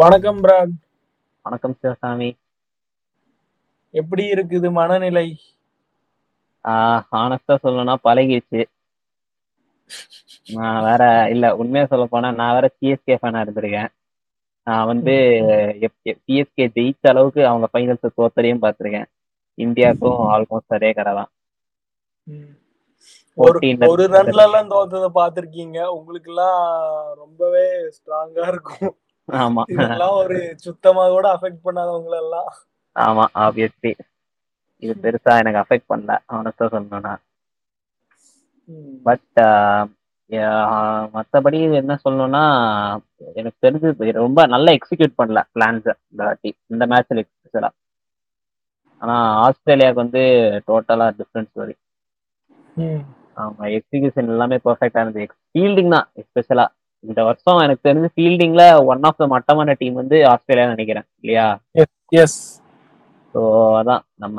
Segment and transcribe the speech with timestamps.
[0.00, 0.72] வணக்கம் பிராட்
[1.46, 2.28] வணக்கம் சிவசாமி.
[3.94, 5.24] எப்படி இருக்குது மனநிலை?
[7.20, 8.60] ஆனஸ்டா சொல்லணும்னா பழகிடுச்சு
[10.56, 11.02] நான் வேற
[11.34, 13.90] இல்ல உண்மையா சொல்ல போனா நான் வேற சிஎஸ்கே ஃபேனா இருந்திருக்கேன்.
[14.66, 15.16] நான் வந்து
[16.26, 19.08] சிஎஸ்கே ஜெயிச்ச அளவுக்கு அவங்க ஃபைனல்ஸ் தோத்தரையும் பார்த்திருக்கேன்.
[19.66, 21.32] இந்தியாவுக்கும் ஆல்மோஸ்ட் அதே கதை தான்.
[23.90, 25.10] ஒரு ரன்ல எல்லாம் தோத்ததை.
[25.20, 26.64] பாத்திருக்கீங்க உங்களுக்கு எல்லாம்
[27.24, 27.66] ரொம்பவே
[27.98, 28.96] ஸ்ட்ராங்கா இருக்கும்.
[29.28, 29.62] ஆமா.
[29.72, 32.50] இதெல்லாம் ஒரு சுத்தமா கூட அஃபெக்ட் பண்ணாதவங்க எல்லாம்
[32.96, 33.92] ஆமா ஆப்வியஸ்லி
[34.82, 37.14] இது பெருசா எனக்கு அஃபெக்ட் பண்ணல ஆனஸ்டா சொல்லணும்னா.
[39.06, 39.40] பட்
[41.14, 42.42] மற்றபடி என்ன சொல்லணும்னா
[43.36, 46.50] எனக்கு தெரிஞ்சு ரொம்ப நல்லா எக்ஸிக்யூட் பண்ணல பிளான்ஸ் இந்த வாட்டி.
[46.66, 47.70] இந்த மேட்ச்ல எக்ஸ்பெஷலா
[49.02, 50.22] ஆனா ஆஸ்திரேலியாவுக்கு வந்து
[50.68, 51.74] டோட்டலா டிஃப்ரென்ஸ் வரி
[52.76, 53.02] ம்.
[53.36, 55.26] ஆமா எக்ஸிகியூஷன் எல்லாமே பெர்ஃபெக்டா இருந்தது.
[55.46, 56.66] ஃபீல்டிங் தான் எஸ்பெஷலா
[57.04, 61.46] இந்த வருஷம் எனக்கு தெரிஞ்சு ஃபீல்டிங்ல ஒன் ஆஃப் த மட்டமான டீம் வந்து ஆஸ்திரேலியா நினைக்கிறேன் இல்லையா?
[62.22, 62.38] எஸ்
[63.34, 63.40] ஸோ
[63.80, 64.02] அதான்.
[64.24, 64.38] நம்ம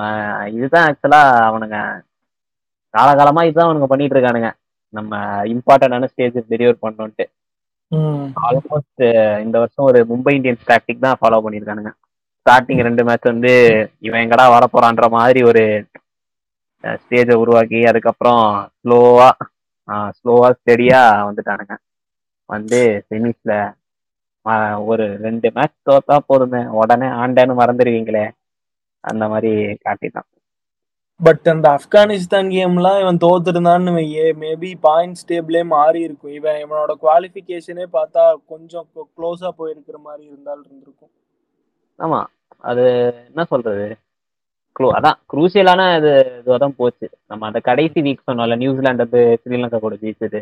[0.56, 1.78] இதுதான் ஆக்சுவலா அவனுங்க
[2.94, 4.50] காலகாலமா இதுதான் அவனுங்க பண்ணிட்டு இருக்கானுங்க.
[4.94, 5.14] நம்ம
[5.54, 7.26] இம்பார்ட்டன்டான ஸ்டேஜ் டெலிவர் பண்ணோன்ட்டு.
[8.48, 9.04] ஆல்மோஸ்ட்
[9.46, 11.92] இந்த வருஷம் ஒரு மும்பை இந்தியன்ஸ் டாக்டிக் தான் ஃபாலோ பண்ணியிருக்கானுங்க
[12.42, 13.54] ஸ்டார்டிங் ரெண்டு மேட்ச் வந்து
[14.08, 15.64] இவன் எங்கடா வர போறான்ற மாதிரி ஒரு
[17.00, 18.44] ஸ்டேஜை உருவாக்கி அதுக்கப்புறம்
[18.80, 19.30] ஸ்லோவா
[20.18, 21.73] ஸ்லோவா ஸ்டெடியா வந்துட்டானுங்க.
[22.50, 23.53] வந்து செமிஸ்ல
[24.86, 26.61] ஒரு ரெண்டு மேட்ச் தோத்தா போதுமே.
[26.81, 28.25] உடனே ஆண்டேன்னு மறந்துடுவீங்களே
[29.03, 29.52] அந்த மாதிரி
[29.86, 30.30] காட்டிட்டான்.
[31.20, 36.31] பட் அந்த ஆப்கானிஸ்தான் கேம்லாம் இவன் தோத்துருந்தான்னு வையே மேபி பாயிண்ட்ஸ் டேபிளே மாறி இருக்கும்.
[36.31, 41.14] இவன் இவனோட குவாலிஃபிகேஷனே பார்த்தா கொஞ்சம் க்ளோஸா போயிருக்கிற மாதிரி இருந்தால் இருந்திருக்கும்.
[42.00, 42.20] ஆமா.
[42.61, 42.83] அது
[43.27, 43.88] என்ன சொல்றது?
[44.75, 46.11] க்ளூ அதான் குரூசியலான இது
[46.42, 47.08] இதுவாதான் போச்சு.
[47.27, 50.42] நம்ம அந்த கடைசி வீக் சொன்னோம்ல நியூசிலாந்து வந்து ஸ்ரீலங்கா கூட ஜெயிச்சது.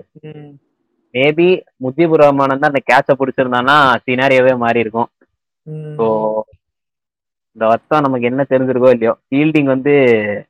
[1.18, 1.50] மேபி
[1.86, 5.10] முஜிபுர் ரஹ்மான் தான் அந்த கேட்சை பிடிச்சிருந்தான்னா சினாரியாவே மாறி இருக்கும்.
[5.98, 6.06] ஸோ
[7.56, 9.94] இந்த வருஷம் நமக்கு என்ன தெரிஞ்சிருக்கோ இல்லையோ ஃபீல்டிங் வந்து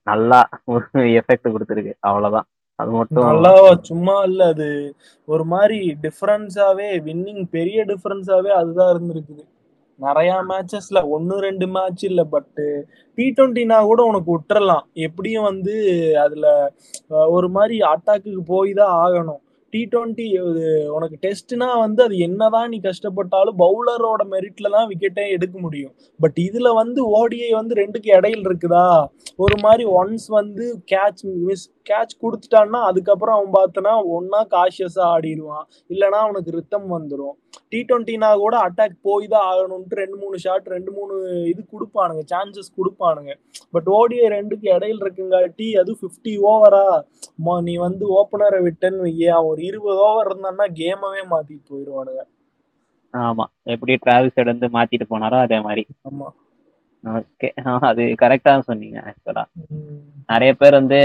[0.09, 0.39] நல்லா
[0.73, 0.85] ஒரு
[1.19, 1.93] எஃபெக்ட் கொடுத்துருக்கு.
[2.07, 2.47] அவ்வளவுதான்.
[2.79, 3.51] அது மட்டும் நல்லா
[3.89, 4.41] சும்மா இல்ல.
[4.53, 4.67] அது
[5.27, 9.43] ஒரு மாதிரி டிஃபரன்ஸாவே வின்னிங் பெரிய டிஃபரன்ஸாவே அதுதான் இருந்திருக்குது.
[9.99, 12.51] நிறைய மேட்சஸ்ல ஒன்னு ரெண்டு மேட்ச் இல்ல பட்
[13.17, 14.85] டி ட்வெண்ட்டினா கூட உனக்கு விட்டுறலாம்.
[15.07, 15.75] எப்படியும் வந்து
[16.25, 16.45] அதுல
[17.35, 19.41] ஒரு மாதிரி அட்டாக்குக்கு போய் தான் ஆகணும்.
[19.73, 20.25] டி ட்வெண்ட்டி
[20.95, 25.93] உனக்கு டெஸ்ட்னா வந்து அது என்னதான் நீ கஷ்டப்பட்டாலும் பவுலரோட மெரிட்ல தான் விக்கெட்டே எடுக்க முடியும்.
[26.19, 28.85] பட் இதுல வந்து ஓடிஐ வந்து ரெண்டுக்கு இடையில இருக்குதா?
[29.45, 35.65] ஒரு மாதிரி ஒன்ஸ் வந்து கேட்ச் மிஸ் கேட்ச் கொடுத்துட்டான்னா அதுக்கப்புறம் அவன் பார்த்தனா ஒன்னா காஷியஸா ஆடிடுவான்.
[35.93, 37.35] இல்லைன்னா அவனுக்கு ரித்தம் வந்துடும்
[37.71, 41.13] டி ட்வெண்ட்டினா கூட அட்டாக் போய் தான் ஆகணும்ட்டு ரெண்டு மூணு ஷாட் ரெண்டு மூணு
[41.51, 43.31] இது கொடுப்பானுங்க சான்சஸ் கொடுப்பானுங்க.
[43.73, 46.85] பட் ஓடிஐ ரெண்டுக்கு இடையில இருக்குங்காட்டி அது ஃபிஃப்டி ஓவரா
[47.67, 52.23] நீ வந்து ஓப்பனரை விட்டேன்னு அவன் ஒரு இருபது ஓவர் இருந்தான்னா கேமவே மாத்திட்டு போயிடுவானுங்க
[53.13, 55.83] ஆமா எப்படி டிராவல்ஸ் வந்து மாத்திட்டு போனாரோ அதே மாதிரி.
[56.09, 56.27] ஆமா.
[57.03, 57.47] ஓகே
[57.89, 59.43] அது கரெக்டா சொன்னீங்க ஆக்சுவலா
[60.29, 60.99] நிறைய பேர் வந்து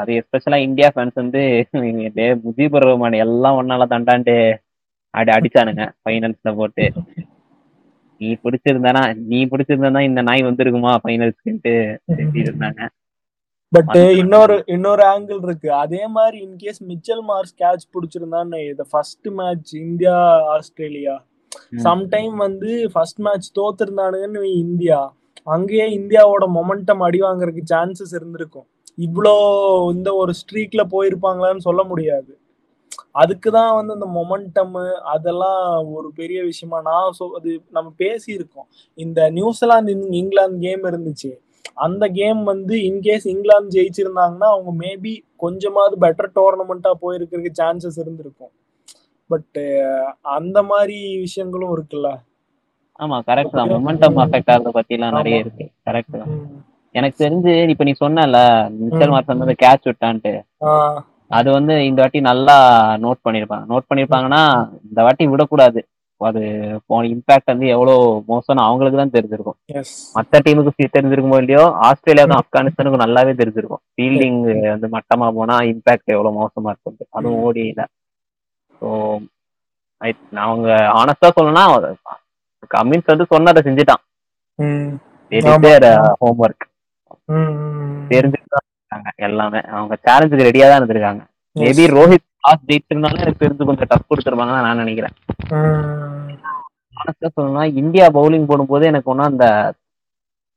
[0.00, 1.40] அது எஸ்பெஷலா இந்தியா ஃபேன்ஸ் வந்து
[2.16, 4.36] டே முஜிபுர் ரஹ்மான் எல்லாம் ஒன்னால தண்டான்ட்டு
[5.14, 5.84] அடி அடிச்சானுங்க.
[6.02, 6.84] ஃபைனல்ஸ்ல போட்டு.
[8.20, 11.72] நீ பிடிச்சிருந்தானா நீ பிடிச்சிருந்தா இந்த நாய் வந்திருக்குமா ஃபைனல்ஸ்க்குன்ட்டு
[12.42, 12.80] இருந்தாங்க.
[13.72, 15.72] பட் இன்னொரு இன்னொரு ஆங்கிள் இருக்கு.
[15.72, 20.16] அதே மாதிரி in case Mitchell Marsh catch பிடிச்சிருந்தான்னு இந்த first match India
[20.56, 21.14] Australia.
[21.86, 25.00] Sometime வந்து ஃபர்ஸ்ட் மேட்ச் தோத்துருந்தானுங்கன்னு இந்தியா.
[25.54, 28.66] அங்கேயே இந்தியாவோட மொமெண்டம் அடி வாங்குறதுக்கு சான்சஸ் இருந்திருக்கும்.
[29.06, 29.34] இவ்வளோ
[29.94, 32.32] இந்த ஒரு ஸ்ட்ரீக்ல போயிருப்பாங்களான்னு சொல்ல முடியாது.
[33.14, 34.74] அதுக்கு தான் வந்து இந்த மொமெண்டம்
[35.14, 35.62] அதெல்லாம்
[35.96, 38.68] ஒரு பெரிய விஷயமா நான் சொ அது நம்ம பேசியிருக்கோம்.
[38.98, 41.30] இந்த நியூசிலாந்து இங்கிலாந்து கேம் இருந்துச்சு.
[41.86, 48.52] அந்த கேம் வந்து இன்கேஸ் இங்கிலாந்து ஜெயிச்சிருந்தாங்கன்னா அவங்க மேபி கொஞ்சமாவது பெட்டர் டோர்னமெண்ட்டா போயிருக்கிறதுக்கு சான்சஸ் இருந்திருக்கும்.
[49.30, 49.60] பட்
[50.38, 52.08] அந்த மாதிரி விஷயங்களும் இருக்குல்ல?
[53.00, 53.70] ஆமா கரெக்ட் தான்.
[53.76, 55.64] மொமெண்டம் அஃபெக்ட் ஆகிறத பத்தி எல்லாம் நிறைய இருக்கு.
[55.88, 56.32] கரெக்ட் தான்.
[56.94, 58.38] எனக்கு தெரிஞ்சு இப்ப நீ சொன்னல
[58.80, 60.32] மிச்சல் மார்சன் வந்து கேட்ச் விட்டான்ட்டு.
[61.38, 62.54] அது வந்து இந்த வாட்டி நல்லா
[63.04, 63.64] நோட் பண்ணிருப்பாங்க.
[63.72, 64.42] நோட் பண்ணிருப்பாங்கன்னா
[64.88, 65.80] இந்த வாட்டி விடக்கூடாது.
[66.20, 66.40] அது
[67.12, 69.56] இம்பாக்ட் வந்து எவ்வளவு மோசம்னு அவங்களுக்கு தான் தெரிஞ்சிருக்கும்.
[70.16, 73.82] மற்ற டீமுக்கு தெரிஞ்சிருக்குமோ இல்லையோ ஆஸ்திரேலியாவுக்கும் ஆப்கானிஸ்தானுக்கும் நல்லாவே தெரிஞ்சிருக்கும்.
[73.94, 74.40] ஃபீல்டிங்
[74.74, 77.84] வந்து மட்டமா போனா இம்பாக்ட் எவ்வளவு மோசமா இருக்கும் அதுவும் ஓடியில.
[78.80, 78.88] ஸோ
[80.46, 80.68] அவங்க
[81.00, 81.64] ஆனஸ்டா சொல்லணும்னா
[82.74, 84.02] கமின்ஸ் வந்து சொன்னதை செஞ்சுட்டான்.
[86.22, 86.66] ஹோம் ஒர்க்
[89.02, 89.60] தெரிஞ்சுட்டு எல்லாமே.
[89.74, 91.22] அவங்க சேலஞ்சுக்கு ரெடியா தான் இருந்திருக்காங்க.
[91.56, 95.14] மேபி ரோஹித் லாஸ்ட் டேட் இருந்தாலும் எனக்கு தெரிஞ்சு கொஞ்சம் டஃப் கொடுத்துருப்பாங்கன்னு நான் நினைக்கிறேன்.
[97.00, 99.46] ஆனஸ்டா சொல்லணும்னா இந்தியா பவுலிங் போடும்போது எனக்கு ஒன்றும் அந்த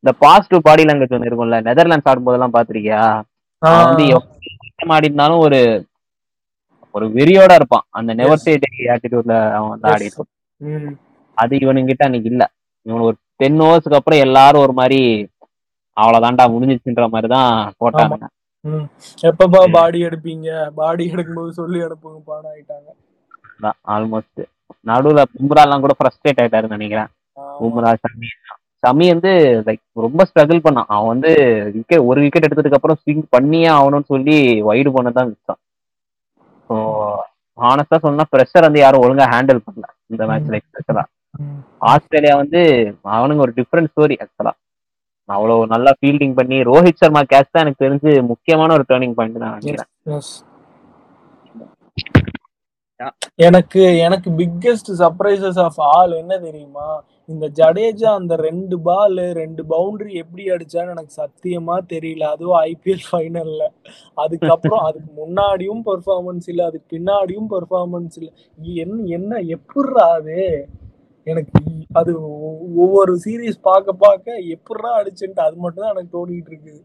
[0.04, 1.60] இந்த பாசிட்டிவ் பாடி லாங்குவேஜ் ஒன்று இருக்கும்ல.
[1.68, 3.02] நெதர்லாண்ட்ஸ் ஆடும்போதெல்லாம் பாத்திருக்கியா
[3.62, 4.06] அவன் வந்து
[4.96, 5.60] ஆடி இருந்தாலும் ஒரு
[6.96, 7.86] ஒரு வெறியோட இருப்பான்.
[7.98, 8.52] அந்த நெவர் சே
[8.94, 10.24] ஆட்டிடியூட்ல அவன் வந்து ஆடிட்டு
[11.38, 12.44] அது இவனுங்கிட்ட அன்னைக்கு இல்ல.
[12.86, 15.00] இவன் ஒரு டென் ஓவர்ஸ்க்கு அப்புறம் எல்லாரும் ஒரு மாதிரி
[15.98, 17.50] அவ்வளவுதான்டா முடிஞ்சிச்சுன்ற மாதிரி தான்
[17.82, 18.16] போட்டாங்க
[19.30, 20.48] எப்பப்பா பாடி எடுப்பீங்க?
[20.80, 22.90] பாடி எடுக்கும்போது சொல்லி அனுப்புங்கப்பான்னு ஆயிட்டாங்க.
[23.96, 24.42] ஆல்மோஸ்ட்
[24.90, 27.10] நடுவுல பும்ரா எல்லாம் கூட ஃப்ரஸ்ட்ரேட் ஆயிட்டாருன்னு நினைக்கிறேன்.
[27.60, 28.30] பும்ரா ஷமி
[28.84, 29.32] ஷமி வந்து
[29.68, 30.90] லைக் ரொம்ப ஸ்ட்ரகிள் பண்ணான்.
[30.96, 31.32] அவன் வந்து
[31.76, 34.38] விக்கெட் ஒரு விக்கெட் எடுத்ததுக்கு அப்புறம் ஸ்விங் பண்ணியே ஆகணும்னு சொல்லி
[34.70, 35.62] வைடு பண்ணதான் விட்டான்
[36.70, 36.76] ஸோ
[37.58, 39.86] ஹானஸ்டா சொன்னா ப்ரெஷர் வந்து யாரும் ஒழுங்கா ஹேண்டில் பண்ணல.
[40.14, 41.04] இந்த மேட்ச்ல எக்ஸ்பெஷலா
[41.92, 42.62] ஆஸ்திரேலியா வந்து
[43.16, 44.54] அவனுங்க ஒரு டிஃப்ரெண்ட் ஸ்டோரி ஆக்சுவலா
[45.30, 49.58] அவ்வளவு நல்லா ஃபீல்டிங் பண்ணி ரோஹித் சர்மா கேட்ச் தான் எனக்கு தெரிஞ்சு முக்கியமான ஒரு டேர்னிங் பாயிண்ட் நான்
[49.60, 49.92] நினைக்கிறேன்.
[53.46, 56.88] எனக்கு எனக்கு பிக்கெஸ்ட் சர்ப்ரைசஸ் ஆஃப் ஆல் என்ன தெரியுமா?
[57.30, 62.24] இந்த ஜடேஜா அந்த ரெண்டு பால் ரெண்டு பவுண்டரி எப்படி அடிச்சான்னு எனக்கு சத்தியமா தெரியல.
[62.36, 63.64] அதுவும் ஐபிஎல் ஃபைனல்ல
[64.18, 68.30] அதுக்கப்புறம் அதுக்கு முன்னாடியும் பெர்ஃபார்மன்ஸ் இல்ல அதுக்கு பின்னாடியும் பெர்ஃபார்மன்ஸ் இல்ல.
[68.84, 70.40] என்ன என்ன எப்படிரா அது?
[71.28, 71.60] எனக்கு
[72.00, 72.12] அது
[72.84, 76.82] ஒவ்வொரு சீரீஸ் பார்க்க பார்க்க எப்படிரா அடிச்சுட்டு அது மட்டும் தான் எனக்கு தோணிட்டு இருக்குது.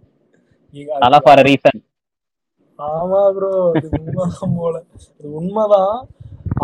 [1.49, 1.81] ரீசன்.
[2.79, 4.77] ஆமா ப்ரோ அது உண்மைதான் போல.
[5.11, 5.97] அது உண்மைதான்.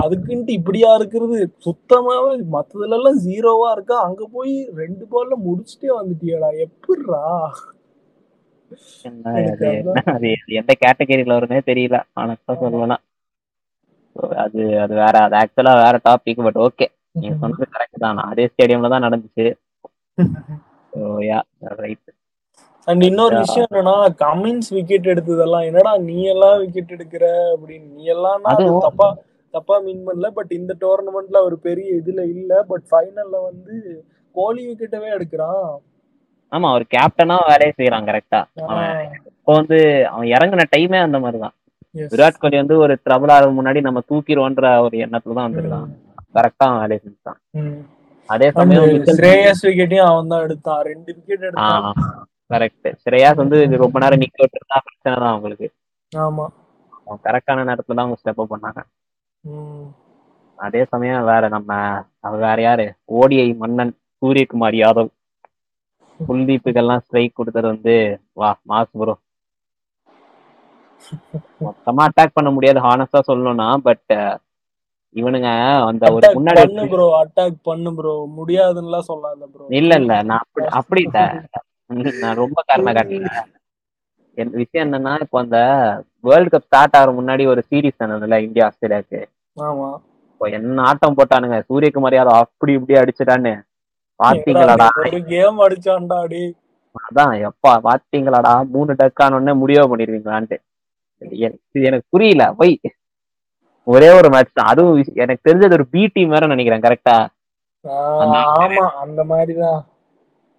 [0.03, 1.39] அதுக்குன்ட்டு இப்படியா இருக்கிறது?
[1.67, 3.99] சுத்தமாவே மத்ததுல எல்லாம் ஜீரோவா இருக்கா?
[4.09, 4.53] அங்க போய்
[4.83, 6.51] ரெண்டு பால்ல முடிச்சுட்டே வந்துட்டியாடா.
[6.67, 7.25] எப்படிரா
[10.61, 11.99] எந்த கேட்டகரியில வரும்னே தெரியல.
[12.23, 13.03] ஆனஸ்டா சொல்லலாம்.
[14.45, 18.21] அது அது வேற அது ஆக்சுவலா வேற டாபிக் பட் ஓகே நீங்க சொன்னது கரெக்ட் தான்.
[18.31, 19.47] அதே ஸ்டேடியம்ல தான் நடந்துச்சு.
[21.81, 22.11] ரைட்
[22.89, 27.25] அண்ட் இன்னொரு விஷயம் என்னன்னா கமின்ஸ் விக்கெட் எடுத்ததெல்லாம் என்னடா நீ எல்லாம் விக்கெட் எடுக்கிற?
[27.55, 27.89] அப்படின்னு.
[27.97, 28.45] நீ எல்லாம்
[28.87, 29.09] தப்பா
[29.55, 30.29] தப்பா மீன் பண்ணல.
[30.39, 32.53] பட் இந்த டோர்னமெண்ட்ல ஒரு பெரிய இதுல இல்ல.
[32.71, 33.75] பட் ஃபைனல்ல வந்து
[34.35, 35.67] கோலி விக்கெட்டவே எடுக்கிறான்.
[36.53, 38.41] ஆமா அவர் கேப்டனா வேலையை செய்யறான் கரெக்டா
[39.31, 39.79] இப்போ வந்து
[40.11, 41.55] அவன் இறங்கின டைமே அந்த மாதிரிதான்.
[42.13, 45.87] விராட் கோலி வந்து ஒரு ட்ரபிள் ஆக முன்னாடி நம்ம தூக்கிடுவோன்ற ஒரு எண்ணத்துல தான் வந்திருக்கான்
[46.37, 47.41] கரெக்டா அவன் வேலையை செஞ்சான்
[48.29, 48.87] அதே சமயம்
[49.19, 50.81] ஸ்ரேயஸ் விக்கெட்டையும் அவன் தான் எடுத்தான்.
[50.91, 51.85] ரெண்டு விக்கெட் எடுத்தான்.
[52.53, 55.69] கரெக்ட் ஸ்ரேயாஸ் வந்து ரொம்ப நேரம் நிக்க விட்டுருந்தா பிரச்சனை தான் அவங்களுக்கு.
[56.13, 56.47] ஆமா.
[56.99, 58.81] அவங்க கரெக்டான நேரத்துல தான் அவங்க ஸ்டெப் பண்ணாங்க.
[60.59, 61.71] அதே சமயம் வேற நம்ம
[62.45, 62.87] வேற யாரு?
[63.19, 63.93] ஓடிஐ மன்னன்
[64.23, 65.11] சூரியகுமார் யாதவ்.
[66.21, 67.95] குல்தீப்புக்கெல்லாம் ஸ்ட்ரைக் கொடுத்தது வந்து
[68.41, 69.15] வா மாஸ் ப்ரோ
[71.65, 74.13] மொத்தமா அட்டாக் பண்ண முடியாது ஹானஸ்டா சொல்லணும்னா பட்
[75.17, 75.51] இவனுங்க
[75.89, 81.03] அந்த ஒரு முன்னாடி ப்ரோ அட்டாக் பண்ணு ப்ரோ முடியாதுன்னு சொல்லாத ப்ரோ இல்ல இல்ல நான் அப்படி அப்படி
[82.23, 83.31] நான் ரொம்ப காரணம் காட்டல
[84.37, 85.59] என் விஷயம் என்னன்னா இப்போ அந்த
[86.25, 89.21] வேர்ல்டு கப் ஸ்டார்ட் ஆகிற முன்னாடி ஒரு சீரீஸ் தானதுல இந்தியா ஆஸ்திரேலியாவுக்கு
[89.57, 89.89] ஆமா.
[90.29, 91.59] இப்போ என்ன ஆட்டம் போட்டானுங்க?
[91.69, 93.53] சூரியகுமார் யாதவ் அப்படி இப்படி அடிச்சுட்டான்னு.
[94.21, 94.89] பாத்தீங்களாடா
[95.31, 96.43] கேம் அடிச்சான்டா அடி.
[97.01, 100.59] அதான் எப்பா பாத்தீங்களாடா மூணு டக்கான உடனே முடிவு பண்ணிருவீங்களான்ட்டு
[101.89, 102.75] எனக்கு புரியல போய்.
[103.87, 104.71] ஒரே ஒரு மேட்ச் தான்.
[104.73, 107.17] அதுவும் எனக்கு தெரிஞ்சது ஒரு பி டீம் வேற நினைக்கிறேன் கரெக்டா
[107.85, 109.83] ஆமா அந்த மாதிரிதான்.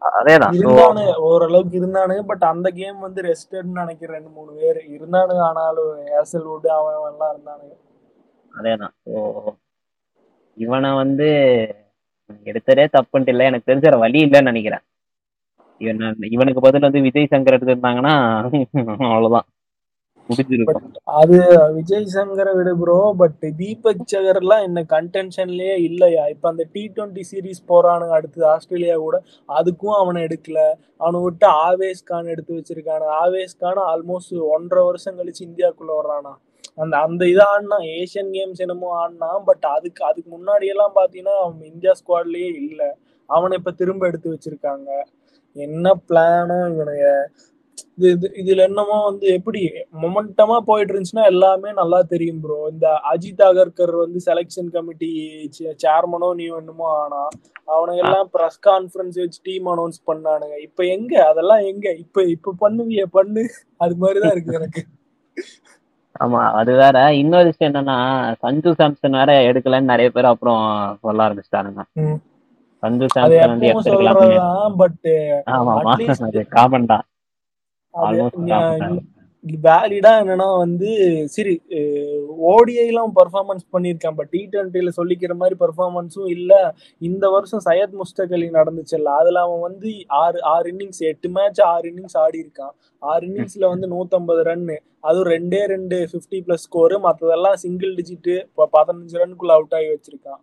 [0.02, 0.56] அதேதான்.
[1.28, 4.80] ஓரளவுக்கு இருந்தானுங்க பட் அந்த கேம் வந்து ரெஸ்டட்னு நினைக்கிறேன் ரெண்டு மூணு பேர்.
[4.96, 7.74] இருந்தானுங்க ஆனாலும் ஏசல் வுட் அவன் எல்லாம் இருந்தானுங்க.
[8.54, 8.94] அதேதான்.
[9.06, 9.16] ஸோ
[10.58, 11.28] இவனை வந்து
[12.52, 13.48] எடுத்ததே தப்புன்ட்டு இல்லை.
[13.50, 14.84] எனக்கு தெரிஞ்ச வழி இல்லைன்னு நினைக்கிறேன்.
[15.82, 16.00] இவன்
[16.36, 18.14] இவனுக்கு பதில் வந்து விஜய் சங்கர் எடுத்திருந்தாங்கன்னா
[19.12, 19.48] அவ்வளவுதான்.
[21.20, 21.38] அது
[21.76, 26.24] விஜய் சங்கரை விட ப்ரோ பட் தீபக் சகர் எல்லாம் என்ன கன்டென்ஷன்லயே இல்லையா?
[26.34, 29.18] இப்ப அந்த டி டுவெண்ட்டி சீரீஸ் போறானுங்க அடுத்து ஆஸ்திரேலியா கூட.
[29.50, 30.60] அதுக்கும் அவனை எடுக்கல.
[31.02, 36.34] அவனை விட்டு ஆவேஸ் கான் எடுத்து வச்சிருக்கானு ஆவேஸ் கான் ஆல்மோஸ்ட் ஒன்றரை வருஷம் கழிச்சு இந்தியாக்குள்ள வர்றானா?
[36.78, 41.70] அந்த அந்த இதை ஆடினா ஏஷியன் கேம்ஸ் என்னமோ ஆடினா பட் அதுக்கு அதுக்கு முன்னாடி எல்லாம் பாத்தீங்கன்னா அவன்
[41.72, 42.82] இந்தியா ஸ்குவாட்லயே இல்ல.
[43.30, 44.90] அவனை இப்ப திரும்ப எடுத்து வச்சிருக்காங்க.
[45.56, 47.08] என்ன பிளானோ இவனுங்க?
[48.08, 49.62] இது இதுல என்னமோ வந்து எப்படி
[50.02, 55.12] மொமெண்டமா போயிட்டு இருந்துச்சுன்னா எல்லாமே நல்லா தெரியும் ப்ரோ இந்த அஜித் அகர்கர் வந்து செலெக்ஷன் கமிட்டி
[55.84, 57.22] சேர்மனோ நீ என்னமோ ஆனா
[57.68, 60.56] அவனுங்க எல்லாம் ப்ரெஸ் கான்ஃபரன்ஸ் வச்சு டீம் அனௌன்ஸ் பண்ணானுங்க.
[60.68, 61.14] இப்ப எங்க?
[61.32, 61.88] அதெல்லாம் எங்க?
[62.04, 63.44] இப்ப இப்ப பண்ணுவிய பண்ணு.
[63.78, 64.84] அது மாதிரிதான் இருக்கு எனக்கு.
[66.16, 66.98] ஆமா அது வேற.
[67.22, 67.98] இன்னொரு விஷயம் என்னன்னா
[68.44, 70.64] சஞ்சு சாம்சன் வேற எடுக்கலன்னு நிறைய பேர் அப்புறம்
[71.04, 71.84] சொல்ல ஆரம்பிச்சிட்டானுங்க.
[72.84, 75.08] சஞ்சு சாம்சன் வந்து எடுத்துக்கலாம் பட்
[75.58, 75.76] ஆமா
[76.58, 77.06] காமன் தான்.
[79.66, 80.90] வேலிடா என்னன்னா வந்து
[81.34, 81.54] சரி
[82.52, 84.16] ஓடிஐ எல்லாம் பர்ஃபார்மன்ஸ் பண்ணியிருக்கான்.
[84.16, 86.54] பட் டி டுவெண்ட்டில சொல்லிக்கிற மாதிரி பர்ஃபார்மன்ஸும் இல்ல.
[87.10, 89.12] இந்த வருஷம் சையத் முஸ்தக் அலி நடந்துச்சுல்ல.
[89.22, 89.92] அதுல அவன் வந்து
[90.24, 92.74] ஆறு ஆறு இன்னிங்ஸ் எட்டு மேட்ச் ஆறு இன்னிங்ஸ் ஆடி இருக்கான்.
[93.02, 98.32] ஆறு இன்னிங்ஸ்ல வந்து நூத்தம்பது ரன்னு அதுவும் ரெண்டே ரெண்டு ஃபிஃப்டி பிளஸ் ஸ்கோரு மற்றதெல்லாம் சிங்கிள் டிஜிட்
[98.76, 100.42] பதினஞ்சு ரன்குள்ள அவுட் ஆகி வச்சிருக்கான்.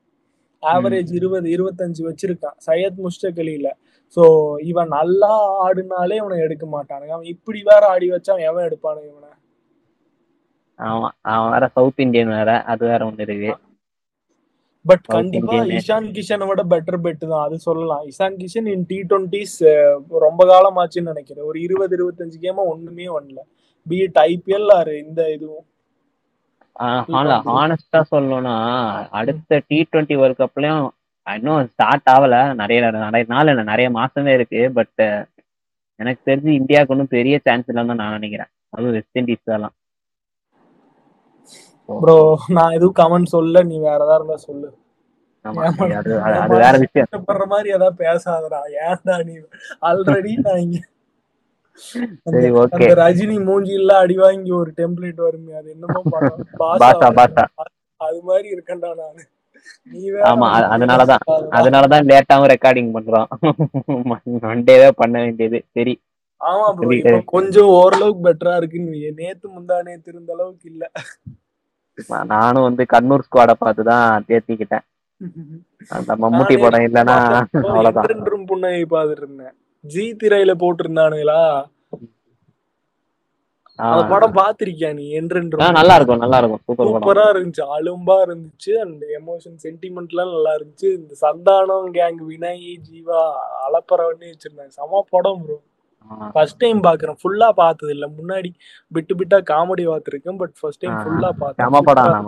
[0.62, 2.56] ஆவரேஜ் இருபது இருபத்தஞ்சு வச்சிருக்கான்.
[2.66, 3.70] சையத் முஸ்டக் அலியில.
[4.14, 4.24] சோ
[4.70, 5.30] இவன் நல்லா
[5.66, 7.14] ஆடுனாலே இவனை எடுக்க மாட்டானுங்க.
[7.16, 9.30] அவன் இப்படி வேற ஆடி வச்சா எவன் எடுப்பானுங்க இவனை?
[10.80, 13.52] ஆமா அவன் வேற சவுத் இந்தியன் வேற அது வேற ஒண்ணு இருக்கு.
[14.84, 18.02] பட் கண்டிப்பா இஷான் கிஷனை விட பெட்டர் பெட் தான் அது சொல்லலாம்.
[18.10, 19.58] Ishan Kishan in T twenties
[20.24, 21.46] ரொம்ப காலம் ஆச்சுன்னு நினைக்கிறேன்.
[21.50, 23.40] ஒரு இருபது இருபத்தஞ்சு கேமா ஒண்ணுமே வரல
[23.86, 25.64] பிஎட் ஐபிஎல் ஆர் இந்த இதுவும்.
[27.56, 28.54] ஹானஸ்டா சொல்லணும்னா
[29.18, 30.86] அடுத்த டி டுவெண்ட்டி வேர்ல்ட் கப்லயும்
[31.26, 32.36] இன்னும் ஸ்டார்ட் ஆகல.
[32.60, 34.60] நிறைய நிறைய நாள் இல்லை நிறைய மாசமே இருக்கு.
[34.78, 35.02] பட்
[36.00, 38.50] எனக்கு தெரிஞ்சு இந்தியாவுக்கு ஒன்றும் பெரிய சான்ஸ் இல்லைன்னு நான் நினைக்கிறேன்.
[38.74, 39.74] அதுவும் வெஸ்ட் இண்டீஸ் தான்.
[41.88, 42.16] ப்ரோ
[42.56, 44.68] நான் எதுவும் கமெண்ட் சொல்ல நீ வேற ஏதாவது இருந்தா சொல்லு.
[45.94, 46.12] அது
[46.62, 47.06] வேற விஷயம்.
[47.06, 48.60] கஷ்டப்படுற மாதிரி ஏதாவது பேசாதடா.
[48.86, 49.34] ஏன்டா நீ?
[49.88, 50.80] ஆல்ரெடி நான் இங்க
[52.62, 56.00] ஓகே ரஜினி மூஞ்சில அடி வாங்கி ஒரு டெம்ப்ளேட் வருமே அது என்னமோ
[56.62, 57.44] பாசா பாசா
[58.00, 59.22] அது மாதிரி இருக்கேன்டா நானு.
[60.22, 61.22] ஆமா அதனாலதான்.
[61.50, 63.28] அதனாலதான் லேட்டாவும் ரெக்கார்டிங் பண்றோம்.
[64.44, 65.94] மண்டேவே பண்ண வேண்டியது சரி.
[66.40, 69.12] ஆமா ப்ரோ கொஞ்சம் ஓரளவுக்கு பெட்டரா இருக்குன்னு.
[69.20, 70.84] நேத்து முந்தா நேத்து இருந்த அளவுக்கு இல்ல.
[71.98, 74.84] நான் நானும் வந்து கண்ணூர் ஸ்குவாட பார்த்து தான் தேத்திக்கிட்டேன்.
[75.90, 77.16] அந்த மம்முட்டி படம் இல்லைன்னா
[77.64, 78.06] அவ்வளவுதான்.
[78.06, 79.54] என்றென்றும் புன்னகை பார்த்துட்டு இருந்தேன்.
[79.84, 81.40] ஜி திரையில போட்டிருந்தானுங்களா?
[81.52, 81.73] ஆ,
[83.78, 85.04] அந்த படம் பாத்திருக்கியா நீ?
[85.18, 85.62] என்றென்றும்.
[85.78, 90.88] நல்லா இருக்கும் நல்லா இருக்கும் சூப்பர் இருந்துச்சு அலும்பா இருந்துச்சு அந்த எமோஷன் சென்டிமெண்ட் எல்லாம் நல்லா இருந்துச்சு.
[90.98, 93.22] இந்த சந்தானம் கேங் வினய் ஜீவா
[93.66, 94.72] அலப்பற பண்ணி வச்சிருந்தாங்க.
[94.78, 95.56] செம படம் ப்ரோ
[96.34, 97.18] ஃபர்ஸ்ட் டைம் பாக்குறேன்.
[97.20, 98.50] ஃபுல்லா பார்த்தது இல்ல முன்னாடி
[98.92, 102.24] பிட்டு பிட்டா காமெடி பார்த்திருக்கேன் பட் ஃபர்ஸ்ட் டைம் ஃபுல்லா செம பார்த்தேன்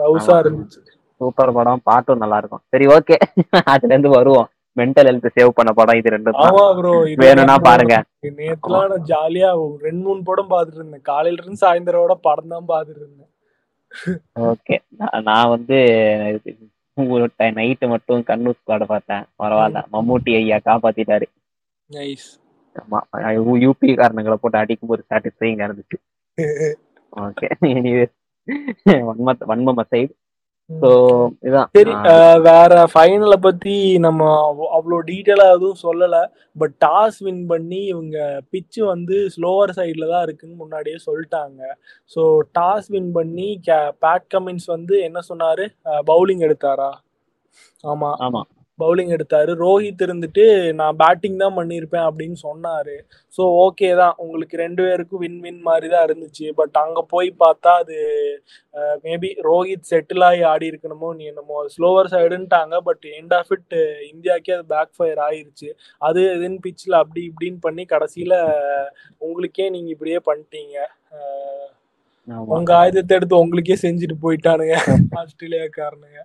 [0.00, 0.80] ரவுசா இருந்துச்சு.
[1.20, 1.80] சூப்பர் படம்.
[1.88, 3.16] பாட்டும் நல்லா இருக்கும் சரி ஓகே
[3.72, 4.48] அதுல இருந்து வருவோம்.
[4.80, 6.92] மென்டல் ஹெல்த் சேவ் பண்ண படம் இது ரெண்டு ஆமா ப்ரோ
[7.22, 7.96] வேணும்னா பாருங்க.
[8.40, 11.04] நேத்துலாம் நான் ஜாலியா ஒரு ரெண்டு மூணு படம் பார்த்துட்டு இருந்தேன்.
[11.10, 13.30] காலையில இருந்து சாயந்தரோட படம் தான் பார்த்துட்டு இருந்தேன்.
[14.50, 14.76] ஓகே
[15.28, 15.78] நான் வந்து
[17.58, 19.24] நைட்டு மட்டும் கண்ணூர் ஸ்குவாட பார்த்தேன்.
[19.40, 19.80] பரவாயில்ல.
[19.94, 21.26] மம்மூட்டி ஐயா காப்பாத்திட்டாரு.
[21.90, 22.28] நைஸ்
[22.76, 22.98] ஆமா.
[23.64, 25.98] யூபி காரணங்களை போட்டு அடிக்கும் போது சாட்டிஸ்ஃபைங் இருந்துச்சு.
[27.26, 28.06] ஓகே எனிவே
[29.08, 30.12] வன்ம வன்ம சைடு
[31.76, 31.92] சரி
[32.38, 36.16] வேற ஃபைனலை பத்தி நம்ம அவ்- அவ்வளோ டீட்டெயிலா எதுவும் சொல்லல.
[36.56, 38.16] பட் டாஸ் வின் பண்ணி இவங்க
[38.50, 41.60] பிச்சு வந்து ஸ்லோவர் சைடில் தான் இருக்குன்னு முன்னாடியே சொல்லிட்டாங்க.
[42.16, 42.22] ஸோ
[42.58, 43.48] டாஸ் வின் பண்ணி
[44.02, 45.66] பேட் கமின்ஸ் வந்து என்ன சொன்னாரு?
[46.06, 46.90] பவுலிங் எடுத்தாரா?
[47.84, 48.10] ஆமா.
[48.20, 48.42] ஆமா.
[48.82, 49.52] பவுலிங் எடுத்தாரு.
[49.64, 50.44] ரோஹித் இருந்துட்டு
[50.80, 52.96] நான் பேட்டிங் தான் பண்ணியிருப்பேன் அப்படின்னு சொன்னாரு.
[53.38, 54.14] ஸோ ஓகே தான்.
[54.24, 56.46] உங்களுக்கு ரெண்டு பேருக்கும் வின் வின் மாதிரி தான் இருந்துச்சு.
[56.60, 57.96] பட் அங்கே போய் பார்த்தா அது
[59.06, 61.58] மேபி ரோஹித் செட்டில் ஆகி ஆடி இருக்கணுமோ நீ என்னமோ.
[61.76, 63.76] ஸ்லோவர் சைடுன்ட்டாங்க பட் எண்ட் ஆஃப் இட்
[64.12, 65.68] இந்தியாக்கே அது பேக் ஃபயர் ஆயிருச்சு.
[66.08, 68.36] அது இதுன்னு பிச்சில் அப்படி இப்படின்னு பண்ணி கடைசியில்
[69.26, 70.76] உங்களுக்கே நீங்கள் இப்படியே பண்ணிட்டீங்க.
[72.56, 74.74] உங்க ஆயுதத்தை எடுத்து உங்களுக்கே செஞ்சுட்டு போயிட்டானுங்க.
[75.20, 76.18] ஆஸ்திரேலியாக்காரனுங்க.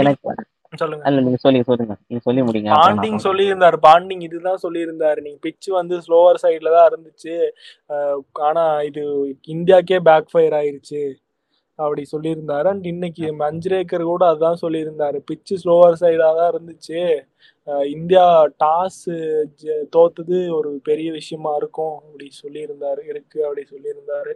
[0.00, 0.30] எனக்கு
[0.72, 1.04] சொல்லுங்க.
[1.04, 1.94] அல்ல நீங்க சொல்லி சொல்லுங்க.
[2.08, 2.70] நீங்க சொல்லி முடிங்க.
[2.78, 3.20] பாண்டிங்.
[3.28, 3.76] சொல்லியிருந்தாரு.
[3.86, 5.20] பாண்டிங் இதுதான் சொல்லியிருந்தாரு.
[5.20, 7.36] நீங்க பிச் வந்து ஸ்லோவர் சைடுல தான் இருந்துச்சு.
[8.32, 9.02] ஆனா இது
[9.48, 11.02] இந்தியாக்கே பேக் ஃபயர் ஆயிருச்சு.
[11.74, 12.64] அப்படி சொல்லியிருந்தாரு.
[12.64, 15.18] அண்ட் இன்னைக்கு மஞ்சுரேக்கர் கூட அதான் சொல்லியிருந்தாரு.
[15.24, 17.00] பிச்சு ஸ்லோவர் சைடா தான் இருந்துச்சு.
[17.86, 18.26] இந்தியா
[18.64, 19.02] டாஸ்
[19.96, 21.96] தோத்தது ஒரு பெரிய விஷயமா இருக்கும்.
[21.96, 23.02] அப்படி சொல்லியிருந்தாரு.
[23.08, 24.34] இருக்கு அப்படி சொல்லியிருந்தாரு.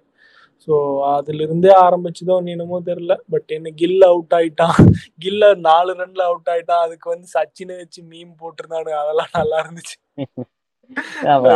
[0.64, 0.74] ஸோ
[1.14, 3.14] அதுல இருந்தே ஆரம்பிச்சதோ என்னமோ தெரியல.
[3.32, 4.78] பட் என்ன கில் அவுட் ஆயிட்டான்.
[5.24, 6.82] கில்ல நாலு ரன்ல அவுட் ஆயிட்டான்.
[6.86, 9.96] அதுக்கு வந்து சச்சினை வச்சு மீம் போட்டிருந்தானு அதெல்லாம் நல்லா இருந்துச்சு.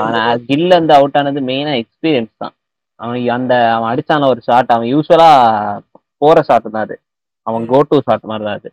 [0.04, 2.54] ஆனா கில் அந்த அவுட் ஆனது மெயினா எக்ஸ்பீரியன்ஸ் தான்.
[3.00, 5.30] அவன் அந்த அவன் அடிச்சான ஒரு ஷாட் அவன் யூஸ்வலா
[6.22, 6.96] போற ஷாட் தான் அது.
[7.46, 8.70] அவன் கோ டு ஷாட் மாதிரி தான் அது.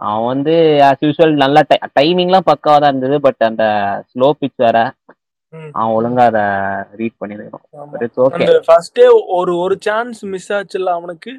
[0.00, 0.54] அவன் வந்து
[0.86, 1.58] ஆஸ் யூஸ்வல் நல்ல
[1.98, 3.18] டைமிங்லாம் பக்காவா தான் இருந்தது.
[3.26, 3.64] பட் அந்த
[4.12, 4.78] ஸ்லோ பிச் வேற
[5.74, 6.44] அவன் ஒழுங்கா அதை
[6.96, 8.32] ரீட் பண்ணிருக்கணும் ஆமா.
[8.36, 9.06] அந்த ஃபர்ஸ்டே
[9.36, 11.32] ஒரு ஒரு சான்ஸ் மிஸ் ஆச்சுல்ல அவனுக்கு?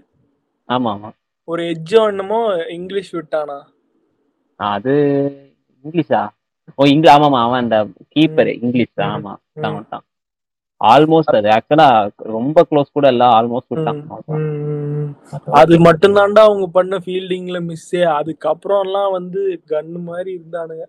[0.70, 1.10] ஆமா ஆமா.
[1.48, 2.40] ஒரு எஜ்ஜோ என்னமோ
[2.70, 3.58] இங்கிலீஷ் விட்டானா?
[4.60, 4.94] அது
[5.86, 6.22] இங்கிலீஷா?
[6.80, 7.78] ஓ இங்க ஆமாமா அவன் அந்த
[8.16, 8.94] கீப்பர் இங்கிலீஷ்.
[9.08, 9.34] ஆமா
[9.90, 10.06] தான்.
[10.82, 11.50] ஆல்மோஸ்ட் அது.
[11.50, 11.88] ஆக்சுவலா
[12.28, 13.24] ரொம்ப க்ளோஸ் கூட இல்ல.
[13.38, 14.00] ஆல்மோஸ்ட் விட்டான்.
[15.54, 20.86] அது மட்டும்தான்டா அவங்க பண்ண ஃபீல்டிங்ல மிஸ்ஸே அதுக்கப்புறம் எல்லாம் வந்து கன்னு மாதிரி இருந்தானுங்க.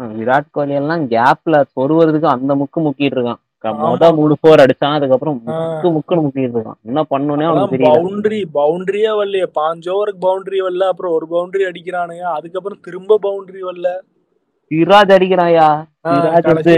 [0.00, 3.42] விராட் கோலி எல்லாம் கேப்ல சொருவறதுக்கு அந்த முக்கு முக்கிட்டு இருக்கான்.
[3.82, 5.38] மொத மூணு ஃபோர் அடிச்சான் அதுக்கப்புறம்.
[5.46, 6.78] முக்கு முக்குன்னு முக்கிட்டு இருக்கான்.
[6.88, 7.92] என்ன பண்ணணும்னே அவனுக்கு தெரியல.
[7.94, 9.46] பவுண்டரி பவுண்டரியே வரலையே.
[9.58, 12.24] பாஞ்சு ஓவருக்கு பவுண்டரி வரல அப்புறம் ஒரு பவுண்டரி அடிக்கிறானுங்க.
[12.38, 13.90] அதுக்கப்புறம் திரும்ப பவுண்டரி வரல.
[14.70, 15.68] சிராஜ் அடிக்கிறான்யா?
[16.08, 16.76] சிராஜ் வந்து.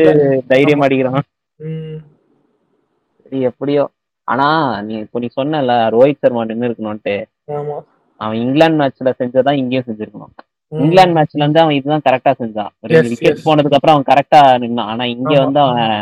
[0.52, 1.26] தைரியம் அடிக்கிறான்.
[3.22, 3.84] சரி எப்படியோ.
[4.28, 4.48] ஆனா
[4.86, 7.16] நீ இப்போ நீ சொன்னல ரோஹித் சர்மா நின்று இருக்கணும்ட்டு
[8.20, 10.32] அவன் இங்கிலாந்து மேட்ச்ல செஞ்சதான் இங்கேயும் செஞ்சிருக்கணும்.
[10.72, 12.72] இங்கிலாந்து மேட்ச்ல இருந்து அவன் இதுதான் கரெக்டா செஞ்சான்.
[12.92, 13.44] ரெண்டு விக்கெட்.
[13.46, 14.90] போனதுக்கு அப்புறம் அவன் கரெக்டா நின்னான்.
[14.92, 15.34] ஆனா இங்க.
[15.44, 15.92] வந்து அவன்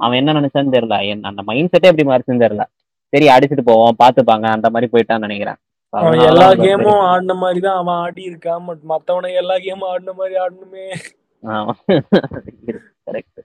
[0.00, 0.98] அவன் என்ன நினைச்சான்னு தெரியல.
[1.10, 2.64] என் அந்த மைண்ட் செட்டே எப்படி மாறிச்சுன்னு தெரியல.
[3.12, 5.58] சரி அடிச்சுட்டு போவோம் பாத்துப்பாங்க அந்த மாதிரி போயிட்டான்னு நினைக்கிறேன்.
[5.92, 8.64] அவன் எல்லா கேமும் ஆடின மாதிரி தான் அவன் ஆடி இருக்கான்.
[8.68, 10.86] பட் மத்தவனுக்கு எல்லா கேமும் ஆடின மாதிரி ஆடணுமே.
[13.08, 13.40] கரெக்ட்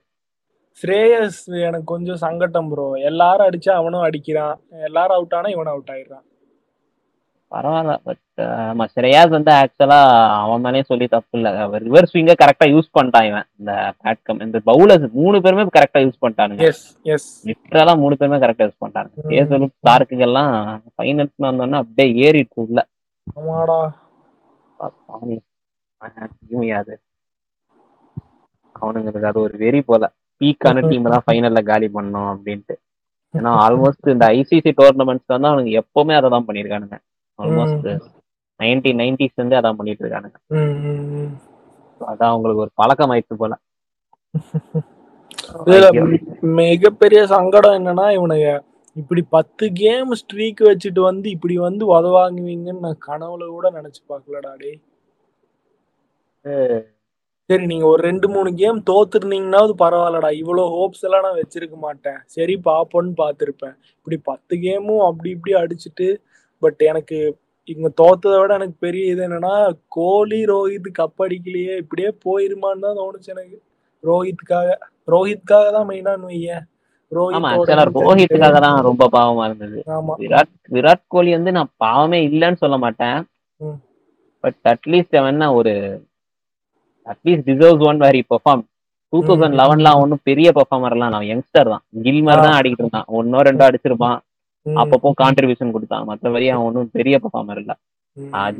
[0.82, 4.56] ஸ்ரேயஸ் எனக்கு கொஞ்சம் சங்கட்டம் ப்ரோ எல்லாரும் அடிச்சா அவனும் அடிக்கிறான்.
[4.88, 6.26] எல்லாரும் அவுட் ஆனா இவனும் அவுட் ஆயிடுறான்.
[7.52, 8.22] பரவாயில்ல பட்
[8.70, 9.98] ஆமா ஸ்ரேயாஸ் வந்து ஆக்சுவலா
[10.44, 11.48] அவன் மேலே சொல்லி தப்பு இல்ல.
[11.84, 13.46] ரிவர்ஸ் ஸ்விங்க கரெக்டா யூஸ் பண்ணிட்டான் இவன்.
[13.58, 13.72] இந்த
[14.04, 16.62] பேட்கம் இந்த பவுலர்ஸ் மூணு பேருமே கரெக்டா யூஸ் பண்ணிட்டானுங்க.
[17.50, 20.52] லிட்டரலா மூணு பேருமே கரெக்டா யூஸ் பண்ணிட்டாங்க கேசலும் ஸ்டார்க்கு எல்லாம்
[20.96, 22.78] ஃபைனல்ஸ்ல வந்தோன்னா அப்படியே ஏறிட்டு உள்ள.
[26.80, 26.94] அது.
[28.76, 30.04] அவனுங்களுக்கு அது ஒரு வெறி போல.
[30.40, 32.74] பீக்கான டீம் தான் ஃபைனல்ல காலி பண்ணோம் அப்படின்ட்டு.
[33.34, 36.96] ஏன்னா ஆல்மோஸ்ட் இந்த ஐசிசி டோர்னமெண்ட்ஸ் வந்து அவனுங்க எப்பவுமே அதை தான் பண்ணியிருக்கானுங்க.
[37.38, 37.88] ஆல்மோஸ்ட்
[38.60, 40.38] நைன்டீன் நைன்டிஸ்ல இருந்தே அதான் பண்ணிட்டு இருக்கானுங்க.
[42.00, 43.54] அதான் அவங்களுக்கு ஒரு பழக்கம் ஆயிடுச்சு போல.
[45.68, 45.86] இதுல
[46.60, 48.48] மிகப்பெரிய சங்கடம் என்னன்னா இவனுங்க
[48.96, 54.78] இப்படி பத்து கேம் ஸ்ட்ரீக் வச்சுட்டு வந்து இப்படி வந்து உதவாங்குவீங்கன்னு நான் கனவுல கூட நினைச்சு பார்க்கலடா டேய்.
[57.50, 60.30] சரி நீங்க ஒரு ரெண்டு மூணு கேம் தோத்துருந்தீங்கன்னாவது பரவாயில்லடா.
[60.42, 62.18] இவ்வளவு ஹோப்ஸ் எல்லாம் நான் வச்சிருக்க மாட்டேன்.
[62.36, 63.76] சரி பாப்போன்னு பார்த்திருப்பேன்.
[63.98, 66.08] இப்படி பத்து கேமும் அப்படி இப்படி அடிச்சுட்டு
[66.62, 67.18] பட் எனக்கு
[67.68, 69.54] இவங்க தோத்ததை விட எனக்கு பெரிய இது என்னன்னா
[69.96, 73.56] கோலி ரோஹித் கப் அடிக்கலையே இப்படியே போயிருமான்னு தான் தோணுச்சு எனக்கு.
[74.02, 74.68] ரோஹித்துக்காக
[75.14, 76.64] ரோஹித்காக தான் மெயினான்னு வையேன்
[77.12, 79.78] ரோஹித்துக்காக தான் ரொம்ப பாவமா இருந்தது.
[80.22, 83.18] விராட் விராட் கோலி வந்து நான் பாவமே இல்லைன்னு சொல்ல மாட்டேன்.
[84.44, 85.72] பட் அட்லீஸ்ட் அவன் ஒரு
[87.12, 88.62] at least deserves one very perform
[89.12, 91.84] two thousand லெவன்ல ஒன்னும் பெரிய பெர்ஃபார்மர்லாம் நான் யங்ஸ்டர் தான்.
[92.04, 93.08] கில் மாதிரி தான் ஆடிக்கிட்டு இருந்தான்.
[93.18, 94.18] ஒன்னோ ரெண்டோ அடிச்சிருப்பான்.
[94.80, 96.06] அப்பப்போ கான்ட்ரிபியூஷன் கொடுத்தான்.
[96.10, 97.72] மற்றபடி அவன் ஒன்றும் பெரிய பெர்ஃபார்மர் இல்ல.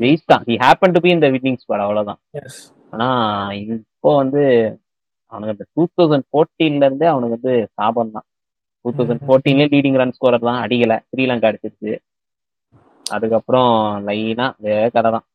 [0.01, 0.43] ஜெயிச்சிட்டான்.
[0.49, 2.19] ஹி ஹேப்பன் டு பி இந்த வின்னிங் ஸ்குவாட் அவ்வளவுதான்.
[2.93, 3.07] ஆனா
[3.61, 4.41] இப்போ வந்து
[5.31, 8.27] அவனுக்கு இந்த டூ தௌசண்ட் ஃபோர்டீன்ல இருந்தே அவனுக்கு வந்து சாபம் தான்.
[8.85, 10.95] டூ தௌசண்ட் ஃபோர்டீன்லேயே லீடிங் ரன் ஸ்கோரர் தான் அடிக்கல.
[11.09, 11.93] ஸ்ரீலங்கா அடிச்சிருச்சு.
[13.05, 13.71] அதுக்கப்புறம்
[14.07, 15.25] லைனா வேற கதை தான்.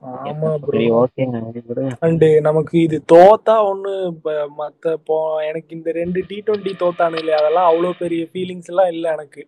[2.07, 3.93] அண்டு நமக்கு இது தோத்தா ஒண்ணு
[4.59, 5.17] மத்த போ
[5.49, 9.43] எனக்கு இந்த ரெண்டு டி டுவெண்ட்டி தோத்தானு இல்லையா அதெல்லாம் அவ்வளோ பெரிய ஃபீலிங்ஸ் எல்லாம் இல்லை எனக்கு.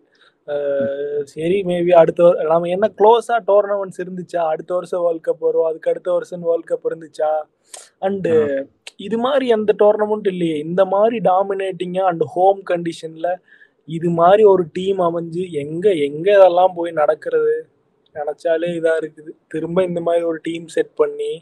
[1.33, 4.41] சரி மேபி அடுத்த நம்ம என்ன க்ளோஸா டோர்னமெண்ட்ஸ் இருந்துச்சா?
[4.53, 7.31] அடுத்த வருஷம் வேர்ல்ட் கப் வரும் அதுக்கு அடுத்த வருஷம் வேர்ல்ட் கப் இருந்துச்சா?
[8.07, 8.33] அண்டு
[9.07, 13.29] இது மாதிரி எந்த டோர்னமெண்ட் இல்லையே இந்த மாதிரி டாமினேட்டிங்கா அண்ட் ஹோம் கண்டிஷன்ல
[13.89, 17.55] இது மாதிரி ஒரு டீம் அமைஞ்சு எங்க எங்க இதெல்லாம் போய் நடக்கிறது?
[18.19, 19.31] நினைச்சாலே இதா இருக்குது.
[19.53, 21.33] திரும்ப இந்த மாதிரி ஒரு டீம் செட் பண்ணி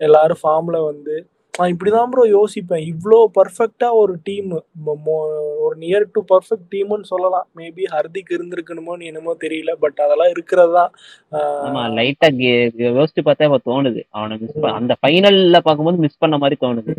[0.00, 1.16] எல்லாரும் ஃபார்ம்ல வந்து
[1.54, 2.82] நான் இப்படிதான் ப்ரோ யோசிப்பேன்.
[2.90, 4.50] இவ்வளோ பர்ஃபெக்டா ஒரு டீம்
[5.64, 7.46] ஒரு நியர் டு பர்ஃபெக்ட் டீம்னு சொல்லலாம்.
[7.58, 10.90] மேபி ஹர்திக் இருந்திருக்கணுமோன்னு என்னமோ தெரியல பட் அதெல்லாம் இருக்கிறது தான்
[11.66, 12.30] ஆமா லைட்டா
[12.98, 14.02] யோசிச்சு பார்த்தா இப்ப தோணுது.
[14.16, 16.94] அவனை மிஸ் அந்த ஃபைனல்ல பார்க்கும்போது மிஸ் பண்ண மாதிரி தோணுது.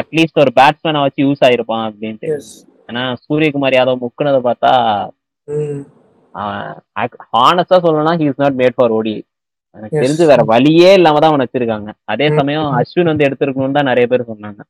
[0.00, 2.30] அட்லீஸ்ட் ஒரு பேட்ஸ்மேனை வச்சு யூஸ் ஆயிருப்பான் அப்படின்ட்டு.
[2.90, 4.72] ஏன்னா சூரியகுமார் யாதவ் முக்குனதை பார்த்தா
[7.36, 9.16] ஹானஸ்டா சொல்லணும்னா he is not made for ODI
[9.76, 10.00] எனக்கு.
[10.02, 11.90] தெரிஞ்சு வேற வழியே இல்லாம தான் அவன் வச்சிருக்காங்க.
[12.12, 14.60] அதே சமயம் அஸ்வின் வந்து எடுத்திருக்கணும்னு தான் நிறைய பேர் சொன்னாங்க.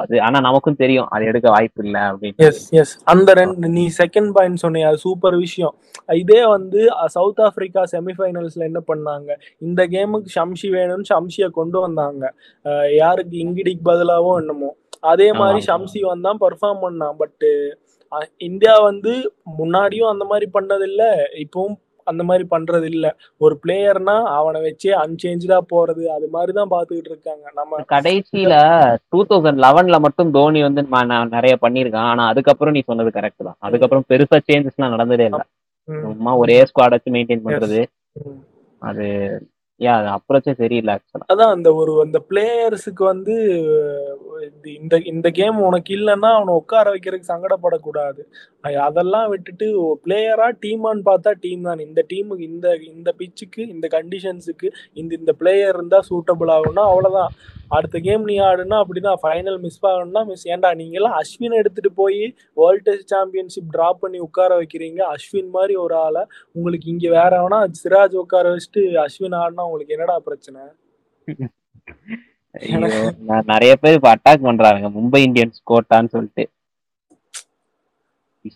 [0.00, 2.44] அது ஆனா நமக்கும் தெரியும் அது எடுக்க வாய்ப்பு இல்ல அப்படின்னு.
[2.48, 5.74] எஸ் எஸ் அந்த ரெண்டு நீ செகண்ட் பாயிண்ட் சொன்னிய அது சூப்பர் விஷயம்.
[6.22, 6.80] இதே வந்து
[7.16, 9.30] சவுத் ஆப்பிரிக்கா செமிஃபைனல்ஸ்ல என்ன பண்ணாங்க?
[9.66, 12.24] இந்த கேமுக்கு ஷம்ஷி வேணும்னு ஷம்ஷியை கொண்டு வந்தாங்க.
[13.02, 13.36] யாருக்கு?
[13.44, 14.70] இங்கிடிக்கு பதிலாவும் என்னமோ.
[15.12, 15.60] அதே மாதிரி.
[15.70, 17.16] ஷம்சி வந்தான் பெர்ஃபார்ம் பண்ணான்.
[17.22, 17.44] பட்
[18.40, 19.12] இந்தியா வந்து
[19.58, 21.02] முன்னாடியும் அந்த மாதிரி பண்ணதில்ல
[21.42, 23.06] இப்பவும் அந்த மாதிரி பண்றது இல்ல
[23.40, 27.44] ஒரு பிளேயர்னா அவனை வச்சே அன்சேஞ்சா போறது அது மாதிரி தான் பாத்துக்கிட்டு இருக்காங்க.
[27.54, 28.54] நம்ம கடைசியில
[29.12, 33.42] டூ தௌசண்ட் லெவன்ல மட்டும் தோனி வந்து ம- ந- நிறைய பண்ணிருக்கான் ஆனா அதுக்கப்புறம் நீ சொன்னது கரெக்ட்
[33.42, 33.58] தான்.
[33.60, 35.42] அதுக்கப்புறம் பெருசா சேஞ்சஸ் எல்லாம் நடந்ததே இல்ல.
[36.08, 37.80] சும்மா ஒரே ஸ்குவாட் வச்சு மெயின்டைன் பண்றது.
[38.82, 39.06] அது
[39.80, 43.34] ஏன் அது அப்ரோச்சே சரியில்லை ஆக்சுவலா அதான் அந்த ஒரு அந்த பிளேயர்ஸுக்கு வந்து
[44.46, 48.20] இது இந்த இந்த கேம் உனக்கு இல்லைன்னா அவனை உட்கார வைக்கிறதுக்கு சங்கடப்படக்கூடாது.
[48.88, 49.66] அதெல்லாம் விட்டுட்டு
[50.04, 51.82] பிளேயரா டீமான்னு பார்த்தா டீம் தான்.
[51.86, 57.34] இந்த டீமுக்கு இந்த இந்த பிச்சுக்கு இந்த கண்டிஷன்ஸுக்கு இந்த இந்த பிளேயர் இருந்தா சூட்டபிள் ஆகும்னா அவ்வளவுதான்.
[57.76, 59.20] அடுத்த கேம் நீ ஆடுனா அப்படிதான்.
[59.22, 62.20] ஃபைனல் மிஸ் ஆகணும்னா மிஸ் ஏன்டா நீங்களாம் எல்லாம் அஸ்வின் எடுத்துட்டு போய்
[62.60, 65.00] வேர்ல்ட் டெஸ்ட் சாம்பியன்ஷிப் ட்ராப் பண்ணி உட்கார வைக்கிறீங்க.
[65.14, 66.22] அஸ்வின் மாதிரி ஒரு ஆளை
[66.56, 70.60] உங்களுக்கு இங்க வேற வேணா சிராஜ் உட்கார வச்சுட்டு அஸ்வின் ஆடினா உங்களுக்கு என்னடா பிரச்சனை?
[73.46, 76.44] நிறைய பேர் இப்ப அட்டாக் பண்றாங்க மும்பை இந்தியன்ஸ் கோட்டான்னு சொல்லிட்டு.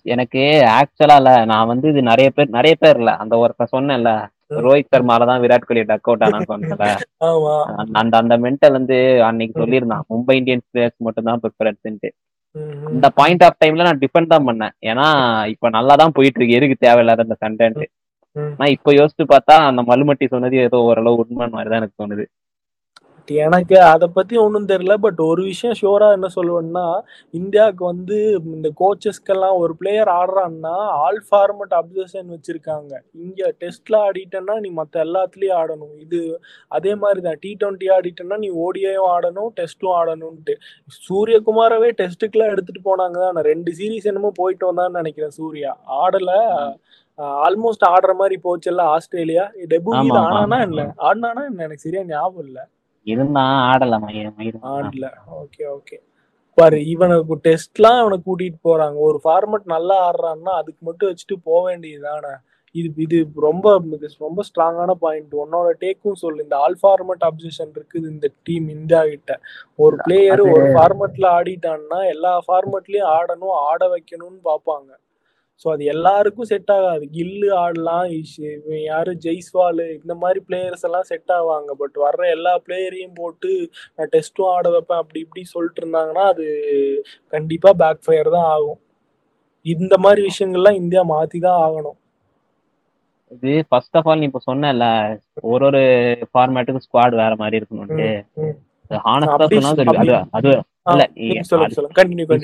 [0.03, 0.39] எனக்கு
[0.79, 1.45] ஆக்சுவலா இல்ல.
[1.45, 3.11] நான் வந்து இது நிறைய பேர் நிறைய பேர் இல்ல.
[3.17, 4.11] அந்த ஒருத்தன் சொன்னேன்ல
[4.55, 6.85] ரோஹித் சர்மால தான் விராட் கோலி டக் அவுட் ஆனான்னு சொன்னேன்ல.
[7.25, 7.57] ஆமா.
[7.95, 10.05] அந்த- அந்த மென்டல் வந்து அன்னைக்கு சொல்லியிருந்தான்.
[10.11, 12.11] மும்பை இந்தியன்ஸ் பிளேயர்ஸ் மட்டும் தான் ப்ரிஃபரன்ஸ்ன்ட்டு.
[12.87, 14.73] அந்த பாயிண்ட் ஆஃப் டைம்ல நான் டிஃபெண்ட் தான் பண்ணேன்.
[14.87, 15.07] ஏன்னா
[15.49, 16.57] இப்ப நல்லா தான் போயிட்டு இருக்கு.
[16.57, 17.87] எதுக்கு தேவையில்லாத அந்த சண்டைன்ட்டு.
[18.39, 22.25] ஆனா இப்ப யோசிச்சு பார்த்தா அந்த மலுமட்டி சொன்னது ஏதோ ஓரளவு உண்மை மாதிரிதான் எனக்கு தோணுது.
[23.29, 24.95] பட் எனக்கு அதை பத்தி ஒன்றும் தெரியல.
[25.05, 26.85] பட் ஒரு விஷயம் ஷோரா என்ன சொல்லுவேன்னா
[27.39, 28.17] இந்தியாவுக்கு வந்து
[28.55, 32.93] இந்த கோச்சஸ்க்கெல்லாம் ஒரு பிளேயர் ஆடுறான்னா ஆல் ஃபார்மட் அப்சர்ஷன் வச்சிருக்காங்க.
[33.25, 35.95] இங்க டெஸ்ட்ல ஆடிட்டேன்னா நீ மற்ற எல்லாத்துலயும் ஆடணும்.
[36.05, 36.21] இது
[36.69, 40.57] அதே மாதிரி தான் டி டுவெண்ட்டி ஆடிட்டேன்னா நீ ஓடிஐயும் ஆடணும் டெஸ்ட்டும் ஆடணும்ட்டு
[41.09, 43.19] சூரியகுமாரவே டெஸ்ட்டுக்குலாம் எடுத்துட்டு போனாங்க.
[43.27, 45.75] தான் ரெண்டு சீரீஸ் என்னமோ போயிட்டு வந்தான்னு நினைக்கிறேன் சூர்யா.
[46.05, 46.33] ஆடல.
[47.47, 49.45] ஆல்மோஸ்ட் ஆடுற மாதிரி போச்சுல்ல ஆஸ்திரேலியா.
[49.71, 50.59] டெபு ஆனானா.
[50.67, 50.83] என்ன?
[51.07, 51.63] ஆடினானா என்ன?
[51.65, 52.59] எனக்கு சரியா ஞாபகம் இல்ல.
[53.13, 55.07] இருந்தான் ஆடல மயிர் ஆடல.
[55.41, 55.99] ஓகே ஓகே
[56.59, 58.97] பாரு இவனுக்கு டெஸ்ட்லாம் இவனை கூட்டிட்டு போறாங்க.
[59.09, 62.33] ஒரு ஃபார்மட் நல்லா ஆடுறான்னா அதுக்கு மட்டும் வச்சுட்டு போக வேண்டியதுதானே.
[62.75, 63.67] இது இது ரொம்ப
[64.25, 66.43] ரொம்ப ஸ்ட்ராங்கான பாயிண்ட் உன்னோட டேக்கும் சொல்லு.
[66.47, 69.35] இந்த ஆல் ஃபார்மட் அப்சஷன் இருக்குது இந்த டீம் இந்தியா கிட்ட.
[69.85, 74.91] ஒரு பிளேயர் ஒரு ஃபார்மட்ல ஆடிட்டான்னா எல்லா ஃபார்மட்லயும் ஆடணும் ஆட வைக்கணும்னு பார்ப்பாங்க.
[75.61, 77.05] ஸோ அது எல்லாருக்கும் செட் ஆகாது.
[77.13, 79.13] கில்லு ஆடலாம் இவன் யாரு?
[79.25, 81.71] ஜெய்ஸ்வால் இந்த மாதிரி பிளேயர்ஸ் எல்லாம் செட் ஆவாங்க.
[81.79, 83.51] பட் வர்ற எல்லா பிளேயரையும் போட்டு
[83.97, 84.99] நான் டெஸ்ட்டும் ஆட வைப்பேன்.
[84.99, 86.47] அப்படி இப்படி சொல்லிட்டு இருந்தாங்கன்னா அது
[87.33, 88.79] கண்டிப்பா பேக் ஃபயர் தான் ஆகும்.
[89.67, 91.99] இந்த மாதிரி விஷயங்கள்லாம் இந்தியா மாத்தி தான் ஆகணும்.
[93.31, 94.85] இது ஃபர்ஸ்ட் ஆஃப் ஆல் நீ இப்ப சொன்னல
[95.47, 95.83] ஒரு ஒரு
[96.31, 98.09] ஃபார்மேட்டுக்கு ஸ்குவாட் வேற மாதிரி இருக்கணும்ட்டு.
[99.07, 99.73] ஹானஸ்டா சொன்னா
[100.05, 100.07] அது-
[100.39, 100.51] அது
[100.89, 101.03] இல்ல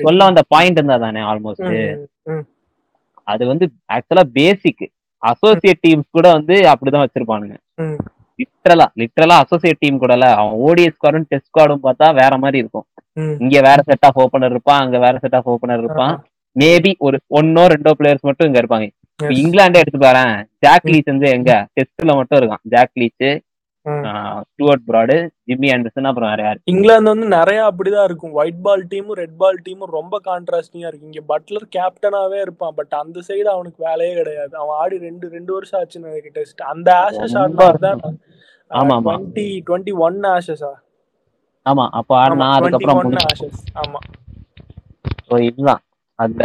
[0.03, 1.69] சொல்ல வந்த பாயிண்ட் இருந்தா தானே ஆல்மோஸ்ட்
[3.33, 4.83] அது வந்து ஆக்சுவலா பேசிக்
[5.23, 7.55] அசோசியேட் டீம்ஸ் கூட வந்து அப்படிதான் வச்சிருப்பானுங்க.
[8.39, 12.85] லிட்ரலா லிட்ரலா அசோசியேட் டீம் கூடல அவன் ஓடிஎஸ் ஸ்குவாடும் டெஸ்ட் ஸ்குவாடும் பார்த்தா வேற மாதிரி இருக்கும்.
[13.43, 16.15] இங்க வேற செட் ஆஃப் ஓப்பனர் இருப்பான் அங்க வேற செட் ஆஃப் ஓப்பனர் இருப்பான்.
[16.55, 18.87] மேபி ஒரு ஒன்னோ ரெண்டோ பிளேயர்ஸ் மட்டும் இங்க இருப்பாங்க.
[19.39, 20.33] இங்கிலாண்டே எடுத்து பாறேன்
[20.65, 21.51] ஜாக் லீச் வந்து எங்க?
[21.75, 22.63] டெஸ்ட்ல மட்டும் இருக்கான்.
[22.73, 23.27] Jack Leach.
[24.49, 25.15] Stuart Broad
[25.49, 26.59] Jimmy Anderson அப்புறம் வேற யாரு?
[26.71, 28.33] இங்கிலாந்து வந்து நிறைய அப்படிதான் இருக்கும்.
[28.41, 32.75] ஒயிட் பால் டீமும் ரெட் பால் டீமும் ரொம்ப கான்ட்ராஸ்டிங்கா இருக்கு இங்க பட்லர் கேப்டனாவே இருப்பான்.
[32.79, 34.53] பட் அந்த சைடு அவனுக்கு வேலையே கிடையாது.
[34.61, 38.01] அவன் ஆடி ரெண்டு ரெண்டு வருஷம் ஆச்சுன்னு எனக்கு டெஸ்ட் அந்த ஆஷஸ் ஆடினா தான்
[38.71, 38.97] ஆமா.
[39.07, 40.73] டுவெண்ட்டி டுவெண்ட்டி ஒன் ஆஷஸா
[41.65, 43.17] ஆமா அப்ப ஆடினா அதுக்கப்புறம்.
[43.31, 44.01] ஆஷஸ் ஆமா.
[45.29, 45.81] So இதுதான்.
[46.19, 46.43] அந்த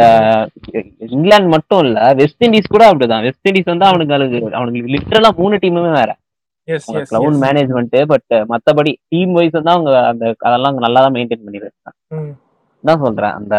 [1.15, 3.25] இங்கிலாந்து மட்டும் இல்ல வெஸ்ட் இண்டீஸ் கூட அப்படிதான்.
[3.27, 4.15] வெஸ்ட் இண்டீஸ் வந்து அவனுக்கு
[4.57, 6.11] அவனுக்கு லிட்டரலா மூணு டீமுமே வேற.
[7.11, 11.95] கிளவுன் மேனேஜ்மெண்ட் பட் மத்தபடி டீம் வைஸ் தான் அவங்க அந்த அதெல்லாம் நல்லா தான் மெயின்டைன் பண்ணிருக்காங்க.
[12.83, 13.33] தான் சொல்றேன்.
[13.39, 13.55] அந்த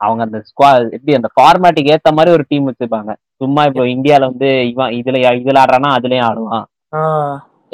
[0.00, 3.12] அவங்க அந்த ஸ்குவா எப்படி அந்த ஃபார்மேட்டுக்கு ஏத்த மாதிரி ஒரு டீம் வச்சிருப்பாங்க.
[3.42, 6.66] சும்மா இப்போ இந்தியால வந்து இவன் இதுல இதுல ஆடுறானா அதுலயும் ஆடுவான்.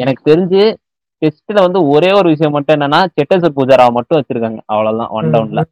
[0.03, 0.63] எனக்கு தெரிஞ்சு
[1.23, 4.61] டெஸ்ட்ல வந்து ஒரே ஒரு விஷயம் மட்டும் என்னன்னா செட்டசர் பூஜாராவை மட்டும் வச்சிருக்காங்க.
[4.73, 5.63] அவ்வளவுதான் ஒன் டவுன்ல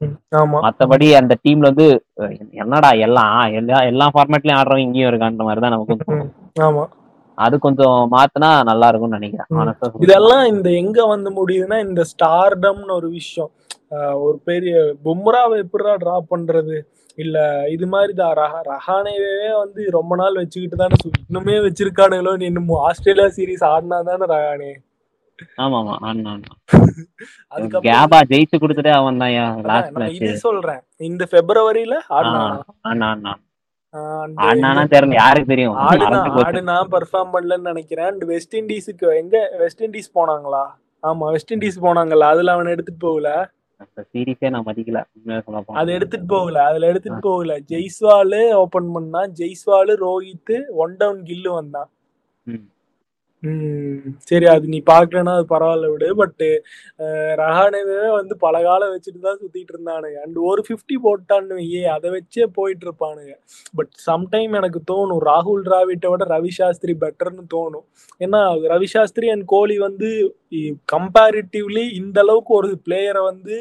[0.64, 1.86] மத்தபடி அந்த டீம்ல வந்து
[2.62, 5.94] என்னடா எல்லாம் எல்லா எல்லா ஃபார்மேட்லயும் ஆடுறவங்க இங்கேயும் இருக்கான்ற மாதிரி தான் நமக்கு
[7.38, 9.48] அது கொஞ்சம் மாத்தினா நல்லா இருக்கும்னு நினைக்கிறேன்.
[10.04, 13.50] இதெல்லாம் இந்த எங்க வந்து முடியுதுன்னா இந்த ஸ்டார்டம்னு ஒரு விஷயம்.
[14.24, 16.76] ஒரு பெரிய பும்ராவை எப்படிடா டிரா பண்றது?
[17.18, 17.36] இல்ல
[17.74, 23.64] இது மாதிரி தான் ரஹா ரஹானேவே வந்து ரொம்ப நாள் வச்சுக்கிட்டு தானே இன்னுமே வச்சிருக்கானுங்களோ இன்னும் ஆஸ்திரேலியா சீரிஸ்
[23.70, 24.72] ஆடினா தானே ரஹானே?
[25.62, 26.32] ஆமா ஆமா ஆனா.
[27.52, 33.32] அதுக்கப்புறம் கேபா ஜெயிச்சு கொடுத்துட்டே அவன் தான் சொல்றேன் இந்த பிப்ரவரியில ஆடினானா
[34.46, 35.76] ஆடினானா தெரியல யாருக்கு தெரியும்?
[36.46, 38.16] ஆடுனா பெர்ஃபார்ம் பண்ணலன்னு நினைக்கிறேன்.
[38.32, 40.64] வெஸ்ட் இண்டீஸுக்கு எங்க வெஸ்ட் இண்டீஸ் போனாங்களா?
[41.02, 43.28] ஆமா வெஸ்ட் இண்டீஸ் போனாங்கல்ல அதுல அவன் எடுத்துட்டு போகல.
[44.12, 45.00] சீரிஸே நான் மதிக்கல.
[45.80, 47.58] அது எடுத்துட்டு போகல அதுல எடுத்துட்டு போகல.
[47.72, 51.90] ஜெய்ஸ்வாலு ஓபன் பண்ணா ஜெய்ஸ்வாலு ரோஹித் ஒன் டவுன் கில்லு வந்தான்.
[53.42, 53.96] ம்.
[54.28, 56.08] சரி அது நீ பாக்கலன்னா அது பரவாயில்ல விடு.
[56.20, 56.42] பட்
[57.40, 60.18] ரஹானேவே வந்து பல காலம் வச்சுட்டு தான் சுத்திட்டு இருந்தானுங்க.
[60.24, 63.34] அண்ட் ஒரு ஃபிஃப்டி போட்டான்னு ஏ அதை வச்சே போயிட்டு இருப்பானுங்க
[63.74, 67.86] பட் சம்டைம் எனக்கு தோணும் ராகுல் டிராவிட்டை விட ரவி சாஸ்திரி பெட்டர்னு தோணும்.
[68.20, 68.40] ஏன்னா
[68.74, 70.10] ரவி சாஸ்திரி அண்ட் கோலி வந்து
[70.94, 73.56] கம்பேரிட்டிவ்லி இந்த அளவுக்கு ஒரு பிளேயரை வந்து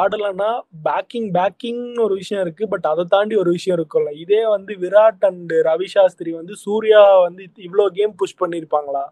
[0.00, 0.50] ஆடலைன்னா
[0.88, 2.64] பேக்கிங் பேக்கிங்னு ஒரு விஷயம் இருக்கு.
[2.72, 4.10] பட் அதை தாண்டி ஒரு விஷயம் இருக்கும்ல.
[4.24, 9.04] இதே வந்து விராட் அண்ட் ரவி சாஸ்திரி வந்து சூர்யா வந்து இவ்வளோ கேம் புஷ் பண்ணியிருப்பாங்களா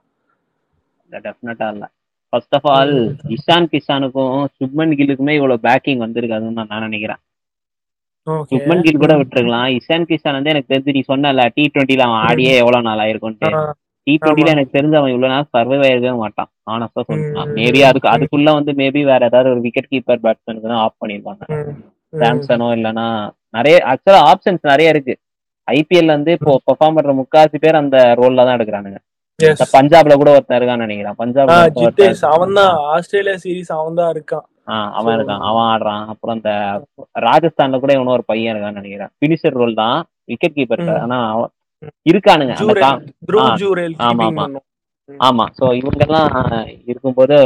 [1.10, 1.84] டெஃபினட்டா இல்ல.
[2.32, 2.94] ஃபர்ஸ்ட் ஆஃப் ஆல்
[3.36, 7.20] இஷான் கிஷானுக்கும் சுப்மன் கில்லுக்குமே இவ்வளவு பேக்கிங் வந்திருக்காதுன்னு நான் நான் நினைக்கிறேன்
[8.50, 9.68] சுப்மன் கில் கூட விட்டுருக்கலாம்.
[9.78, 13.50] இஷான் கிஷான் வந்து எனக்கு தெரிஞ்சு நீ சொன்னல டி டுவெண்ட்டில அவன் ஆடியே எவ்வளவு நாள் ஆயிருக்கும்ட்டு
[14.10, 16.50] டி டுவெண்ட்டில எனக்கு தெரிஞ்சு அவன் இவ்வளவு நாள் சர்வைவ் ஆயிருக்கவே மாட்டான்.
[16.74, 17.54] ஆனஸ்டா சொல்லலாம் ம்.
[17.58, 21.42] மேபி அதுக்கு அதுக்குள்ள வந்து மேபி வேற ஏதாவது ஒரு விக்கெட் கீப்பர் பேட்ஸ்மேனுக்கு தான் ஆஃப் பண்ணிருப்பாங்க.
[22.12, 23.06] சாம்சனோ இல்லனா
[23.56, 25.14] நிறைய ஆக்சுவலா ஆப்ஷன்ஸ் நிறைய இருக்கு.
[25.68, 29.00] ஐபிஎல் வந்து இப்போ பெர்ஃபார்ம் பண்ற முக்காசி பேர் அந்த ரோல்ல தான் எடுக்கிறானுங்க.
[29.74, 31.16] பஞ்சாப்ல கூட ஒருத்தன் இருக்கான்னு நினைக்கிறேன்.
[31.80, 32.72] ஜிதேஷ் அவன் தான்.
[32.94, 34.46] ஆஸ்திரேலியா சீரிஸ் அவன் தான் இருக்கான்.
[34.98, 35.44] அவன் இருக்கான்.
[35.48, 36.02] அவன் ஆடுறான்.
[36.12, 36.50] அப்புறம் இந்த
[37.28, 39.12] ராஜஸ்தான்ல கூட இவனும் ஒரு பையன் இருக்கான்னு நினைக்கிறேன்.
[39.22, 39.98] பினிஷர் ரோல் தான்.
[40.32, 40.84] Wicket keeper.
[41.04, 41.18] ஆனா
[42.10, 42.54] இருக்கானுங்க
[45.20, 46.28] ஆமா, சோ இவங்க எல்லாம்
[46.86, 47.36] இருக்கும்போது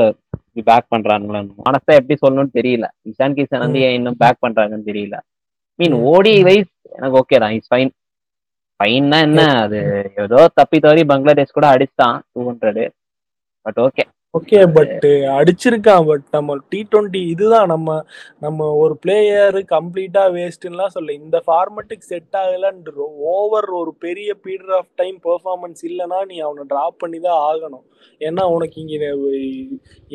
[0.68, 2.86] பேக் பண்றானுங்களா மனசா எப்படி சொல்லணும்னு தெரியல.
[3.10, 5.16] இஷான் கிஷன் வந்து ஏன் இன்னும் பேக் பண்றாங்கன்னு தெரியல.
[5.78, 5.94] மீன்.
[6.10, 7.54] ஓடி வைஸ் எனக்கு ஓகே தான்.
[7.58, 7.90] இஸ் ஃபைன்
[8.80, 9.40] ஃபைன்னா என்ன?
[9.64, 9.78] அது
[10.24, 12.84] ஏதோ தப்பி தவறி பங்களாதேஷ் கூட அடிச்சான் two hundred
[13.66, 14.04] but okay
[14.36, 15.04] okay but
[15.38, 17.68] அடிச்சிருக்கான் but நம்ம டி டுவெண்ட்டி இதுதான்.
[17.72, 17.88] நம்ம
[18.44, 24.90] நம்ம ஒரு பிளேயர் கம்ப்ளீட்டா வேஸ்ட்லாம் சொல்ல இந்த ஃபார்மேட்டுக்கு செட் ஆகலன்ற ஓவர் ஒரு பெரிய பீரியட் ஆஃப்
[25.00, 27.84] டைம் பெர்ஃபார்மன்ஸ் இல்லைன்னா நீ அவனை டிராப் பண்ணி தான் ஆகணும்.
[28.20, 28.96] ஏன்னா உனக்கு இங்க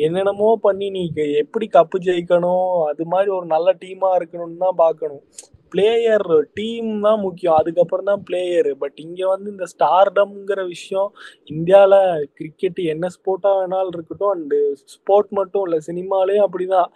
[0.06, 1.04] என்னென்னமோ பண்ணி நீ
[1.42, 5.24] எப்படி கப்பு ஜெயிக்கணும் அது மாதிரி ஒரு நல்ல டீமா இருக்கணும்னு தான் பார்க்கணும்.
[5.72, 6.26] பிளேயர்
[6.58, 7.58] டீம் தான் முக்கியம்.
[7.60, 11.10] அதுக்கப்புறம் தான் பிளேயர் பட் இங்க வந்து இந்த ஸ்டார்டம்ங்கிற விஷயம்
[11.54, 11.94] இந்தியால
[12.38, 14.56] கிரிக்கெட் என்ன ஸ்போர்ட்டா வேணாலும் இருக்கட்டும் அண்ட்
[14.94, 16.90] ஸ்போர்ட் மட்டும் இல்ல சினிமாலயும் அப்படிதான்.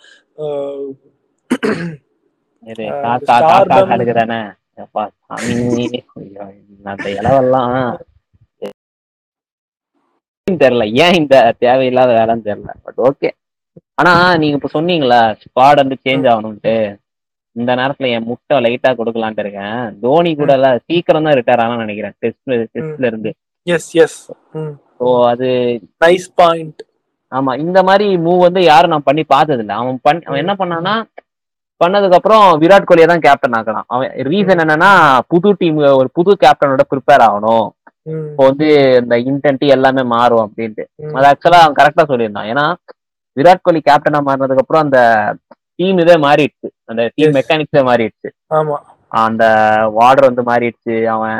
[10.46, 12.72] தெரியல ஏன் இந்த தேவையில்லாத வேலைன்னு தெரியல.
[12.86, 13.28] பட் ஓகே
[14.00, 16.74] ஆனா நீங்க இப்ப சொன்னீங்களா ஸ்குவாட் வந்து சேஞ்ச் ஆகணும்ட்டு.
[17.56, 19.82] இந்த நேரத்துல என் முட்டை லைட்டா கொடுக்கலான்ட்டு இருக்கேன்.
[20.04, 22.14] தோனி கூட எல்லாம் சீக்கிரம் தான் ரிட்டையர் ஆனான்னு நினைக்கிறேன்.
[22.22, 23.30] டெஸ்ட் டெஸ்ட்ல இருந்து.
[23.66, 24.18] எஸ் எஸ்
[24.98, 25.48] ஸோ அது
[26.04, 26.80] நைஸ் பாயிண்ட்
[27.32, 30.94] ஆமா இந்த மாதிரி மூவ் வந்து யாரும் நான் பண்ணி பார்த்தது இல்லை அவன் பண்ணி அவன் என்ன பண்ணானா
[31.80, 34.90] பண்ணதுக்கு அப்புறம் விராட் கோலியை தான் கேப்டன் ஆக்கலாம் அவன் ரீசன் என்னன்னா
[35.32, 37.66] புது டீம் ஒரு புது கேப்டனோட ப்ரிப்பேர் ஆகணும்.
[38.30, 38.66] இப்போ வந்து
[39.00, 40.84] இந்த இன்டென்ட் எல்லாமே மாறும் அப்படின்ட்டு.
[41.16, 42.50] அது ஆக்சுவலா அவன் கரெக்டா சொல்லியிருந்தான்.
[42.52, 42.64] ஏன்னா
[43.36, 45.00] விராட் கோலி கேப்டனா மாறினதுக்கு அப்புறம் அந்த
[45.78, 46.68] டீம் இதே மாறிடுச்சு.
[46.90, 48.28] அந்த டீம் மெக்கானிக்ஸே மாறிடுச்சு.
[49.24, 49.44] அந்த
[49.98, 50.94] வார்டர் வந்து மாறிடுச்சு.
[51.14, 51.38] அவன்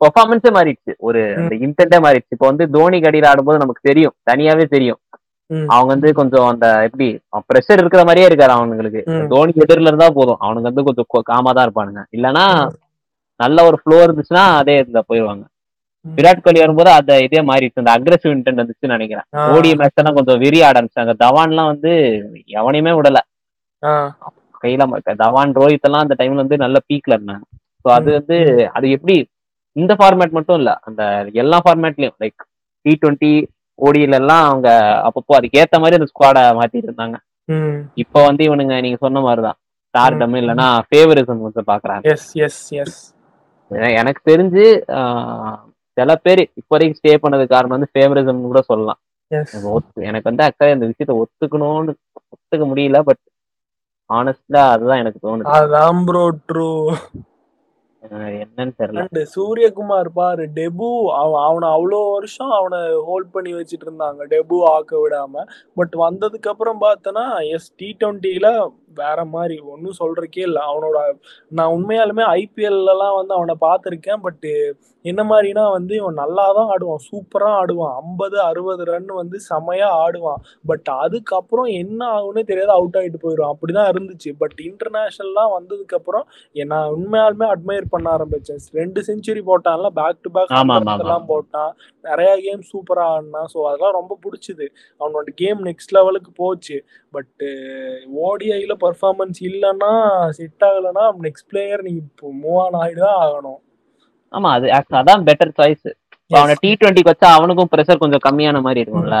[0.00, 0.92] பெர்ஃபார்மன்ஸே மாறிடுச்சு.
[1.06, 2.34] ஒரு அந்த இன்டென்ட்டே மாறிடுச்சு.
[2.36, 4.14] இப்போ வந்து தோனி கடியில் ஆடும்போது நமக்கு தெரியும்.
[4.30, 5.00] தனியாவே தெரியும்.
[5.74, 7.06] அவங்க வந்து கொஞ்சம் அந்த எப்படி
[7.50, 9.00] ப்ரெஷர் இருக்கிற மாதிரியே இருக்காரு அவனுங்களுக்கு.
[9.32, 10.40] தோனி எதிரில இருந்தா போதும்.
[10.44, 12.02] அவனுக்கு வந்து கொஞ்சம் காமா தான் இருப்பானுங்க.
[12.16, 12.44] இல்லைன்னா
[13.40, 15.44] நல்ல ஒரு ஃப்ளோ இருந்துச்சுன்னா அதே இதுல போயிடுவாங்க.
[16.04, 17.82] விராட் கோலி வரும்போது அத இதே மாறிடுச்சு.
[17.82, 19.26] அந்த அக்ரெசிவ் இன்டென்ட் வந்துச்சுன்னு நினைக்கிறேன்.
[19.54, 21.92] ஓடி மேட்ச் எல்லாம் கொஞ்சம் ஆட ஆரம்பிச்சாங்க தவான் எல்லாம் வந்து
[22.60, 23.20] எவனையுமே விடல.
[24.62, 24.84] கையில
[25.20, 27.44] தவான் ரோஹித் எல்லாம் அந்த டைம்ல வந்து நல்ல பீக்ல இருந்தாங்க.
[27.84, 28.36] ஸோ அது வந்து
[28.76, 29.16] அது எப்படி?
[29.76, 30.70] இந்த ஃபார்மேட் மட்டும் இல்ல.
[30.88, 31.02] அந்த
[31.42, 32.40] எல்லா ஃபார்மேட்லயும் லைக்
[32.84, 33.32] டி டுவெண்ட்டி
[33.78, 34.68] ஓடியில எல்லாம் அவங்க
[35.08, 37.16] அப்பப்போ அதுக்கு ஏத்த மாதிரி அந்த ஸ்குவாட மாத்திட்டு இருந்தாங்க.
[38.02, 39.58] இப்ப வந்து இவனுங்க நீங்க சொன்ன மாதிரிதான்.
[39.94, 42.02] ஸ்டார்டம் இல்லைன்னா ஃபேவரிசம் வந்து பாக்குறாங்க.
[44.00, 44.64] எனக்கு தெரிஞ்சு
[45.96, 49.00] சில பேர் இப்போதைக்கு ஸ்டே பண்ணது காரணம் வந்து ஃபேவரிசம் கூட சொல்லலாம்.
[50.08, 51.94] எனக்கு வந்து ஆக்சுவலா இந்த விஷயத்த ஒத்துக்கணும்னு
[52.34, 53.22] ஒத்துக்க முடியல பட்
[54.10, 55.48] ஆனஸ்டா அதுதான் எனக்கு தோணுது.
[55.56, 56.68] அதான் ப்ரோ ட்ரூ
[58.02, 59.22] என்னன்னு தெரியல.
[59.34, 60.88] சூரியகுமார் பாரு டெபு
[61.20, 64.20] அவன் அவனை அவ்வளோ வருஷம் அவனை ஹோல்ட் பண்ணி வச்சுட்டு இருந்தாங்க.
[64.32, 65.44] டெபு ஆக்க விடாம.
[65.74, 67.24] பட் வந்ததுக்கு அப்புறம் பார்த்தனா
[67.56, 68.48] எஸ் டி ட்வெண்ட்டியில
[69.00, 70.62] வேற மாதிரி ஒன்றும் சொல்றக்கே இல்லை.
[70.70, 70.98] அவனோட
[71.58, 74.52] நான் உண்மையாலுமே ஐபிஎல்லாம் வந்து அவனை பார்த்துருக்கேன் பட்டு
[75.04, 77.02] என்ன மாதிரினா வந்து இவன் நல்லா தான் ஆடுவான்.
[77.08, 77.92] சூப்பராக ஆடுவான்.
[78.02, 80.40] ஐம்பது அறுபது ரன் வந்து செமையா ஆடுவான்.
[80.66, 82.72] பட் அதுக்கப்புறம் என்ன ஆகும்னே தெரியாது.
[82.78, 84.32] அவுட் ஆகிட்டு போயிடும் அப்படிதான் இருந்துச்சு.
[84.42, 86.26] பட் இன்டர்நேஷ்னல்லாம் வந்ததுக்கப்புறம்
[86.72, 88.60] நான் உண்மையாலுமே அட்மையர் பண்ண ஆரம்பிச்சேன்.
[88.78, 90.52] ரெண்டு செஞ்சுரி போட்டான்ல பேக் டு பேக்
[91.04, 91.70] எல்லாம் போட்டான்.
[92.08, 93.48] நிறைய கேம் சூப்பரா ஆடினான்.
[93.52, 94.66] ஸோ அதெல்லாம் ரொம்ப பிடிச்சிது.
[95.00, 96.78] அவனோட கேம் நெக்ஸ்ட் லெவலுக்கு போச்சு.
[97.16, 97.44] பட்
[98.26, 99.92] ஓடிஐல பர்ஃபார்மன்ஸ் இல்லைன்னா
[100.40, 103.60] செட் ஆகலைன்னா நெக்ஸ்ட் பிளேயர் நீங்க இப்போ மூவ் ஆன் ஆகிதான் ஆகணும்.
[104.34, 104.66] ஆமா அது
[105.00, 105.88] அதான் பெட்டர் சாய்ஸ்
[106.30, 109.18] அவனை டி டுவெண்ட்டிக்கு வச்சா அவனுக்கும் ப்ரெஷர் கொஞ்சம் கம்மியான மாதிரி இருக்கும்ல.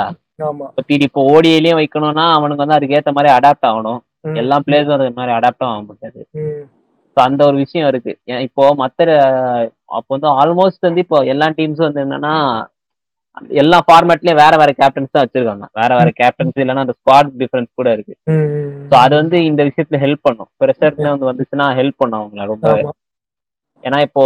[1.06, 4.00] இப்போ ஓடிஐலயும் வைக்கணும்னா அவனுக்கு வந்து அதுக்கு ஏத்த மாதிரி அடாப்ட் ஆகணும்.
[4.42, 6.20] எல்லா பிளேயர்ஸும் அது மாதிரி அடாப்ட் ஆக முடியாது
[7.18, 8.12] ஸோ அந்த ஒரு விஷயம் இருக்கு.
[8.46, 9.04] இப்போ மற்ற
[9.98, 12.34] அப்போ வந்து ஆல்மோஸ்ட் வந்து இப்போ எல்லா டீம்ஸும் வந்து என்னன்னா
[13.60, 15.64] எல்லா ஃபார்மேட்லயும் வேற வேற கேப்டன்ஸ் தான் வச்சிருக்காங்க.
[15.80, 18.14] வேற வேற கேப்டன்ஸ் இல்லைன்னா அந்த ஸ்குவாட் டிஃபரன்ஸ் கூட இருக்கு.
[18.90, 20.48] ஸோ அது வந்து இந்த விஷயத்துல ஹெல்ப் பண்ணும்.
[20.62, 22.66] ப்ரெஷர்னு வந்து வந்துச்சுன்னா ஹெல்ப் பண்ணும் அவங்கள ரொம்ப.
[23.84, 24.24] ஏன்னா இப்போ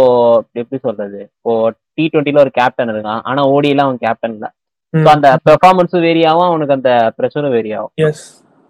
[0.61, 1.21] எப்படி சொல்றது?
[1.37, 1.53] இப்போ
[1.95, 3.21] டி டுவெண்ட்டில ஒரு கேப்டன் இருக்கான்.
[3.31, 4.47] ஆனா ஓடியில அவன் கேப்டன் இல்ல.
[4.93, 7.93] ஸோ அந்த பெர்ஃபார்மன்ஸும் வேரி ஆகும் அவனுக்கு அந்த ப்ரெஷரும் வேரி ஆகும்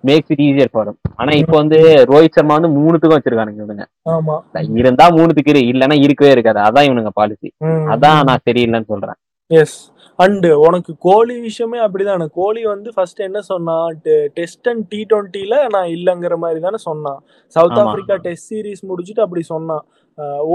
[0.10, 1.80] மேக்ஸ் இட் ஈஸியர் ஃபார் ஆனா இப்போ வந்து
[2.12, 3.86] ரோஹித் சர்மா வந்து மூணுத்துக்கும் வச்சிருக்கானுங்க இவனுங்க.
[4.82, 6.60] இருந்தா மூணுத்துக்கு இரு இல்லைன்னா இருக்கவே இருக்காது.
[6.68, 7.50] அதான் இவனுங்க பாலிசி
[7.94, 9.18] அதான் நான் சரியில்லைன்னு சொல்றேன்.
[9.62, 9.78] எஸ்
[10.20, 12.26] அண்ட் உனக்கு கோலி விஷயமே அப்படிதானே.
[12.40, 13.88] கோலி வந்து ஃபர்ஸ்ட் என்ன சொன்னான்?
[14.38, 17.20] டெஸ்ட் அண்ட் டி டுவெண்ட்டில நான் இல்லைங்கிற மாதிரி தானே சொன்னான்.
[17.56, 19.84] சவுத் ஆப்பிரிக்கா டெஸ்ட் சீரீஸ் முடிச்சுட்டு அப்படி சொன்னான்.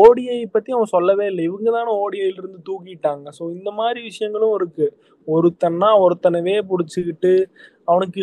[0.03, 1.45] ஓடிஐ பத்தி அவன் சொல்லவே இல்லை.
[1.51, 3.27] இவங்க தானே ஓடிஐல இருந்து தூக்கிட்டாங்க.
[3.39, 4.87] ஸோ இந்த மாதிரி விஷயங்களும் இருக்கு.
[5.29, 7.33] ஒருத்தன்னா ஒருத்தனவே பிடிச்சிக்கிட்டு
[7.91, 8.21] அவனுக்கு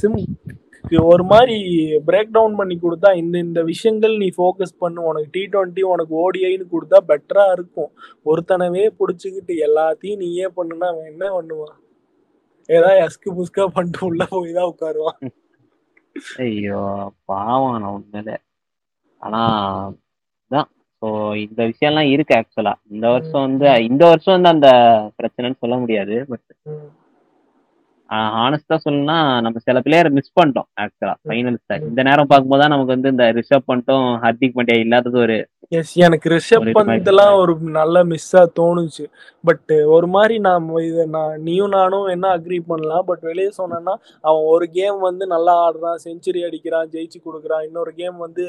[0.00, 0.18] சிம்
[1.12, 1.56] ஒரு மாதிரி
[2.08, 5.00] பிரேக் டவுன் பண்ணி கொடுத்தா இந்த இந்த விஷயங்கள் நீ ஃபோக்கஸ் பண்ணு.
[5.08, 7.90] உனக்கு டி டுவெண்ட்டி உனக்கு ஓடிஐன்னு கொடுத்தா பெட்டரா இருக்கும்.
[8.30, 11.76] ஒருத்தனவே பிடிச்சிக்கிட்டு எல்லாத்தையும் நீயே பண்ணுனா அவன் என்ன பண்ணுவான்?
[12.68, 15.20] ஏதாவது எஸ்கு புஸ்கா பண்ணிட்டு உள்ள போய் தான் உட்காருவான்.
[16.46, 16.82] ஐயோ
[17.32, 18.32] பாவம் உண்மையில.
[19.22, 19.42] ஆனா
[21.02, 24.70] ஸோ இந்த விஷயம்லாம் இருக்கு ஆக்சுவலா இந்த வருஷம் வந்து இந்த வருஷம் வந்து அந்த
[25.18, 26.46] பிரச்சனைன்னு சொல்ல முடியாது பட்
[28.38, 33.12] ஹானஸ்டா சொல்லணும்னா நம்ம சில பிளேயரை மிஸ் பண்ணிட்டோம் ஆக்சுவலா ஃபைனல்ஸ்ல இந்த நேரம் பார்க்கும்போது தான் நமக்கு வந்து
[33.14, 35.38] இந்த ரிஷப் பண்ணிட்டோம் ஹர்திக் பாண்டியா இல்லாதது ஒரு
[35.78, 39.04] எஸ் எனக்கு ரிஷப் ஒரு பந்த் எல்லாம் ஒரு நல்ல மிஸ்ஸா தோணுச்சு.
[39.44, 43.04] பட் ஒரு மாதிரி நான் இதை நான் நீயும் நானும் என்ன அக்ரி பண்ணலாம்.
[43.04, 47.66] பட் வெளியே சொன்னேன்னா அவன் ஒரு கேம் வந்து நல்லா ஆடுறான் செஞ்சுரி அடிக்கிறான் ஜெயிச்சு கொடுக்குறான்.
[47.68, 48.46] இன்னொரு கேம் வந்து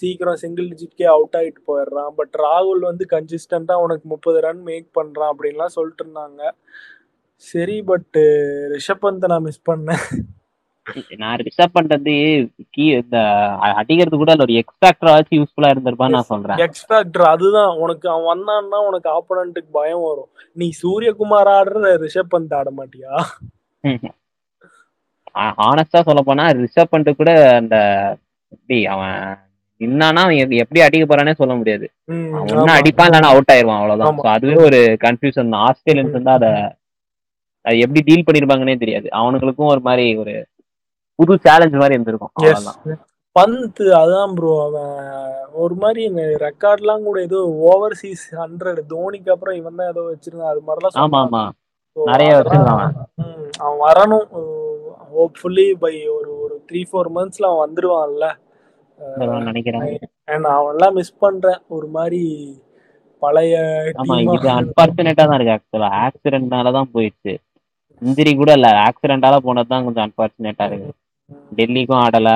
[0.00, 2.12] சீக்கிரம் சிங்கிள் டிஜிட்கே அவுட் ஆகிட்டு போயிடுறான்.
[2.20, 6.42] பட் ராகுல் வந்து கன்சிஸ்டண்டா உனக்கு முப்பது ரன் மேக் பண்றான் அப்படின்லாம் சொல்லிட்டு இருந்தாங்க.
[7.42, 8.16] சரி பட்
[8.72, 10.04] ரிஷப் பந்தை நான் மிஸ் பண்ணேன்.
[11.16, 12.12] நான் ரிசர்வ் பண்றது
[12.74, 13.18] கீ இந்த
[13.78, 16.60] அடிக்கிறது கூட ஒரு எக்ஸ்ட்ராக்டர் ஆச்சு யூஸ்ஃபுல்லா இருந்திருப்பான்னு நான் சொல்றேன்.
[16.66, 17.72] எக்ஸ் ஃபேக்டர் அதுதான்.
[17.76, 20.30] உனக்கு அவன் வந்தான்னா உனக்கு ஆப்போனண்ட்டுக்கு பயம் வரும்.
[20.56, 23.12] நீ சூரியகுமார் ஆடுற ரிஷப் பந்த் ஆட மாட்டியா?
[25.68, 27.76] ஆனஸ்டா சொல்ல போனா ரிசர்வ் பண்ணிட்டு கூட அந்த
[28.52, 29.18] எப்படி அவன்
[29.80, 30.22] நின்னானா
[30.62, 31.86] எப்படி அடிக்க போறானே சொல்ல முடியாது.
[32.52, 34.34] ஒன்னும் அடிப்பான் இல்லைன்னா அவுட் ஆயிருவான் அவ்வளவுதான்.
[34.36, 35.64] அதுவே ஒரு கன்ஃபியூஷன் தான்.
[35.68, 36.50] ஆஸ்திரேலியன்ஸ் வந்து அதை
[37.68, 39.08] அது எப்படி டீல் பண்ணிருப்பாங்கன்னே தெரியாது.
[39.20, 40.34] அவனுங்களுக்கும் ஒரு மாதிரி ஒரு
[41.18, 42.32] புது சேலஞ்ச் மாதிரி இருந்திருக்கும்.
[42.38, 42.98] அவ்வளவுதான்.
[43.36, 44.92] பந்த் அதான் ப்ரோ அவன்
[45.62, 46.02] ஒரு மாதிரி
[46.44, 50.52] ரெக்கார்ட்லாம் கூட ஏதோ ஓவர்சீஸ் ஹண்ட்ரட் தோனிக்கு அப்புறம் இவன் தான் ஏதோ வச்சிருந்தான்.
[50.52, 51.42] அது மாதிரிலாம் ஆமா ஆமா
[51.96, 52.94] நிறைய வச்சிருக்கான் அவன்.
[53.84, 54.26] வரணும்.
[55.14, 58.26] ஹோப்ஃபுல்லி பை ஒரு ஒரு த்ரீ ஃபோர் மந்த்ஸ்ல அவன் வந்துருவான்ல.
[59.50, 59.84] நினைக்கிறேன்.
[60.56, 61.60] அவன்லாம் மிஸ் பண்றேன்.
[61.76, 62.22] ஒரு மாதிரி
[63.22, 63.54] பழைய
[64.00, 67.32] அன்பார்ச்சுனேட்டா தான் இருக்கு ஆக்சுவலா ஆக்சிடென்ட்னால தான் போயிடுச்சு.
[68.02, 68.68] இன்ஜுரி கூட இல்ல.
[68.86, 70.90] ஆக்சிடென்டால போனது தான் கொஞ்சம் அன்பார்ச்சுனேட்டா இருக்கு.
[71.58, 72.30] டெல்லிக்கும் ஆடல.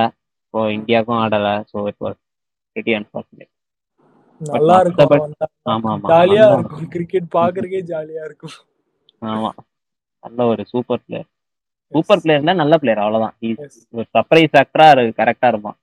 [0.44, 1.48] இப்போ இந்தியாவுக்கும் ஆடல.
[1.70, 2.20] So it was
[2.77, 3.53] very unfortunate
[4.40, 5.12] நல்லா இருக்கும்.
[5.72, 6.09] ஆமா ஆமா.
[6.12, 6.88] ஜாலியா இருக்கும்.
[6.94, 8.57] கிரிக்கெட் பாக்குறதுக்கே ஜாலியா இருக்கும்.
[9.29, 9.51] ஆமா.
[10.22, 11.29] நல்ல ஒரு சூப்பர் பிளேயர்
[11.92, 13.35] சூப்பர் பிளேயர்ல நல்ல பிளேயர் அவ்வளவுதான்.
[14.14, 14.87] சர்ப்ரைஸ் ஆக்டரா
[15.20, 15.79] கரெக்டா இருப்பான்.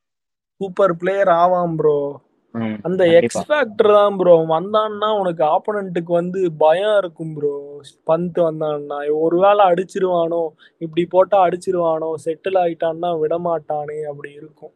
[0.61, 1.95] சூப்பர் பிளேயர் ஆவாம் ப்ரோ
[2.87, 7.53] அந்த எக்ஸ் ஃபேக்டர் தான் ப்ரோ வந்தான்னா உனக்கு ஆப்போனண்ட்டுக்கு வந்து பயம் இருக்கும் ப்ரோ
[8.09, 10.41] பந்த் வந்தான்னா ஒருவேளை அடிச்சிருவானோ
[10.85, 14.73] இப்படி போட்டா அடிச்சிருவானோ செட்டில் ஆயிட்டான்னா விடமாட்டானே அப்படி இருக்கும்.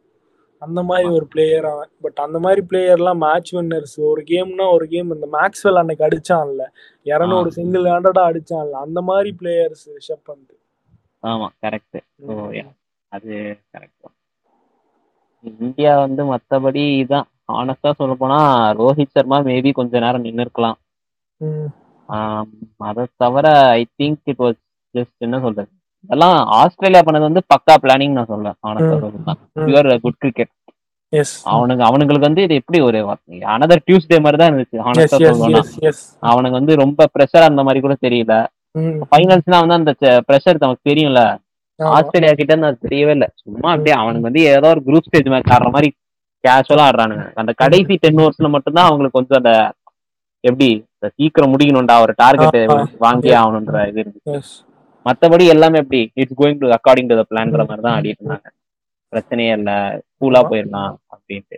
[0.62, 5.10] அந்த மாதிரி ஒரு பிளேயர் அவன் பட் அந்த மாதிரி பிளேயர்லாம் மேட்ச் வின்னர்ஸ் ஒரு கேம்னா ஒரு கேம்
[5.16, 6.62] இந்த மேக்ஸ்வெல் அன்னைக்கு அடிச்சான்ல.
[7.06, 8.74] இரநூறு சிங்கிள் ஹண்ட்ரடா அடிச்சான்ல.
[8.86, 10.52] அந்த மாதிரி பிளேயர்ஸ் ரிஷப் பந்த்
[11.22, 11.98] ஆமா கரெக்ட்
[13.12, 13.34] அது
[13.74, 14.08] கரெக்ட்
[15.44, 17.28] இந்தியா வந்து மத்தபடி இதான்.
[17.48, 18.38] ஆனஸ்டா சொல்ல போனா
[18.80, 20.76] ரோஹித் சர்மா மேபி கொஞ்ச நேரம் நின்று இருக்கலாம்
[22.88, 23.46] அதை தவிர
[23.78, 24.58] I think it was
[24.94, 25.68] just என்ன சொல்றது?
[26.04, 30.52] இதெல்லாம் ஆஸ்திரேலியா பண்ணது வந்து பக்கா பிளானிங் நான் சொல்றேன் ஆனஸ்டா சொல்லலாம் பியூர் குட் கிரிக்கெட்
[31.52, 32.98] அவனுக்கு அவனுங்களுக்கு வந்து இது எப்படி ஒரு
[33.54, 35.68] அனதர் டியூஸ்டே மாதிரி தான் இருந்துச்சு ஆனஸ்டா சொல்லணும்
[36.30, 38.34] அவனுக்கு வந்து ரொம்ப ப்ரெஷர் அந்த மாதிரி கூட தெரியல.
[39.10, 39.92] ஃபைனல்ஸ்னா வந்து அந்த
[40.28, 41.20] ப்ரெஷர் நமக்கு தெரியும்ல.
[41.80, 43.28] ஆஸ்திரேலியா கிட்ட இருந்து அது தெரியவே இல்லை.
[43.42, 45.90] சும்மா அப்படியே அவனுக்கு வந்து ஏதோ ஒரு குரூப் ஸ்டேஜ் மேட்ச் ஆடுற மாதிரி
[46.44, 47.26] கேஷுவலா ஆடுறானுங்க.
[47.40, 49.52] அந்த கடைசி டென் ஓவர்ஸ்ல மட்டும்தான் அவங்களுக்கு கொஞ்சம் அந்த
[50.44, 50.68] எப்படி
[51.18, 52.58] சீக்கிரம் முடிக்கணும்டா ஒரு டார்கெட்
[53.04, 54.20] வாங்கி ஆகணுன்ற இது இருக்கு
[55.06, 58.48] மத்தபடி எல்லாமே எப்படி it's going to according to பிளான்ங்கிற மாதிரி தான் ஆடிட்டு இருந்தாங்க.
[59.12, 59.70] பிரச்சனையே இல்ல
[60.20, 61.56] கூலா போயிடலாம் அப்படின்ட்டு.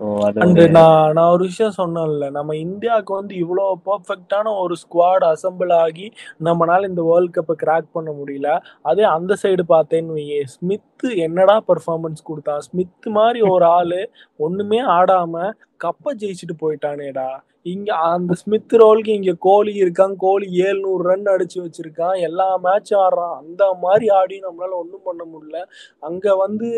[0.00, 6.12] அண்ட் நான் நான் ஒரு விஷயம் சொன்னேன்ல நம்ம இந்தியாவுக்கு வந்து இவ்வளோ பர்ஃபெக்டான ஒரு ஸ்குவாட் அசம்பிள் ஆகி
[6.44, 8.60] நம்மளால இந்த வேர்ல்ட் கப்பை கிராக் பண்ண முடியல.
[8.82, 12.60] அதே அந்த சைடு பார்த்தேன்னு வையே ஸ்மித் என்னடா பெர்ஃபார்மன்ஸ் கொடுத்தான்?
[12.60, 15.52] ஸ்மித் மாதிரி ஒரு ஆளு ஒண்ணுமே ஆடாம
[15.84, 17.28] கப்பை ஜெயிச்சுட்டு போயிட்டானேடா.
[17.66, 20.14] இங்க அந்த ஸ்மித் ரோலுக்கு இங்க கோலி இருக்கான்.
[20.18, 22.20] கோலி ஏழ்நூறு ரன் அடிச்சு வச்சிருக்கான்.
[22.20, 23.36] எல்லா மேட்சும் ஆடுறான்.
[23.36, 25.58] அந்த மாதிரி ஆடி நம்மளால ஒன்றும் பண்ண முடியல.
[26.00, 26.68] அங்க வந்து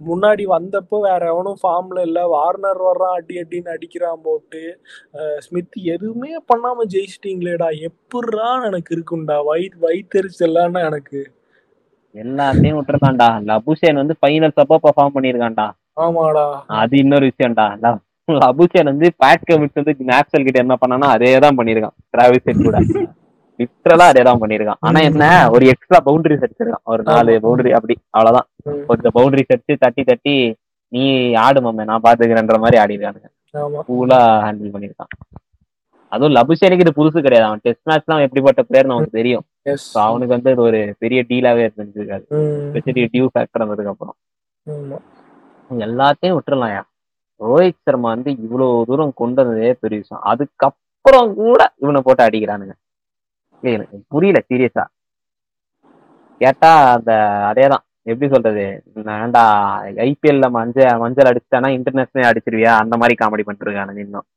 [0.00, 2.26] முன்னாடி வந்தப்போ வேற எவனும் ஃபார்ம்ல இல்ல.
[2.26, 4.62] வார்னர் வர்றான் அடி அடின்னு அடிக்கிறான் போட்டு.
[5.38, 7.68] ஸ்மித் எதுவுமே பண்ணாம ஜெயிச்சிட்டீங்களேடா.
[7.88, 9.44] எப்படிறான்னு எனக்கு இருக்கும்டா?
[9.44, 11.22] வயிற் வயிற்றுச்செல்லான்னு எனக்கு.
[12.14, 15.66] எல்லாத்தையும் விட்டுருக்கான்டா லபுசேன் வந்து ஃபைனல்ஸ் அப்போ பர்ஃபார்ம் பண்ணிருக்கான்டா.
[16.00, 16.46] ஆமாடா.
[16.66, 17.66] அது இன்னொரு விஷயம்டா.
[18.48, 22.78] அபுசேன் வந்து பேட் கமிட் வந்து மேக்ஸல் கிட்ட என்ன பண்ணானா அதே தான் பண்ணிருக்கான் டிராவிஸ் செட் கூட.
[23.58, 28.48] லிட்டரலா அதே தான் பண்ணிருக்கான் ஆனா என்ன ஒரு எக்ஸ்ட்ரா பவுண்டரி அடிச்சிருக்கான் ஒரு நாலு பவுண்டரி அப்படி அவ்வளவுதான்.
[28.90, 30.34] கொஞ்சம் பவுண்டரி செட்டு தட்டி தட்டி
[30.92, 31.02] நீ
[31.44, 33.28] ஆடு மாமே நான் பாத்துக்கிறேன்ற மாதிரி ஆடி இருக்கானுங்க
[33.88, 35.12] கூலா ஹேண்டில் பண்ணிருக்கான்
[36.12, 37.46] அதுவும் லபுசேனுக்கு இது புதுசு கிடையாது.
[37.48, 39.44] அவன் டெஸ்ட் மேட்ச் எல்லாம் எப்படிப்பட்ட பிளேயர் நமக்கு தெரியும்.
[40.04, 42.24] அவனுக்கு வந்து இது ஒரு பெரிய டீலாவே இருந்துருக்காது
[42.68, 44.16] ஸ்பெஷலி டியூ ஃபேக்டர் வந்ததுக்கு அப்புறம்.
[45.70, 46.74] எல்லாத்தையும் விட்டுறலாம்
[47.40, 50.24] ரோஹித் சர்மா வந்து இவ்வளவு தூரம் கொண்டு வந்ததே பெரிய விஷயம்.
[50.32, 52.74] அதுக்கப்புறம் கூட இவனை போட்டு அடிக்கிறானுங்க.
[53.62, 54.84] எனக்கு புரியல சீரியஸா
[56.40, 57.12] கேட்டா அந்த
[57.50, 57.84] அதேதான்.
[58.10, 58.64] எப்படி சொல்றது?
[59.08, 59.42] வேண்டா
[60.06, 62.74] ஐபிஎல்ல மஞ்சள் மஞ்சள் அடிச்சிட்டானா இன்டர்நேஷனல் அடிச்சிருவியா?
[62.82, 64.28] அந்த மாதிரி காமெடி பண்ணிட்டு இருக்கானுங்க இன்னும்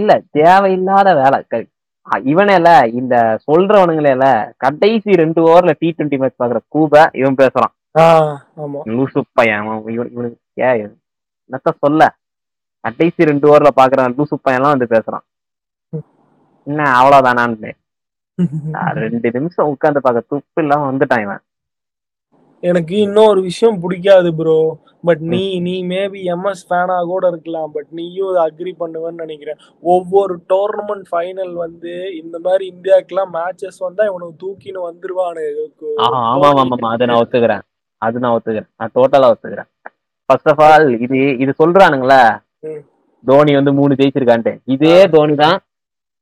[0.00, 1.38] இல்ல தேவையில்லாத வேலை.
[2.32, 2.70] இவனே இல்ல
[3.00, 3.14] இந்த
[3.46, 4.32] சொல்றவனுங்களே
[4.64, 7.74] கடைசி ரெண்டு ஓவர்ல டி டுவெண்ட்டி மேட்ச் பாக்குற கூப இவன் பேசுறான்.
[8.96, 12.02] லூசு பையன் இவனுக்கு ஏ என்னத்த சொல்ல?
[12.84, 15.24] கடைசி ரெண்டு ஓவர்ல பாக்குறான் லூசு பையன்லாம் வந்து பேசுறான்.
[16.66, 17.70] என்ன அவ்வளவுதானான்னு.
[19.02, 21.42] ரெண்டு நிமிஷம் உட்காந்து பாக்க துப்பு இல்லாம வந்துட்டான் இவன்.
[22.62, 24.58] எனக்கு இன்னொரு விஷயம் பிடிக்காது ப்ரோ
[25.04, 27.70] பட் நீ நீ மேபி எம்எஸ் ஃபேனா கூட இருக்கலாம்.
[27.72, 29.58] பட் நீயும் அக்ரி பண்ணுவேன்னு நினைக்கிறேன்.
[29.94, 35.44] ஒவ்வொரு டோர்னமெண்ட் ஃபைனல் வந்து இந்த மாதிரி இந்தியாவுக்குலாம் மேட்சஸ் வந்தா இவனுக்கு தூக்கின்னு வந்துருவானு
[36.06, 36.92] ஆமா ஆமா ஆமா.
[36.94, 37.64] அதை நான் ஒத்துக்கிறேன்.
[38.06, 38.70] அது நான் ஒத்துக்கிறேன்.
[38.78, 39.68] நான் டோட்டலா ஒத்துக்கிறேன்.
[40.28, 42.22] ஃபர்ஸ்ட் ஆஃப் ஆல் இது இது சொல்றானுங்களே?
[43.24, 44.52] தோனி வந்து மூணு ஜெயிச்சிருக்கான்ட்டு.
[44.74, 45.56] இதே தோனி தான்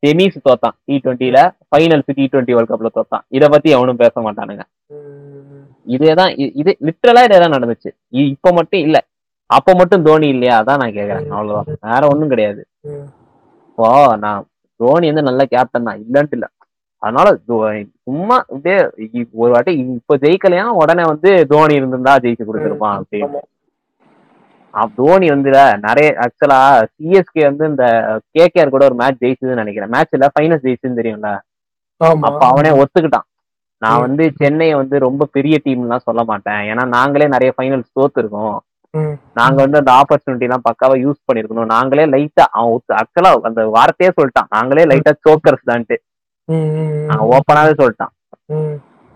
[0.02, 0.74] செமிஸ் தோத்தான்.
[0.86, 1.38] டி டுவெண்ட்டில
[1.70, 3.24] ஃபைனல்ஸ் டி டுவெண்ட்டி வேர்ல்ட் கப்ல தோத்தான்.
[3.36, 4.64] இத பத்தி எவனும் பேச மாட்டானுங்க.
[5.94, 7.90] இதேதான் இது லிட்டரலா இதேதான் நடந்துச்சு.
[8.34, 8.96] இப்ப மட்டும் இல்ல.
[9.50, 10.56] அப்ப மட்டும் தோனி இல்லையா?
[10.60, 11.28] அதான் நான் கேக்குறேன்.
[11.36, 11.80] அவ்வளவுதான்.
[11.88, 12.62] வேற ஒண்ணும் கிடையாது.
[13.68, 13.88] இப்போ
[14.24, 14.44] நான்
[14.80, 16.46] தோனி வந்து நல்ல கேப்டன் தான் இல்லன்ட்டு இல்ல.
[17.02, 17.28] அதனால
[18.06, 18.78] சும்மா அப்படியே
[19.42, 23.40] ஒரு வாட்டி இப்ப ஜெயிக்கலையா உடனே வந்து தோனி இருந்திருந்தா ஜெயிச்சு கொடுத்துருப்பான் அப்படின்னு.
[24.98, 25.50] தோனி வந்து
[25.86, 26.58] நிறைய ஆக்சுவலா
[26.96, 27.84] சிஎஸ்கே வந்து இந்த
[28.36, 29.92] கேகேஆர் கூட ஒரு மேட்ச் ஜெயிச்சதுன்னு நினைக்கிறேன்.
[29.94, 31.30] மேட்ச் இல்ல ஃபைனல்ஸ் ஜெயிச்சுன்னு தெரியும்ல?
[32.28, 33.26] அப்ப அவனே ஒத்துக்கிட்டான்.
[33.82, 36.60] நான் வந்து சென்னையை வந்து ரொம்ப பெரிய டீம் எல்லாம் சொல்ல மாட்டேன்.
[36.70, 38.56] ஏன்னா நாங்களே நிறைய ஃபைனல்ஸ் தோத்துருக்கோம்.
[39.38, 41.72] நாங்க வந்து அந்த ஆப்பர்ச்சுனிட்டி எல்லாம் பக்காவா யூஸ் பண்ணிருக்கணும்.
[41.74, 44.50] நாங்களே லைட்டா அவன் ஆக்சுவலா அந்த வார்த்தையே சொல்லிட்டான்.
[44.56, 45.98] நாங்களே லைட்டா சோக்கர்ஸ் தான்ட்டு.
[47.34, 48.12] ஓப்பனாவே சொல்லிட்டான்.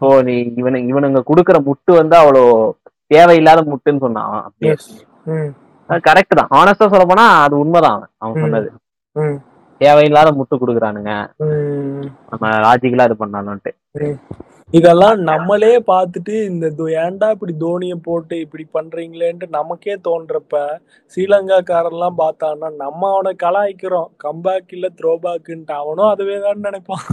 [0.01, 2.43] சோ நீ இவனு இவனுங்க குடுக்கற முட்டு வந்து அவ்வளோ
[3.11, 4.74] தேவையில்லாத முட்டுன்னு சொன்னான் அப்படியே.
[6.09, 6.53] கரெக்ட் தான்.
[6.61, 8.41] ஆனஸ்டா சொல்ல போனா அது உண்மைதான் அவன்.
[8.45, 8.68] சொன்னது.
[9.80, 11.12] தேவையில்லாத முட்டு குடுக்குறானுங்க.
[12.30, 13.72] நம்ம லாஜிக்கலா இது பண்ணாலும்ட்டு
[14.74, 16.66] இதெல்லாம் நம்மளே பார்த்துட்டு இந்த
[17.02, 20.62] ஏன்டா இப்படி தோனியை போட்டு இப்படி பண்றீங்களேன்ட்டு நமக்கே தோன்றப்ப
[21.12, 24.08] ஸ்ரீலங்காக்காரெல்லாம் பார்த்தான்னா நம்ம அவனை கலாய்க்கிறோம்.
[24.24, 27.06] கம்பேக் இல்ல த்ரோபேக்குன்ட்டு அவனும் அதுவே தான் நினைப்பான்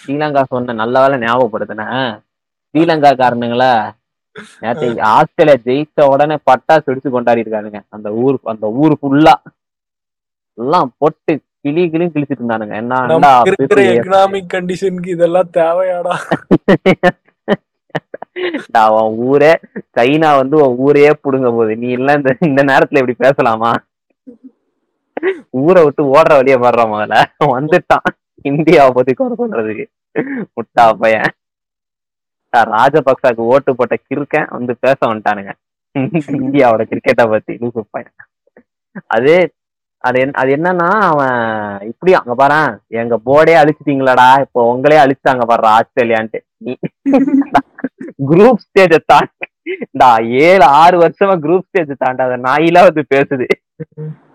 [0.00, 1.82] ஸ்ரீலங்கா சொன்ன நல்ல வேலை ஞாபகப்படுத்தின.
[2.74, 3.72] ஸ்ரீலங்கா காரணங்களா
[4.62, 9.34] நேற்று ஆஸ்திரேலியா ஜெயிச்ச உடனே பட்டாசு வெடிச்சு கொண்டாடி இருக்கானுங்க அந்த ஊர் அந்த ஊர் ஃபுல்லா
[10.58, 16.14] எல்லாம் பொட்டு கிளி கிளியும் கிழிச்சிட்டு இருந்தானுங்க என்ன எக்கனாமிக் கண்டிஷனுக்கு இதெல்லாம் தேவையாடா.
[18.70, 19.58] அவன் ஊரே
[19.96, 21.76] சைனா வந்து உன் ஊரையே புடுங்க போகுது.
[21.76, 23.72] நீ எல்லாம் இந்த இந்த நேரத்துல இப்படி பேசலாமா?
[25.50, 27.24] ஊரை விட்டு ஓடுற வழிய வர்ற முதல்ல.
[27.44, 28.06] வந்துட்டான்.
[28.42, 29.86] இந்தியாவை பத்தி குறை சொல்றதுக்கு
[30.54, 31.30] முட்டா பையன்.
[32.56, 35.52] ராஜபக்சாக்கு ஓட்டு போட்ட கிறுக்கன் வந்து பேச வந்துட்டானுங்க.
[36.38, 37.54] இந்தியாவோட கிரிக்கெட்டை பத்தி.
[37.54, 38.16] லூசு பையன்.
[39.06, 39.34] அது
[40.04, 41.40] அது அது என்னன்னா அவன்
[41.88, 42.60] இப்படி அங்க பாரு
[43.00, 44.28] எங்க போர்டே அழிச்சிட்டீங்களாடா.
[44.44, 46.40] இப்போ உங்களே அழிச்சிட்டாங்க பாடுற ஆஸ்திரேலியான்ட்டு.
[48.30, 50.08] குரூப் ஸ்டேஜ தாண்டா
[50.46, 53.46] ஏழு ஆறு வருஷமா குரூப் ஸ்டேஜ் தாண்டாத நாயில வந்து பேசுது.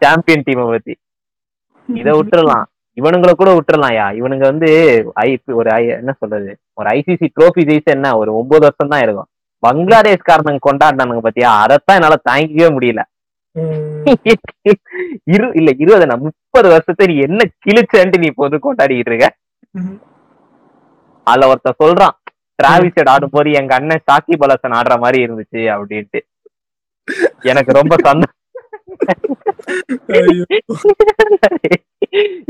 [0.04, 0.94] சாம்பியன் டீமை பத்தி.
[1.90, 2.66] இத விட்டுறலாம்.
[2.98, 4.70] இவனுங்களை கூட விட்டுறலாம்யா இவனுங்க வந்து
[5.24, 6.52] ஐ ஒரு ஐ என்ன சொல்றது?
[6.80, 8.14] ஒரு ஐசிசி ட்ரோஃபி ஜெயிச்சு என்ன?
[8.18, 9.30] ஒரு ஒன்பது வருஷம் தான் இருக்கும்.
[9.64, 11.52] பங்களாதேஷ் காரணங்க கொண்டாடினானுங்க பத்தியா?
[11.64, 13.04] அதைத்தான் என்னால தாங்கிக்கவே முடியல.
[15.34, 19.30] இரு இல்ல இருபது நான் முப்பது வருஷத்தை நீ என்ன கிழிச்சன்ட்டு நீ இப்போது கொண்டாடிக்கிட்டு இருக்க?
[21.28, 22.16] அதுல ஒருத்தன் சொல்றான்
[22.60, 26.20] டிராவிஸ் ஆடும் போது எங்க அண்ணன் சாக்கி பலசன் ஆடுற மாதிரி இருந்துச்சு அப்படின்ட்டு.
[27.52, 28.36] எனக்கு ரொம்ப சந்தோஷம்.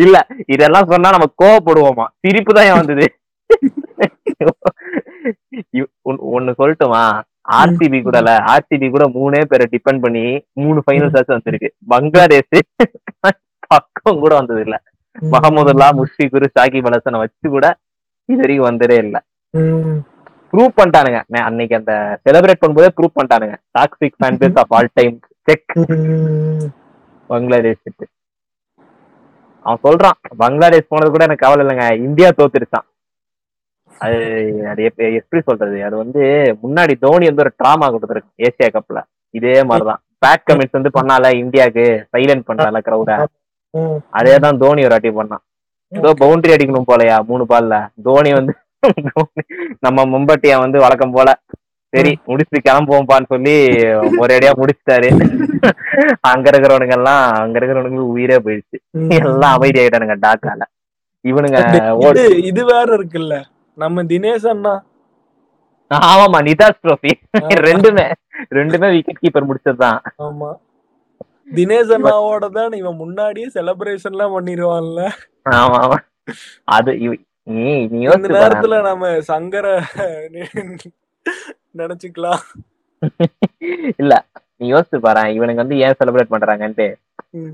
[0.03, 2.05] இல்ல இதெல்லாம் சொன்னா நம்ம கோவப்படுவோமா?
[2.23, 3.07] சிரிப்பு தான் வந்தது?
[6.35, 7.03] ஒண்ணு சொல்லட்டுமா?
[7.59, 10.23] ஆர்சிபி கூடல ஆர்சிபி கூட மூணே பேரை டிபெண்ட் பண்ணி
[10.61, 11.69] மூணு ஃபைனல்ஸ் ஆச்சு வந்திருக்கு.
[11.93, 12.61] பங்களாதேஷ்
[13.67, 14.77] பக்கம் கூட வந்தது இல்ல.
[15.33, 17.65] முகமதுல்லா முஷ்பிகுரு சாகி பலசனை வச்சு கூட
[18.29, 19.17] இது வரைக்கும் வந்ததே இல்ல.
[20.51, 21.19] ப்ரூவ் பண்ணிட்டானுங்க.
[21.49, 21.93] அன்னைக்கு அந்த
[22.25, 23.55] செலிப்ரேட் பண்ணும்போதே prove பண்ணிட்டானுங்க.
[23.77, 25.15] Toxic fan base of all time
[25.47, 25.73] check
[27.29, 28.07] Bangladesh
[29.65, 30.17] அவன் சொல்றான்.
[30.41, 31.85] பங்களாதேஷ் போனது கூட எனக்கு கவலை இல்லைங்க.
[32.07, 32.87] இந்தியா தோத்துருச்சான்.
[34.03, 34.19] அது
[34.71, 34.81] அது
[35.19, 35.77] எப்படி சொல்றது?
[35.87, 36.21] அது வந்து
[36.63, 39.01] முன்னாடி தோனி வந்து ஒரு ட்ராமா கொடுத்துருக்கு ஏசியா கப்ல
[39.33, 40.01] இதே மாதிரிதான்.
[40.23, 43.11] பேட் கமிட்ஸ் வந்து பண்ணால இந்தியாவுக்கு சைலண்ட் பண்ணால கிரௌட
[44.19, 45.43] அதே தான் தோனி ஒரு வாட்டி பண்ணான்.
[45.91, 47.75] ஏதோ பவுண்டரி அடிக்கணும் போலயா மூணு பால்ல
[48.07, 48.53] தோனி வந்து
[49.85, 51.29] நம்ம மும்பட்டியா வந்து வழக்கம் போல.
[51.93, 53.55] சரி முடிச்சுட்டு கிளம்புவோம்பான்னு சொல்லி
[54.23, 55.09] ஒரேடியா முடிச்சுட்டாரு.
[56.31, 58.77] அங்க இருக்கிறவனுங்க எல்லாம் அங்க இருக்கிறவனுங்களுக்கு உயிரே போயிடுச்சு.
[59.19, 60.63] எல்லாம் அமைதி ஆயிட்டானுங்க டாக்கால.
[61.25, 61.59] இவனுங்க
[62.51, 63.35] இது வேற இருக்குல்ல.
[63.77, 64.73] நம்ம தினேஷ் அண்ணா.
[65.91, 67.11] ஆமாமா நிதாஸ் ட்ரோஃபி
[67.67, 68.05] ரெண்டுமே
[68.57, 69.99] ரெண்டுமே விக்கெட் கீப்பர் முடிச்சதுதான்.
[70.27, 70.49] ஆமா.
[71.57, 75.01] தினேஷ் அண்ணாவோட தான் இவன் முன்னாடியே செலிப்ரேஷன் எல்லாம் பண்ணிடுவான்ல
[75.59, 75.97] ஆமா ஆமா
[76.77, 79.65] அது இந்த நேரத்துல நம்ம சங்கர
[81.79, 82.41] நினைச்சுக்கலாம்.
[84.01, 84.13] இல்ல
[84.59, 85.23] நீ யோசிச்சு பாரு.
[85.37, 86.87] இவனுங்க வந்து ஏன் செலிப்ரேட் பண்றாங்கன்ட்டு.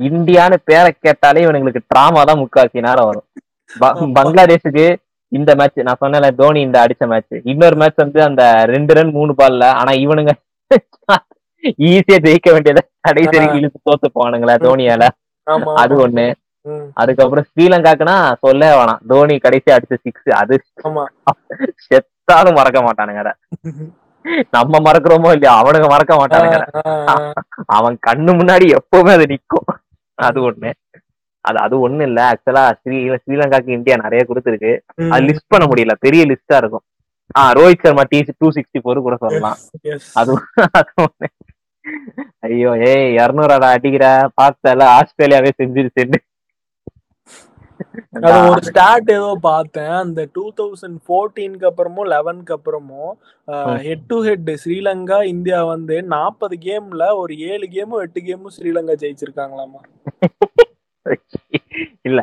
[0.10, 3.28] இந்தியான்னு பேரை கேட்டாலே இவனுங்களுக்கு டிராமா தான் முக்காசி நேரம் வரும்.
[4.18, 4.86] பங்களாதேஷுக்கு
[5.32, 9.34] இந்த மேட்ச் நான் சொன்னல தோனி இந்த அடிச்ச மேட்ச் இன்னொரு மேட்ச் வந்து அந்த ரெண்டு ரன் மூணு
[9.38, 10.34] பால்ல ஆனா இவனுங்க
[11.88, 15.04] ஈஸியா ஜெயிக்க வேண்டியதை கடைசி இழுத்து தோத்து போவானுங்களா தோனியால.
[15.82, 16.26] அது ஒண்ணு.
[16.98, 19.02] அதுக்கப்புறம் ஸ்ரீலங்காக்குனா சொல்ல வேணாம்.
[19.12, 20.56] தோனி கடைசி அடிச்ச சிக்ஸ் அது
[21.86, 23.32] செத்தாலும் மறக்க மாட்டானுங்க அத.
[24.56, 26.58] நம்ம மறக்கிறோமோ இல்லையா அவனுங்க மறக்க மாட்டானுங்க
[27.76, 29.68] அவன் கண்ணு முன்னாடி எப்பவுமே அது நிக்கும்.
[30.18, 30.72] அது ஒண்ணு.
[31.46, 32.20] அது அது ஒண்ணு இல்ல.
[32.32, 34.72] ஆக்சுவலா ஸ்ரீ ஸ்ரீலங்காக்கு இந்தியா நிறைய கொடுத்துருக்கு.
[35.14, 35.94] அது லிஸ்ட் பண்ண முடியல.
[36.06, 36.86] பெரிய லிஸ்டா இருக்கும்.
[37.40, 39.60] ஆஹ் Rohit Sharma T two sixty four கூட சொல்லலாம்.
[40.22, 40.34] அது
[42.48, 44.06] ஐயோ ஏய் இருநூறு அடா அடிக்கிற
[44.40, 46.20] பார்த்தல ஆஸ்திரேலியாவே செஞ்சிருச்சு
[48.50, 49.94] ஒரு ஸ்டார்ட் ஏதோ பார்த்தேன்.
[50.02, 53.12] அந்த டூ தௌசண்ட் ஃபோர்டீனுக்கு அப்புறமும் லெவனுக்கு அப்புறமும்
[53.88, 59.82] head to head Sri Lanka India வந்து நாற்பது கேம்ல ஒரு ஏழு கேமும் எட்டு கேமும் ஸ்ரீலங்கா ஜெயிச்சிருக்காங்களாமா.
[62.08, 62.20] இல்ல.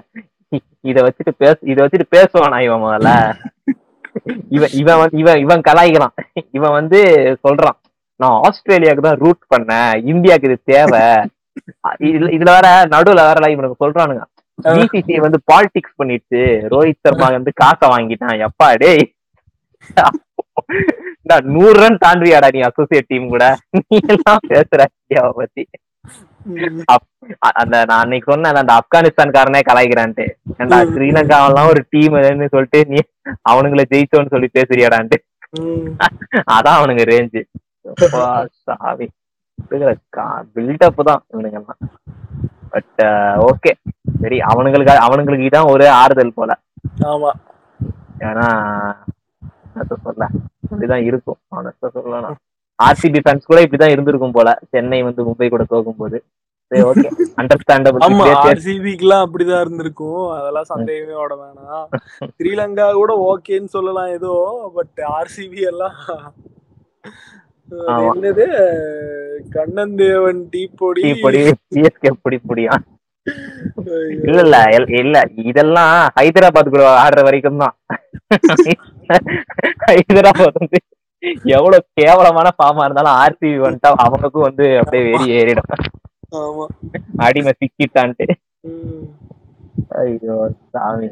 [0.90, 3.10] இத வச்சுட்டு பேச இத வச்சுட்டு பேசுவானா இவன் முதல்ல?
[4.56, 6.14] இவன் இவன் இவன் இவன் கலாய்க்கிறான்.
[6.52, 7.00] இவன் வந்து
[7.44, 7.76] சொல்றான்
[8.20, 9.92] நான் ஆஸ்திரேலியாவுக்கு தான் ரூட் பண்ணேன்.
[10.12, 11.02] இந்தியாவுக்கு இது தேவை.
[12.36, 14.24] இதுல வேற நடுவுல வேற இவனுக்கு சொல்றானுங்க.
[14.58, 16.40] பிசிசி வந்து பாலிடிக்ஸ் பண்ணிட்டு
[16.72, 18.48] ரோஹித் சர்மா வந்து காசை வாங்கிட்டான்.
[18.48, 19.04] எப்பா டேய்.
[21.56, 23.44] நூறு ரன் தாண்டியாடா நீ அசோசியேட் டீம் கூட?
[23.70, 25.62] நீ எல்லாம் பேசுற இந்தியாவை பத்தி.
[27.60, 30.26] அந்த நான் அன்னைக்கு சொன்னேன் அந்த ஆப்கானிஸ்தான்காரனே கலாய்க்கிறான்ட்டு.
[30.60, 32.16] ஏன்டா ஸ்ரீலங்காவெல்லாம் ஒரு டீம்
[32.54, 33.00] சொல்லிட்டு நீ
[33.52, 35.18] அவனுங்களை ஜெயிச்சோன்னு சொல்லி பேசுறியாடான்ட்டு.
[36.56, 37.42] அதான் அவனுங்க ரேஞ்சு
[38.66, 39.06] சாவி
[40.56, 41.80] பில்டப் தான் இவனுங்க எல்லாம்
[42.72, 43.02] பட்
[43.50, 43.72] ஓகே
[44.22, 46.50] சரி அவனுங்களுக்கு அவனுங்களுக்கு இதான் ஒரு ஆறுதல் போல.
[47.12, 47.30] ஆமா.
[48.28, 48.46] ஏன்னா
[50.04, 50.24] சொல்ல.
[50.64, 51.38] இப்படிதான் இருக்கும்.
[51.54, 52.38] அவனுக்கு சொல்லலாம்.
[52.78, 54.48] ஆர்சிபி ஃபேன்ஸ் கூட இப்படிதான் இருந்திருக்கும் போல.
[54.72, 56.18] சென்னை வந்து மும்பை கூட போகும்போது
[58.06, 60.24] ஆமா ஆர்சிபிக்குலாம் அப்படிதான் இருந்திருக்கும்.
[60.38, 61.86] அதெல்லாம் சந்தேகமே ஓட வேணாம்.
[62.34, 64.32] ஸ்ரீலங்கா கூட ஓகேன்னு சொல்லலாம் ஏதோ
[64.76, 65.96] பட் ஆர்சிபி எல்லாம்
[68.10, 68.44] என்னது?
[69.56, 71.02] கண்ணன் தேவன் டீ பொடி
[71.74, 72.76] சிஎஸ்கே பொடி பொடியா?
[74.26, 74.56] இல்ல இல்ல
[75.02, 75.16] இல்ல
[75.50, 77.74] இதெல்லாம் ஹைதராபாத் கூட ஆடுற வரைக்கும் தான்.
[79.88, 80.80] ஹைதராபாத் வந்து
[81.56, 85.70] எவ்வளவு கேவலமான ஃபார்மா இருந்தாலும் ஆர்சிபி வந்துட்டா அவனுக்கும் வந்து அப்படியே வெறி ஏறிடும்.
[87.16, 88.26] அடிமை சிக்கிட்டான்ட்டு.
[89.88, 91.08] ஐயோ சாமி.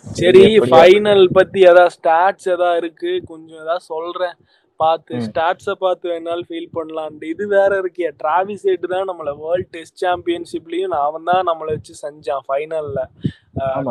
[0.00, 3.22] சரி ஃபைனல் பத்தி ஏதாவது ஸ்டாட்ஸ் ஏதாவது இருக்கு?
[3.26, 4.36] கொஞ்சம் ஏதாவது சொல்றேன்.
[4.82, 8.08] பார்த்து ஸ்டாட்ஸை பார்த்து வேணாலும் ஃபீல் பண்ணலான்ட்டு இது வேற இருக்கே.
[8.22, 13.00] டிராவிஸ் ஹெட் தான் நம்மளை வேர்ல்ட் டெஸ்ட் சாம்பியன்ஷிப்லயும் அவன் தான் நம்மளை வச்சு செஞ்சான் ஃபைனல்ல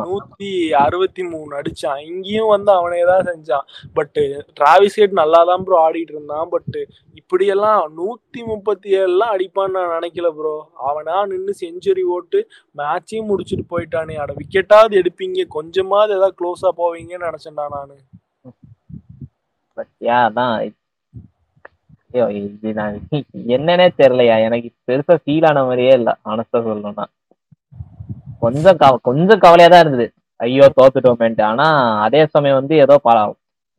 [0.06, 0.52] நூத்தி
[0.84, 2.00] அறுபத்தி மூணு அடிச்சான்.
[2.12, 3.66] இங்கேயும் வந்து அவனே தான் செஞ்சான்.
[3.98, 4.18] பட்
[4.58, 6.48] டிராவிஸ் ஹெட் நல்லா தான் ப்ரோ ஆடிட்டு இருந்தான்.
[6.54, 6.78] பட்
[7.20, 10.56] இப்படியெல்லாம் நூத்தி முப்பத்தி ஏழுலாம் அடிப்பான்னு நான் நினைக்கல ப்ரோ
[10.90, 12.42] அவனா நின்று செஞ்சுரி ஓட்டு
[12.82, 14.18] மேட்சையும் முடிச்சுட்டு போயிட்டானே.
[14.24, 15.46] அட விக்கெட்டாவது எடுப்பீங்க.
[15.58, 17.98] கொஞ்சமாவது ஏதாவது க்ளோஸா போவீங்கன்னு நினைச்சேன்டா நானு.
[20.22, 20.56] அதான்
[22.14, 22.96] ஐயோ இது நான்
[23.56, 24.36] என்னன்னே தெரியலையா?
[24.48, 27.06] எனக்கு பெருசா ஃபீல் ஆன மாதிரியே இல்ல ஆனஸ்டா சொல்லணும்னா.
[28.44, 30.08] கொஞ்சம் கொஞ்சம் கவலையா தான் இருந்தது.
[30.40, 31.44] ஐயோ தோத்துட்டோமேன்ட்டு.
[31.52, 31.68] ஆனா
[32.06, 33.18] அதே சமயம் வந்து ஏதோ பல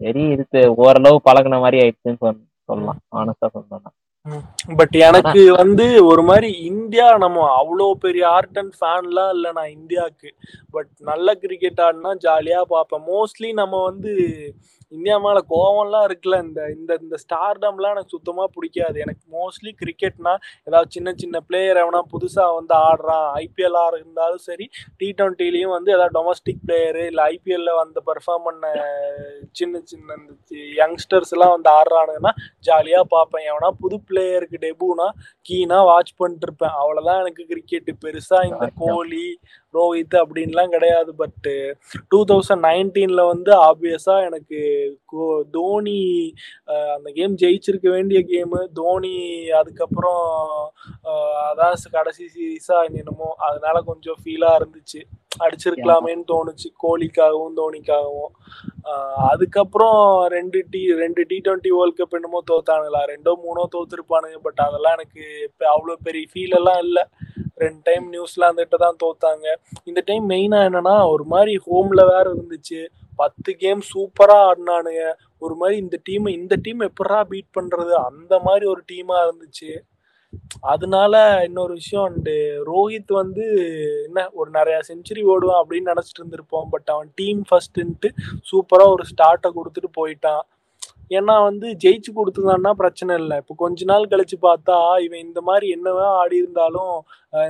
[0.01, 0.61] சரி இருக்கு.
[0.85, 2.21] ஓரளவு பழகுன மாதிரி ஆயிடுச்சுன்னு
[2.71, 3.01] சொல்லலாம்.
[3.21, 3.93] ஆனஸ்டா சொல்லணும்னா.
[4.79, 10.31] பட் எனக்கு வந்து ஒரு மாதிரி இந்தியா நம்ம அவ்வளோ பெரிய ஆர்ட் அண்ட் ஃபேன்லாம் இல்லை நான் இந்தியாவுக்கு.
[10.75, 13.05] பட் நல்ல கிரிக்கெட் ஆடினா ஜாலியாக பார்ப்பேன்.
[13.13, 14.13] மோஸ்ட்லி நம்ம வந்து
[14.97, 18.97] இந்தியா மேல கோவம்லாம் இருக்குல்ல இந்த இந்த இந்த ஸ்டார்டம்லாம் எனக்கு சுத்தமா பிடிக்காது.
[19.05, 20.35] எனக்கு மோஸ்ட்லி கிரிக்கெட்னா
[20.69, 24.67] ஏதாவது சின்ன சின்ன பிளேயர் எவனா புதுசா வந்து ஆடுறான் ஐபிஎல் ஆட இருந்தாலும் சரி
[24.97, 28.67] டி ட்வெண்ட்டிலையும் வந்து ஏதாவது டொமஸ்டிக் பிளேயரு இல்லை ஐபிஎல்ல வந்து பெர்ஃபார்ம் பண்ண
[29.53, 30.33] சின்ன சின்ன இந்த
[30.81, 32.35] யங்ஸ்டர்ஸ் எல்லாம் வந்து ஆடுறானுங்கன்னா
[32.69, 33.47] ஜாலியா பார்ப்பேன்.
[33.51, 35.09] எவனா புது பிளேயருக்கு டெபுனா
[35.49, 36.77] கீனா வாட்ச் பண்ணிட்டு இருப்பேன்.
[36.83, 39.27] அவ்வளவுதான் எனக்கு கிரிக்கெட் பெருசா இந்த கோலி
[39.75, 41.11] ரோஹித் அப்படின்லாம் கிடையாது.
[41.23, 41.49] பட்
[42.13, 44.61] டூ தௌசண்ட் நைன்டீன்ல வந்து ஆப்வியஸா எனக்கு
[45.57, 46.01] தோனி
[46.97, 49.17] அந்த கேம் ஜெயிச்சிருக்க வேண்டிய கேமு தோனி
[49.61, 50.23] அதுக்கப்புறம்
[51.49, 55.01] அதான் கடைசி சீரீஸா என்னமோ அதனால கொஞ்சம் ஃபீலா இருந்துச்சு.
[55.45, 56.69] அடிச்சிருக்கலாமேன்னு தோணுச்சு.
[56.85, 58.33] கோலிக்காகவும் தோனிக்காகவும்.
[59.33, 60.01] அதுக்கப்புறம்
[60.37, 63.03] ரெண்டு டி ரெண்டு டி ட்வெண்ட்டி வேர்ல்ட் கப் என்னமோ தோத்தானுங்களா?
[63.13, 64.39] ரெண்டோ மூணோ தோத்துருப்பானுங்க.
[64.47, 67.05] பட் அதெல்லாம் எனக்கு இப்போ அவ்வளோ பெரிய ஃபீல் எல்லாம் இல்லை.
[67.63, 69.47] ரெண்டு டைம் நியூசிலாந்துகிட்ட தான் தோத்தாங்க.
[69.91, 72.81] இந்த டைம் மெயினாக என்னன்னா ஒரு மாதிரி ஹோம்ல வேற இருந்துச்சு.
[73.21, 75.03] பத்து கேம் சூப்பராக ஆடினானுங்க.
[75.45, 77.93] ஒரு மாதிரி இந்த டீம் இந்த டீம் எப்படா பீட் பண்றது?
[78.11, 79.71] அந்த மாதிரி ஒரு டீமா இருந்துச்சு.
[80.61, 81.15] அதனால
[81.45, 82.35] இன்னொரு விஷயம் அண்டு
[82.71, 83.45] ரோஹித் வந்து
[84.07, 86.69] என்ன ஒரு நிறைய செஞ்சுரி ஓடுவான் அப்படின்னு நினைச்சிட்டு இருந்திருப்போம்.
[86.71, 88.11] பட் அவன் டீம் ஃபர்ஸ்ட்ன்ட்டு
[88.51, 90.45] சூப்பரா ஒரு ஸ்டார்ட்டை கொடுத்துட்டு போயிட்டான்.
[91.19, 93.37] ஏன்னா வந்து ஜெயிச்சு கொடுத்துதான்னா பிரச்சனை இல்லை.
[93.37, 94.77] இப்போ கொஞ்ச நாள் கழிச்சு பார்த்தா
[95.07, 96.95] இவன் இந்த மாதிரி என்னவா ஆடி இருந்தாலும்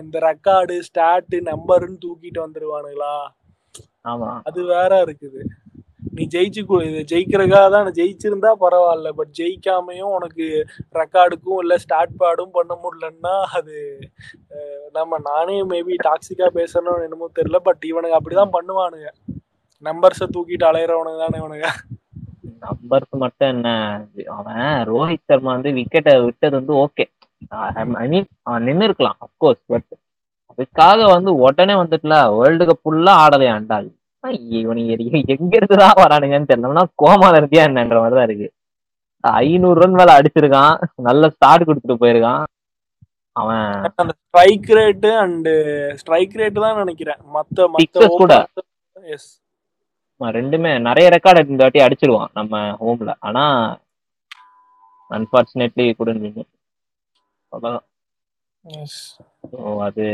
[0.02, 3.14] இந்த ரெக்கார்டு ஸ்டாட்டு நம்பருன்னு தூக்கிட்டு வந்துருவானுங்களா?
[4.12, 4.30] ஆமா.
[4.48, 5.42] அது வேற இருக்குது.
[6.12, 6.62] நீ ஜெயிச்சு
[7.10, 9.10] ஜெயிக்கிறக்காக தான் ஜெயிச்சிருந்தா பரவாயில்ல.
[9.18, 10.46] பட் ஜெயிக்காமையும் உனக்கு
[11.00, 13.76] ரெக்கார்டுக்கும் இல்லை ஸ்டார்ட் பேடும் பண்ண முடியலன்னா அது
[14.98, 17.60] நம்ம நானே மேபி டாக்ஸிக்கா பேசணும்னு என்னமோ தெரியல.
[17.68, 19.08] பட் இவனுங்க அப்படிதான் பண்ணுவானுங்க.
[19.82, 21.68] நம்பர்ஸை தூக்கிட்டு அலையிறவனுங்க தானே இவனுங்க.
[22.64, 23.68] நம்பர்ஸ் மட்டும் என்ன?
[24.36, 24.60] அவன்
[24.90, 27.04] ரோஹித் சர்மா வந்து விக்கெட்டை விட்டது வந்து ஓகே
[28.02, 29.88] ஐ மீன் அவன் நின்று இருக்கலாம் அப்கோர்ஸ் பட்
[30.52, 37.64] அதுக்காக வந்து உடனே வந்துட்டுல வேர்ல்டு கப் ஃபுல்லா ஆடலையாண்டா இவனுங்க எங்க இருந்துதான் வரானுங்கன்னு தெரியலன்னா கோமால இருந்தியா
[37.68, 38.52] என்னன்ற மாதிரிதான் இருக்கு.
[39.20, 40.82] ஐநூறு ரன் மேல அடிச்சிருக்கான்.
[40.96, 42.42] நல்ல ஸ்டார்ட் கொடுத்துட்டு போயிருக்கான்.
[43.32, 45.48] அவன் அந்த strike rate and
[45.96, 47.16] strike rate தான் நினைக்கிறேன்.
[47.34, 48.46] மத்த மத்த கூட.
[48.92, 49.40] எஸ்
[50.20, 50.80] ரெண்டுமே.
[50.80, 53.76] நிறைய ரெக்கார்ட் இந்த வாட்டி அடிச்சிருவான் நம்ம ஹோம்ல ஆனா
[55.10, 56.46] அன்பார்ச்சுனேட்லி குடன்
[57.48, 57.86] அவ்வளவுதான்.
[57.86, 57.91] எஸ் So,
[59.80, 60.04] அது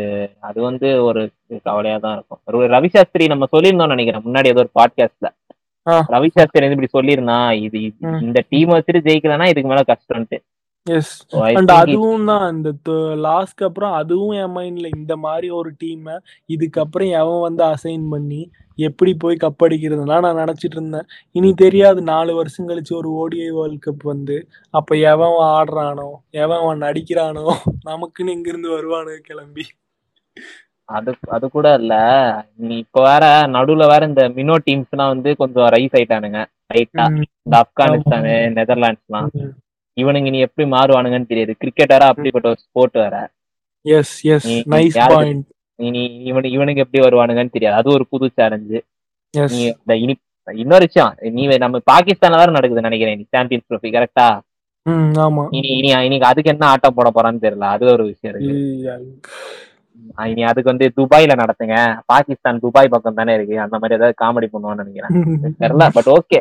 [0.41, 1.31] அது வந்து ஒரு
[1.63, 2.41] கவலையா தான் இருக்கும்.
[2.45, 4.25] ஒரு ரவி சாஸ்திரி நம்ம சொல்லியிருந்தோம் நினைக்கிறேன்.
[4.25, 5.29] முன்னாடி ஏதோ ஒரு பாட்காஸ்ட்ல.
[5.87, 7.81] ரவி சாஸ்திரி வந்து இப்படி சொல்லியிருந்தான் இது.
[8.21, 10.39] இந்த டீம் வச்சுட்டு ஜெயிக்கலன்னா இதுக்கு மேல கஷ்டம்ட்டு
[10.87, 11.13] எஸ்
[11.59, 12.71] அண்ட் அதுவும் தான் இந்த
[13.25, 16.15] லாஸ்ட்க்கு அப்புறம் அதுவும் என் மைண்ட்ல இந்த மாதிரி ஒரு டீமை
[16.49, 18.41] இதுக்கப்புறம் எவன் வந்து அசைன் பண்ணி
[18.79, 21.07] எப்படி போய் கப் அடிக்கிறதுலாம் நான் நினைச்சிட்டு இருந்தேன்.
[21.35, 24.37] இனி தெரியாது நாலு வருஷம் கழிச்சு ஒரு ஓடிஐ வேர்ல்ட் கப் வந்து
[24.75, 26.09] அப்ப எவன் ஆடுறானோ
[26.43, 27.47] எவன் அவன் நடிக்கிறானோ
[27.89, 29.67] நமக்குன்னு இங்கிருந்து வருவானு கிளம்பி.
[30.89, 31.95] அது அது கூட இல்ல.
[32.61, 33.25] நீ இப்ப வேற
[33.57, 36.41] நடுவுல வேற இந்த மினோ டீம்ஸ் எல்லாம் வந்து கொஞ்சம் ரைஸ் ஆயிட்டானுங்க.
[36.75, 37.05] ரைட்டா
[37.47, 39.29] இந்த ஆப்கானிஸ்தானு நெதர்லாண்ட்ஸ்லாம்.
[39.99, 41.55] இவனுங்க நீ எப்படி மாறுவானுங்கன்னு தெரியாது.
[41.59, 43.31] கிரிக்கெட் வேற அப்படிப்பட்ட ஒரு ஸ்போர்ட் வேற.
[43.83, 45.45] எஸ் எஸ் நீ- நைஸ் பாயிண்ட்
[45.75, 47.77] நீ நீ இவனு இவனுக்கு எப்படி வருவானுங்கன்னு தெரியாது.
[47.77, 48.81] அது ஒரு புது சேலஞ்சு
[49.51, 50.17] நீ இந்த இனி
[50.53, 51.15] இன்னொரு விஷயம்.
[51.21, 54.41] நீ நம்ம பாகிஸ்தான்ல வேற நடக்குது நினைக்கிறேன் சாம்பியன்ஸ் ட்ரோஃபி கரெக்டா
[55.51, 57.59] இனி இனி இன்னைக்கு அதுக்கு என்ன ஆட்டம் போட போறான்னு தெரியல.
[57.59, 58.55] அது ஒரு விஷயம் இருக்கு.
[60.25, 61.99] இனி அதுக்கு வந்து துபாயில நடத்துங்க.
[62.07, 63.61] பாகிஸ்தான் துபாய் பக்கம் தானே இருக்கு.
[63.61, 65.41] அந்த மாதிரி ஏதாவது காமெடி பண்ணுவான்னு நினைக்கிறேன்.
[65.61, 66.39] தெரியல பட் ஓகே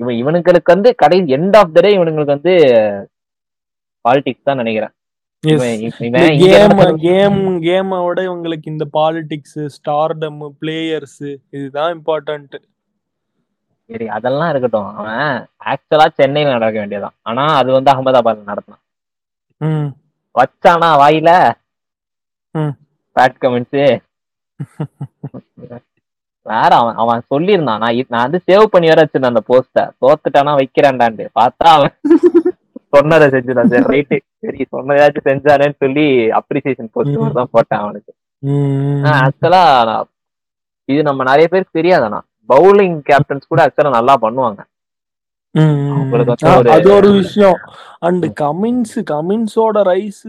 [0.00, 2.54] இவன் இவனுங்களுக்கு வந்து கடை எண்ட் ஆஃப் த டே இவனுங்களுக்கு வந்து
[4.04, 4.94] பாலிடிக்ஸ் தான் நினைக்கிறேன்.
[6.42, 6.74] கேம்
[7.04, 11.22] கேம் கேமோட இவங்களுக்கு இந்த பாலிடிக்ஸ் ஸ்டார்டம் பிளேயர்ஸ்
[11.56, 12.56] இதுதான் இம்பார்ட்டன்ட்
[13.90, 14.90] சரி அதெல்லாம் இருக்கட்டும்.
[14.98, 15.38] அவன்
[15.70, 18.82] ஆக்சுவலா சென்னையில நடக்க வேண்டியதான் ஆனா அது வந்து அகமதாபாத்ல நடத்தினான்.
[20.34, 21.30] வச்சானா வாயில.
[23.16, 23.82] பேட் கமெண்ட்ஸ்
[26.52, 27.82] வேற அவன் அவன் சொல்லியிருந்தான்.
[27.84, 31.26] நான் நான் வந்து சேவ் பண்ணி வேற வச்சிருந்தேன் அந்த போஸ்ட தோத்துட்டானா வைக்கிறேன்டான்ட்டு.
[31.40, 31.94] பார்த்தா அவன்
[32.94, 36.06] சொன்னதை செஞ்சுட்டான் சரி ரைட்டு சரி சொன்னதாச்சும் செஞ்சானேன்னு சொல்லி
[36.38, 38.12] அப்ரிசியேஷன் போஸ்ட் தான் போட்டேன் அவனுக்கு.
[39.26, 39.62] ஆக்சுவலா
[40.88, 42.20] இது நம்ம நிறைய பேருக்கு தெரியாதானா
[42.52, 44.60] பவுலிங் கேப்டன்ஸ் கூட ஆக்சுவலா நல்லா பண்ணுவாங்க.
[46.76, 47.60] அது ஒரு விஷயம்.
[48.08, 50.26] அண்ட் கமின்ஸ் கமின்ஸோட ரைஸ்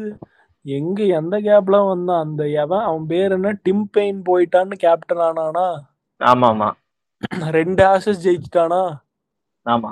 [0.66, 2.24] எங்க எந்த கேப்ல வந்தான்?
[2.26, 3.54] அந்த எவன் அவன் பேர் என்ன?
[3.66, 5.68] டிம் பெயின் போயிட்டான்னு கேப்டன் ஆனானா?
[6.22, 6.70] ஆமா ஆமா
[7.58, 8.82] ரெண்டு ஆசஸ் ஜெயிச்சிட்டானா?
[9.66, 9.90] ஆமா.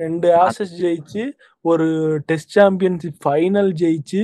[0.00, 1.22] ரெண்டு ஆசஸ் ஜெயிச்சு
[1.64, 1.86] ஒரு
[2.30, 4.22] டெஸ்ட் சாம்பியன்ஷிப் ஃபைனல் ஜெயிச்சு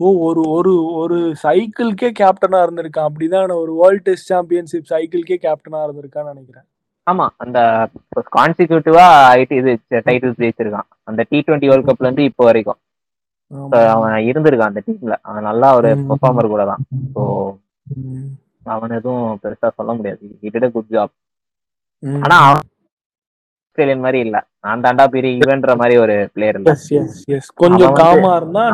[0.00, 3.08] ஓ ஒரு ஒரு ஒரு சைக்கிள்க்கே கேப்டனா இருந்திருக்கான்.
[3.10, 6.66] அப்படிதான் ஒரு வேர்ல்ட் டெஸ்ட் சாம்பியன்ஷிப் சைக்கிள்க்கே கேப்டனா இருந்திருக்கான்னு நினைக்கிறேன்.
[7.06, 7.58] ஆமா அந்த
[8.36, 9.72] கான்சிக்யூட்டிவா ஆயிட்டு இது
[10.08, 10.88] டைட்டில் ஜெயிச்சிருக்கான்.
[11.08, 12.80] அந்த டி டுவெண்ட்டி வேர்ல்ட் கப்ல இருந்து இப்போ வரைக்கும்.
[13.94, 15.90] அவன் இருந்திருக்கான் அந்த டீம்ல அவன் நல்லா ஒரு.
[16.10, 16.82] பெர்ஃபார்மர் கூட தான்.
[17.14, 17.24] ஸோ.
[18.74, 20.20] அவன் எதுவும் பெருசா சொல்ல முடியாது.
[20.46, 21.12] It good job.
[22.24, 24.36] ஆனா ஆஸ்திரேலியன் மாதிரி இல்ல.
[24.64, 26.72] நான் தாண்டா பெரிய இவன்ற மாதிரி ஒரு பிளேயர் இல்ல.
[27.62, 28.64] கொஞ்சம் காமா இருந்தா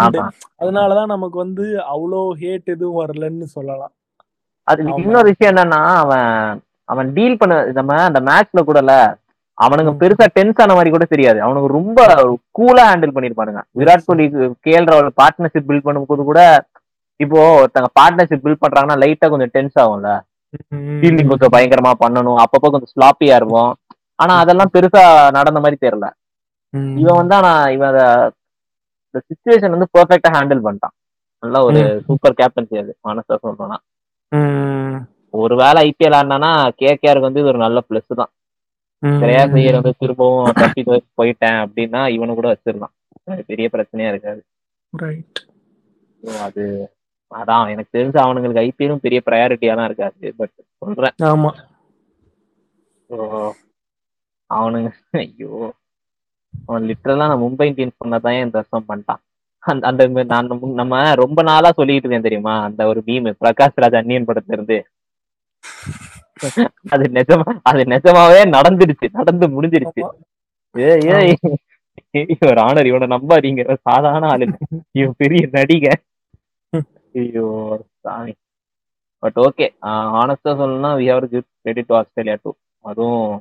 [0.63, 1.65] அதனாலதான் நமக்கு வந்து
[1.95, 3.93] அவ்வளோ ஹேட் எதுவும் வரலன்னு சொல்லலாம்.
[4.69, 4.81] அது.
[5.05, 6.29] இன்னொரு விஷயம் என்னன்னா அவன்
[6.89, 8.93] அவன் டீல் பண்ண நம்ம அந்த மேட்ச்ல கூடல
[9.59, 9.91] அவனுங்க.
[10.01, 11.39] பெருசா டென்ஸ் ஆன மாதிரி கூட தெரியாது.
[11.47, 11.99] அவனுக்கு ரொம்ப
[12.59, 13.61] கூலா ஹேண்டில் பண்ணிருப்பானுங்க.
[13.79, 14.25] விராட் கோலி
[14.67, 16.41] கேஎல் ராகுல் பார்ட்னர்ஷிப் பில்ட் பண்ணும்போது கூட
[17.21, 20.11] இப்போ ஒருத்தங்க பார்ட்னர்ஷிப் பில்ட் பண்றாங்கன்னா லைட்டா கொஞ்சம் டென்ஸ் ஆகும்ல.
[21.01, 22.41] ஃபீல்டிங் கொஞ்சம் பயங்கரமா பண்ணணும்.
[22.45, 23.73] அப்பப்போ கொஞ்சம் ஸ்லாப்பியா இருக்கும்.
[24.15, 25.03] ஆனா அதெல்லாம் பெருசா
[25.39, 26.09] நடந்த மாதிரி தெரியல.
[27.01, 27.97] இவன் வந்து ஆனா இவன்
[29.07, 30.95] இந்த சுச்சுவேஷன் வந்து பெர்ஃபெக்டா ஹேண்டில் பண்ணிட்டான்.
[31.43, 31.81] நல்ல ஒரு.
[32.07, 33.79] சூப்பர் கேப்டன்சி அது மனசா சொல்லணும்னா.
[34.33, 34.99] ம்.
[35.35, 36.51] ஒருவேளை ஐபிஎல் ஆடினானா
[36.83, 38.33] கேகேஆருக்கு வந்து இது ஒரு நல்ல பிளஸ் தான்.
[39.03, 40.83] ஸ்ரேயா ஐயர் வந்து திரும்பவும் தப்பி
[41.19, 42.49] போயிட்டேன் அப்படின்னா இவனு கூட
[43.33, 44.43] அது பெரிய பிரச்சனையா இருக்காது.
[46.47, 46.65] அது
[47.33, 51.13] அதான் எனக்கு தெரிஞ்சு அவனுங்களுக்கு ஐபிஎலும் பெரிய ப்ரையாரிட்டியா தான் இருக்காது பட் சொல்றேன்.
[51.23, 51.51] ஆமா.
[54.55, 55.75] அவனுங்க ஐயோ.
[56.67, 59.21] அவன் லிட்டரலா நான் மும்பை இந்தியன்ஸ் சொன்னதான் இந்த வருஷம் பண்ணிட்டான்.
[59.59, 62.63] அந்த அந்த நான் நம்ம- ரொம்ப நாளா சொல்லிட்டு இருக்கேன் தெரியுமா?
[62.63, 64.87] அந்த ஒரு மீம் பிரகாஷ் ராஜ் அன்னியன் படத்துல இருந்து.
[66.89, 70.09] அது நிஜமா அது நிஜமாவே நடந்துடுச்சு நடந்து முடிஞ்சிருச்சு.
[70.71, 71.37] ஏய் ஏய்.
[72.11, 73.77] இவர் ஆனர் இவனை நம்பாதீங்க.
[73.81, 74.57] சாதாரண ஆளு.
[74.91, 75.93] இவன் பெரிய நடிகை.
[77.15, 77.47] ஐயோ
[78.05, 78.33] சாமி.
[79.23, 79.67] பட் ஓகே
[80.21, 82.51] ஆனஸ்டா சொல்லணும்னா we have give credit to Australia too
[82.85, 83.33] அதுவும்.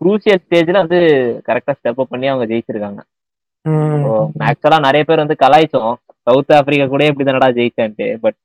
[0.00, 0.98] குரூசியல் ஸ்டேஜ்ல வந்து
[1.46, 3.00] கரெக்டா ஸ்டெப் அப் பண்ணி அவங்க ஜெயிச்சிருக்காங்க.
[4.48, 5.94] ஆக்சுவலா நிறைய பேர் வந்து கலாய்ச்சோம்.
[6.26, 8.38] சவுத் ஆப்பிரிக்கா கூட இப்படி தானடா ஜெயிச்சான்ட்டு பட்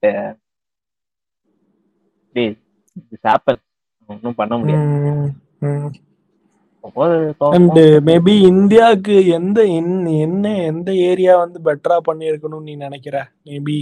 [4.09, 4.86] ஒன்றும் பண்ண முடியாது.
[7.50, 13.18] அண்ட் மேபி இந்தியாவுக்கு எந்த என்ன எந்த ஏரியா வந்து பெட்டரா பண்ணியிருக்கணும்னு நீ நினைக்கிற?
[13.48, 13.78] மேபி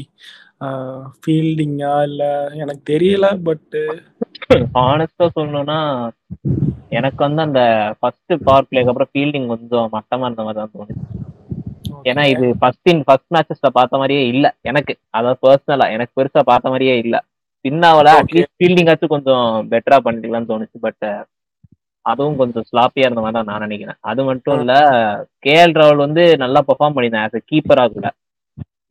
[1.19, 2.23] ஃபீல்டிங்கா இல்ல
[2.61, 3.77] எனக்கு தெரியல பட்
[4.83, 5.79] ஆனஸ்டா சொல்லணும்னா
[6.91, 7.61] எனக்கு வந்து அந்த
[7.99, 11.05] ஃபர்ஸ்ட் பவர் பிளேக்கு அப்புறம் ஃபீல்டிங் கொஞ்சம் மட்டமா இருந்த மாதிரி தான் தோணுச்சு.
[12.09, 14.93] ஏன்னா இது ஃபர்ஸ்ட் இன் ஃபர்ஸ்ட் மேட்சஸ்ல பார்த்த மாதிரியே இல்ல எனக்கு.
[15.11, 17.15] அதாவது பர்சனலா எனக்கு பெருசா பார்த்த மாதிரியே இல்ல.
[17.65, 21.05] பின்னாவில அட்லீஸ்ட் ஃபீல்டிங் ஆச்சும் கொஞ்சம் பெட்டரா பண்ணிக்கலாம்னு தோணுச்சு பட்
[22.11, 23.99] அதுவும் கொஞ்சம் ஸ்லாப்பியா இருந்த மாதிரி தான் நான் நினைக்கிறேன்.
[24.11, 24.73] அது மட்டும் இல்ல
[25.45, 28.07] கேஎல் ராகுல் வந்து நல்லா பெர்ஃபார்ம் பண்ணியிருந்தேன் ஆஸ் கீப்பரா கூட.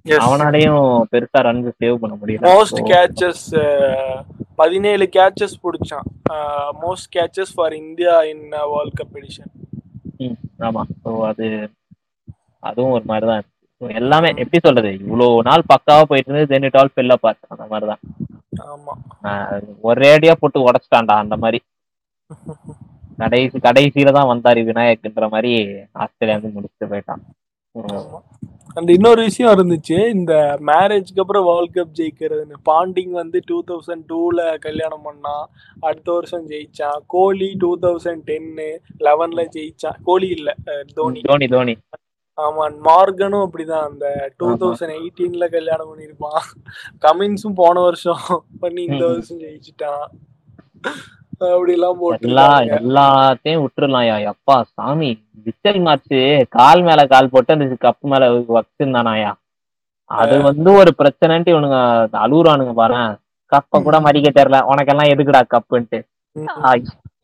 [0.06, 2.44] அவனாலையும் பெருசா ரன் சேவ் பண்ண முடியல.
[2.52, 3.44] மோஸ்ட் கேச்சஸ்
[4.60, 6.06] பதினேழு catches பிடிச்சான்.
[6.84, 9.52] Most catches for India in world cup edition
[10.68, 10.82] ஆமா.
[11.02, 11.46] ஸோ அது
[12.62, 13.44] அதுவும் ஒரு மாதிரி தான்
[14.00, 14.90] எல்லாமே எப்படி சொல்றது?
[15.02, 18.00] இவ்வளவு நாள் பக்காவா போயிட்டு இருந்தது then it all fell apart அந்த மாதிரி தான்.
[18.72, 18.94] ஆமா.
[19.88, 21.60] ஒரேடியா போட்டு உடச்சிட்டான்டா அந்த மாதிரி.
[23.20, 25.52] கடைசி கடைசியில தான் வந்தாரு விநாயக்ன்ற மாதிரி
[26.02, 27.24] ஆஸ்திரேலியா வந்து முடிச்சுட்டு போயிட்டான்.
[28.78, 30.32] அந்த இன்னொரு விஷயம் இருந்துச்சு இந்த
[30.66, 32.56] மேரேஜ்க்கு அப்புறம் வேர்ல்ட் கப் ஜெயிக்கிறதுன்னு.
[32.68, 35.44] பாண்டிங் வந்து டூ தௌசண்ட் டூல கல்யாணம் பண்ணான்
[35.80, 37.00] அடுத்த வருஷம் ஜெயிச்சான்.
[37.06, 38.68] கோலி டூ தௌசண்ட் டென்னு
[39.06, 39.98] லெவன்ல ஜெயிச்சான்.
[40.04, 40.54] கோலி இல்ல
[40.94, 41.22] தோனி.
[41.30, 41.74] தோனி தோனி.
[42.36, 43.86] ஆமா மார்கனும் அப்படிதான்.
[43.90, 44.06] அந்த
[44.36, 46.42] டூ தௌசண்ட் எயிட்டீன்ல கல்யாணம் பண்ணிருப்பான்
[47.06, 48.26] கமின்ஸும் போன வருஷம்
[48.60, 50.06] பண்ணி இந்த வருஷம் ஜெயிச்சுட்டான்.
[51.40, 55.10] அப்படி எல்லாம் போட்டு எல்லா எல்லாத்தையும் விட்டுறலாம் அப்பா சாமி
[55.46, 56.16] விச்சல் மேட்ச்
[56.56, 58.26] கால் மேல கால் போட்டு அந்த கப்பு மேல
[58.56, 59.30] வச்சிருந்தானாயா
[60.10, 61.78] அது வந்து ஒரு பிரச்சனைன்ட்டு இவனுங்க
[62.22, 62.98] அழுகுறானுங்க பாரு
[63.52, 64.58] கப்ப கூட மடிக்க தெரியல.
[64.70, 65.98] உனக்கெல்லாம் எதுக்குடா கப்புன்ட்டு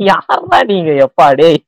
[0.00, 0.36] யாரா
[0.70, 0.90] நீங்க?
[1.06, 1.58] எப்பா டேய்.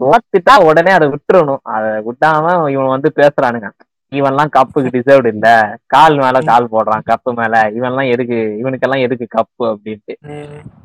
[0.00, 1.62] தோத்துட்டா உடனே அதை விட்டுறணும்.
[1.74, 2.44] அதை விட்டாம
[2.74, 3.68] இவன் வந்து பேசுறானுங்க.
[4.12, 5.48] இவன்லாம் கப்புக்கு டிசர்வ்டு இல்ல
[5.86, 7.54] கால் மேல கால் போடுறான் கப்பு மேல.
[7.78, 10.14] இவன்லாம் எதுக்கு இவனுக்கெல்லாம் எதுக்கு கப்பு அப்படின்ட்டு.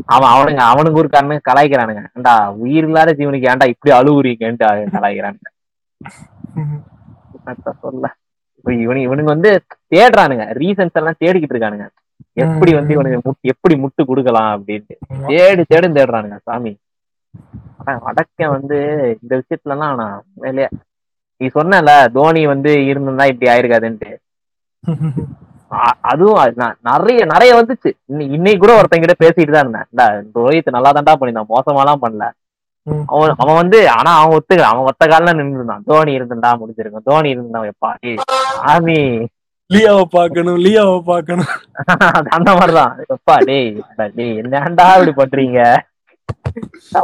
[0.05, 2.03] அவன் அவனுங்க அவனுக்கு ஒரு கண்ணு கலாய்க்கிறானுங்க.
[2.17, 5.49] ஏண்டா உயிர் இல்லாத ஜீவனுக்கு ஏன்டா இப்படி அழுகுறீங்கன்ட்டு கலாய்க்கிறானுங்க
[7.83, 8.05] சொல்ல.
[8.65, 9.49] இவனு இவனுங்க வந்து
[9.93, 10.45] தேடுறானுங்க.
[10.61, 11.87] ரீசன்ஸ் எல்லாம் தேடிக்கிட்டு இருக்கானுங்க.
[12.43, 14.95] எப்படி வந்து இவனுக்கு எப்படி முட்டு கொடுக்கலாம் அப்படின்ட்டு.
[15.29, 16.73] தேடி தேடி தேடுறானுங்க சாமி.
[18.05, 18.77] வடக்க வந்து
[19.15, 20.67] இந்த விஷயத்துல எல்லாம் நான் உண்மையிலேயே
[21.41, 24.11] நீ சொன்னல தோனி வந்து இருந்திருந்தா இப்படி ஆயிருக்காதுன்ட்டு.
[26.09, 26.39] அதுவும்
[26.87, 27.89] நிறைய நிறைய வந்துச்சு.
[28.29, 29.87] இன்னைக்கு கூட ஒருத்தங்கிட்ட பேசிட்டு தான் இருந்தேன்.
[30.37, 32.25] ரோஹித் நல்லா தான்டா பண்ணிருந்தான் மோசமாலாம் பண்ணல.
[33.09, 37.07] அவன் அவன் வந்து ஆனா அவன் ஒத்துக்க அவன் ஒத்த காலில் நின்று இருந்தான் தோனி இருந்துட்டா முடிஞ்சிருக்கும்.
[37.09, 37.89] தோனி இருந்தான் எப்பா
[38.73, 38.99] ஆமி.
[39.69, 41.51] லியாவை பாக்கணும் லியாவை பாக்கணும்
[42.35, 42.93] அந்த மாதிரிதான்.
[43.07, 43.69] எப்பா டேய்
[44.15, 45.59] டேய் என்னடா இப்படி பண்றீங்க?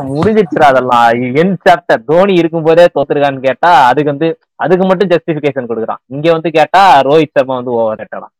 [0.10, 1.08] முடிஞ்சிச்சுரா அதெல்லாம்.
[1.42, 4.28] என் சாப்டர் தோனி இருக்கும் போதே தோத்துருக்கான்னு கேட்டா அதுக்கு வந்து
[4.64, 6.02] அதுக்கு மட்டும் ஜஸ்டிபிகேஷன் கொடுக்குறான்.
[6.16, 8.36] இங்க வந்து கேட்டா ரோஹித் சர்மா வந்து ஓவர் ரேட்டலாம்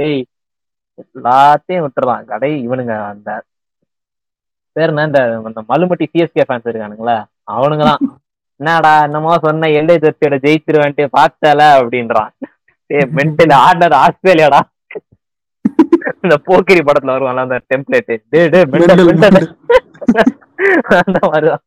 [0.00, 0.22] டேய்.
[1.02, 3.30] எல்லாத்தையும் விட்டுறலாம் கடை இவனுங்க அந்த
[4.76, 5.04] பேர் என்ன?
[5.08, 7.16] இந்த மலுமட்டி சிஎஸ்கே ஃபேன்ஸ் இருக்கானுங்களா.
[7.56, 8.02] அவனுங்களாம்
[8.60, 12.32] என்னடா என்னமோ சொன்ன எல்லை ஜெர்சியோட ஜெயிச்சிருவேன்ட்டு பார்த்தால அப்படின்றான்.
[13.18, 14.60] மென்டல் ஆர்டர் ஆஸ்திரேலியாடா.
[16.24, 18.60] இந்த போக்கிரி படத்துல வருவான்ல அந்த டெம்ப்ளேட் டே டே
[21.00, 21.62] அந்த மாதிரிதான்.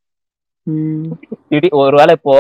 [1.49, 2.33] திடீர் ஒருவேளை இப்போ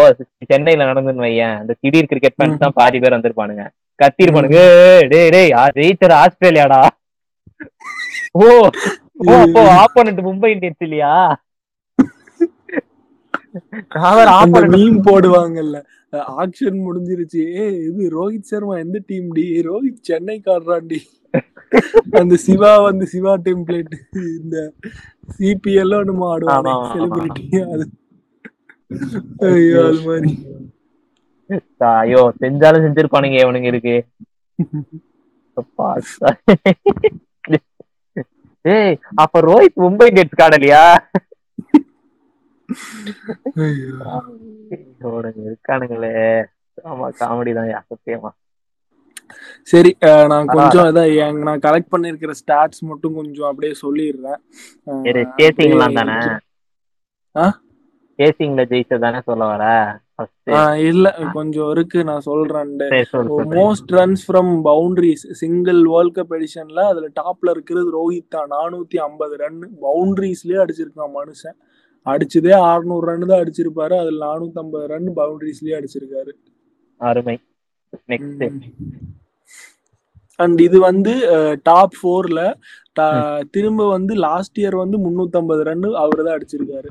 [0.51, 3.65] சென்னையில நடந்துன்னு வையன் அந்த திடீர் கிரிக்கெட் ஃபேன்ஸ் தான் பாதி பேர் வந்திருப்பானுங்க.
[3.99, 4.59] கத்திருப்பானுங்க.
[5.11, 6.81] டே டேய் ஜெயிச்சர் ஆஸ்திரேலியாடா?
[8.39, 8.45] ஓ
[9.27, 11.13] ஓ அப்போ ஆப்போனண்ட் மும்பை இந்தியன்ஸ் இல்லையா?
[14.73, 15.77] மீம் போடுவாங்கல்ல.
[16.41, 17.43] ஆக்ஷன் முடிஞ்சிருச்சு.
[17.87, 19.45] இது ரோஹித் சர்மா எந்த டீம் டி?
[19.69, 20.99] ரோஹித் சென்னை காடுறான்டி
[22.19, 23.93] அந்த சிவா வந்து சிவா டெம்ப்ளேட்
[24.39, 24.57] இந்த
[25.35, 27.85] சிபிஎல் நம்ம ஆடுவாங்க செலிபிரிட்டி அது.
[29.49, 30.31] ஐயோ அது மாதிரி.
[31.91, 33.95] ஐயோ செஞ்சாலும் செஞ்சிருப்பானுங்க இவனுங்க இருக்கு.
[38.65, 40.83] ஏய் அப்ப ரோஹித் மும்பை இந்தியன்ஸ் காடலையா?
[45.47, 46.13] இருக்கானுங்களே.
[46.89, 48.31] ஆமா காமெடி தான் சத்தியமா.
[49.71, 49.91] சரி
[50.31, 50.89] நான் கொஞ்சம்
[51.47, 54.39] நான் கலெக்ட் பண்ணிருக்கிற ஸ்டாட்ஸ் மட்டும் கொஞ்சம் அப்படியே சொல்லிடுறேன்.
[55.39, 56.17] சேசிங்லாம் தானே?
[58.19, 59.65] சேசிங்ல ஜெயிச்சதானே சொல்ல வர?
[60.87, 62.71] இல்ல கொஞ்சம் இருக்கு நான் சொல்றேன்
[63.59, 69.37] most runs from boundaries single world cup எடிஷன்ல அதுல டாப்ல இருக்கிறது ரோஹித் தான் நானூத்தி ஐம்பது
[69.43, 71.57] ரன் பவுண்டரிஸ்லயே அடிச்சிருக்கான் மனுஷன்.
[72.05, 73.95] அடிச்சதே அறுநூறு ரன் தான் அடிச்சிருப்பாரு.
[74.01, 76.33] அதுல நானூத்தி ஐம்பது ரன் பவுண்டரிஸ்லயே அடிச்சிருக்காரு.
[77.01, 77.37] அருமை.
[80.39, 81.13] அண்ட் இது வந்து
[81.63, 82.41] டாப் ஃபோர்ல
[83.51, 86.89] திரும்ப வந்து லாஸ்ட் இயர் வந்து முன்னூத்தி ரன் அவரு தான் அடிச்சிருக்காரு.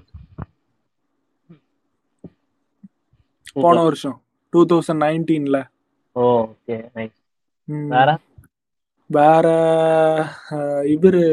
[3.57, 4.17] போன வருஷம்
[4.53, 5.59] டூ தௌசண்ட் நைன்டீன்ல
[7.91, 8.11] வேற?
[9.11, 9.47] வேற
[10.95, 11.25] இவரு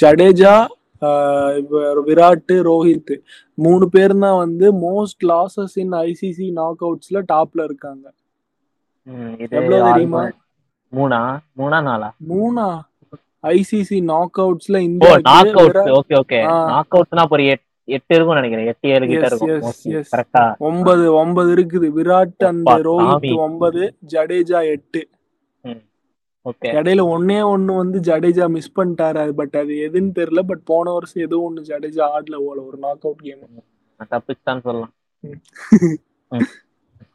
[0.00, 0.54] ஜடேஜா
[1.02, 3.12] அஹ், இவர் விராட் ரோஹித்
[3.58, 8.04] மூணு பேர் தான் வந்து most losses in ICC knock அவுட்ஸ்ல டாப்ல இருக்காங்க.
[9.04, 10.28] எவ்வளவு தெரியுமா?
[10.92, 11.38] மூணா?
[11.56, 12.80] மூணா நாளா மூணா?
[13.42, 16.66] ஐசிசி நாக் அவுட்ஸ்ல ஓ India knock out okay okay ஆ.
[16.66, 18.66] நாக் அவுட்ஸ்னா ஒரு எட்- எட்டு இருக்கும் நினைக்கிறேன்.
[18.66, 19.72] எட்டு ஏழு கிட்ட Yes, இருக்கும்.
[19.84, 20.04] yes, yes.
[20.16, 21.90] கரெக்டா ஒன்பது ஒன்பது இருக்குது.
[21.96, 23.36] விராட் ரோஹித் சாமி.
[23.36, 25.08] ஒன்பது ஜடேஜா எட்டு.
[26.62, 30.40] இடையில ஒன்னே ஒண்ணு வந்து ஜடேஜா மிஸ் பண்ணிட்டாரு பட் அது எதுன்னு தெரியல.
[30.40, 34.92] பட் போன வருஷம் ஏதோ ஒண்ணு ஜடேஜா ஆடல போல ஒரு நாக் அவுட் கேம் சொல்லலாம்.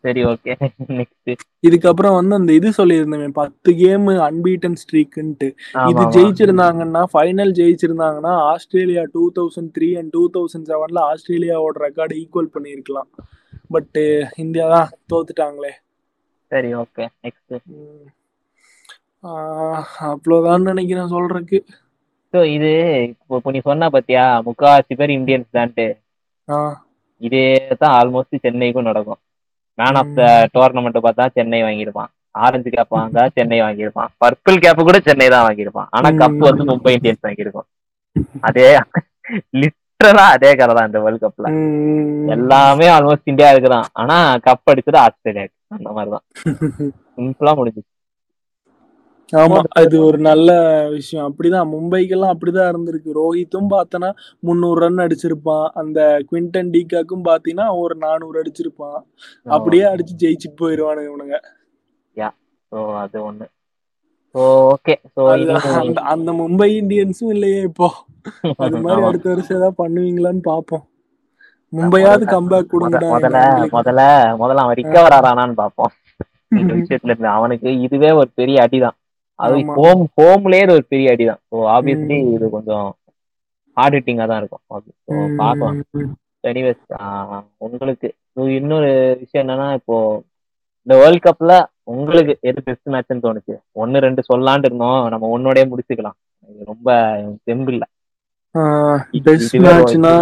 [0.04, 0.52] சரி ஓகே
[1.00, 1.32] நெக்ஸ்ட்
[1.68, 5.48] இதுக்கப்புறம் வந்து அந்த இது சொல்லியிருந்தேன் பத்து கேம் அன்பீட்டன் ஸ்ட்ரீக்குன்ட்டு
[5.92, 12.54] இது ஜெயிச்சிருந்தாங்கன்னா final ஜெயிச்சிருந்தாங்கன்னா Australia two thousand three and two thousand செவன்ல ஆஸ்திரேலியாவோட ரெக்கார்டு ஈக்குவல்
[12.56, 13.10] பண்ணியிருக்கலாம்.
[13.76, 13.98] பட்
[14.44, 15.74] இந்தியா தான் தோத்துட்டாங்களே.
[16.52, 17.54] சரி ஓகே நெக்ஸ்ட்
[20.12, 21.60] அவ்வளவுதான் நினைக்கிறேன் சொல்றதுக்கு.
[22.34, 22.72] ஸோ இது
[23.12, 25.88] இப்போ நீ சொன்ன பாத்தியா முக்காவாசி பேர் இந்தியன்ஸ் தான்ட்டு.
[27.28, 27.48] இதே
[27.82, 29.22] தான் ஆல்மோஸ்ட் சென்னைக்கும் நடக்கும்.
[29.80, 30.24] மேன் ஆஃப் த
[30.54, 32.10] டோர்னமெண்ட் பார்த்தா சென்னை வாங்கியிருப்பான்.
[32.38, 34.10] ஆரஞ்சு கேப் வாங்க சென்னை வாங்கியிருப்பான்.
[34.20, 35.90] பர்பிள் கேப் கூட சென்னை தான் வாங்கியிருப்பான்.
[35.90, 37.68] ஆனா கப் வந்து மும்பை இந்தியன்ஸ் வாங்கியிருக்கும்.
[38.42, 38.68] அதே
[39.58, 41.48] லிட்டரலா அதே கதை தான் இந்த வேர்ல்ட் கப்ல.
[42.28, 44.18] எல்லாமே ஆல்மோஸ்ட் இந்தியா இருக்குதான் ஆனா
[44.48, 46.26] கப் அடிச்சது ஆஸ்திரேலியாக்கு அந்த மாதிரிதான்.
[47.16, 47.82] சிம்பிளா முடிஞ்சு
[49.34, 50.50] ஆமா அது ஒரு நல்ல
[50.90, 51.28] விஷயம்.
[51.28, 53.12] அப்படிதான் மும்பைக்கெல்லாம் அப்படிதான் இருந்திருக்கு.
[53.20, 54.10] ரோஹித்தும் பார்த்தனா
[54.44, 55.68] முந்நூறு ரன் அடிச்சிருப்பான்.
[55.82, 56.00] அந்த
[56.30, 59.00] குவிண்டன் டீகாக்கும் பாத்தீங்கன்னா ஒரு நானூறு அடிச்சிருப்பான்.
[59.48, 61.38] அப்படியே அடிச்சு ஜெயிச்சுட்டு போயிருவானுங்க இவனுங்க.
[62.72, 63.46] ஸோ அது ஒண்ணு.
[64.36, 64.96] ஓகே.
[65.16, 65.22] ஸோ
[66.14, 67.88] அந்த மும்பை இந்தியன்ஸும் இல்லையே இப்போ.
[68.58, 70.84] அது மாதிரி அடுத்த வருஷம் ஏதாவது பண்ணுவீங்களான்னு பாப்போம்
[71.74, 73.40] மும்பையாவது கம்பேக் கொடுங்கடா முதல்ல.
[73.76, 74.02] முதல்ல
[74.42, 75.58] முதல்ல அவன் ரிக்கவர் ஆறானான்னு
[76.78, 78.98] விஷயத்துல இருந்து அவனுக்கு இதுவே ஒரு பெரிய அடிதான்.
[79.40, 79.56] அது.
[79.78, 81.42] ஹோம் ஹோம்லயே இது ஒரு பெரிய அடிதான்.
[81.50, 82.18] So obviously.
[82.36, 82.88] இது கொஞ்சம்
[83.78, 84.64] ஹார்ட் ஹிட்டிங்கா தான் இருக்கும்.
[85.42, 85.78] பார்க்கலாம்.
[86.44, 86.84] எனிவேஸ்
[87.66, 88.08] உங்களுக்கு
[88.60, 88.90] இன்னொரு
[89.22, 89.96] விஷயம் என்னன்னா இப்போ
[90.88, 91.54] இந்த வேர்ல்ட் கப்ல
[91.94, 93.56] உங்களுக்கு எது பெஸ்ட் மேட்ச்னு தோணுச்சு?
[93.82, 95.00] ஒன்னு ரெண்டு சொல்லலான்ட்டு இருந்தோம்.
[95.14, 96.18] நம்ம ஒன்னோடய முடிச்சுக்கலாம்.
[96.50, 96.90] இது ரொம்ப
[97.48, 97.86] தெம்பு இல்ல
[99.28, 100.14] பெஸ்ட் மேட்ச்னா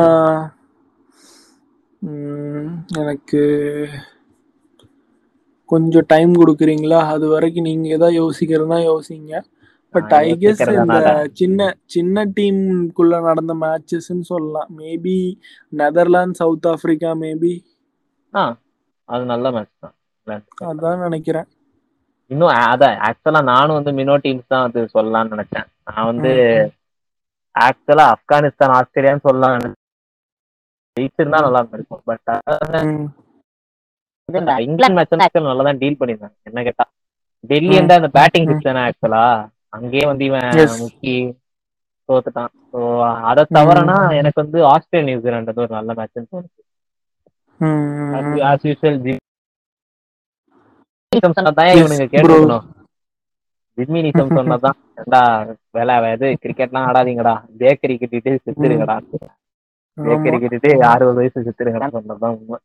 [3.02, 3.42] எனக்கு
[5.70, 7.00] கொஞ்சம் டைம் கொடுக்குறீங்களா?
[7.14, 9.32] அது வரைக்கும் நீங்க ஏதாவது யோசிக்கிறதா யோசிங்க.
[9.94, 10.98] பட் ஐ கெஸ் இந்த.
[11.40, 11.60] சின்ன
[11.96, 14.70] சின்ன டீமுக்குள்ள நடந்த மேட்சஸ்ன்னு சொல்லலாம்.
[14.80, 15.18] Maybe
[15.74, 17.54] Netherlands South Africa maybe
[19.10, 19.96] அது நல்ல மேட்ச் தான்.
[20.70, 21.48] அதான் நினைக்கிறேன்.
[22.32, 25.68] இன்னும் அதான் ஆக்சுவலா நானும் வந்து மினோ டீம்ஸ் தான் வந்து சொல்லலாம்னு நினைச்சேன்.
[25.90, 26.32] நான் வந்து
[27.56, 29.82] ஆக்சுவலா ஆப்கானிஸ்தான் ஆஸ்திரேலியான்னு சொல்லலாம் நினைச்சேன்.
[30.98, 32.32] ஜெயிச்சிருந்தா நல்லா இருக்கும் பட்.
[34.64, 36.38] இங்கிலாந்து மேட்ச் ஆக்சுவலா நல்லா தான் டீல் பண்ணியிருந்தாங்க.
[36.50, 36.86] என்ன கேட்டா?
[37.44, 39.24] டெல்லி வந்து அந்த பேட்டிங் பிச் தானே ஆக்சுவலா
[39.78, 40.50] அங்கேயே வந்து இவன்.
[40.82, 41.16] முக்கி
[42.10, 42.52] தோத்துட்டான்.
[42.72, 42.80] ஸோ
[43.30, 46.62] அதை தவிரனா எனக்கு வந்து ஆஸ்திரேலியா வந்து ஒரு நல்ல மேட்ச்னு தோணுச்சு.
[48.50, 49.00] ஆஸ் யூஸ்வல்
[51.74, 52.38] இவனுங்க bro.
[52.38, 52.66] கேட்டுக்கணும்
[53.78, 55.22] ஜிம்மினிசம் சொன்னதான் ஏண்டா
[55.72, 57.34] வேலை இது கிரிக்கெட்லாம் ஆடாதீங்கடா.
[57.60, 58.96] பேக்கரி கட்டிட்டு செத்துருங்கடா.
[59.98, 62.60] பேக்கரி கட்டிட்டு அறுபது வயசு செத்துருங்கடா சொன்னதுதான் உண்மை.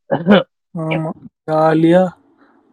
[0.78, 1.10] ஆமா.
[1.50, 2.02] ஜாலியா.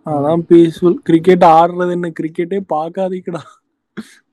[0.06, 2.12] அதான் பீஸ்ஃபுல் கிரிக்கெட் ஆடுறது என்ன?
[2.20, 3.41] கிரிக்கெட்டே பார்க்காதீங்கடா.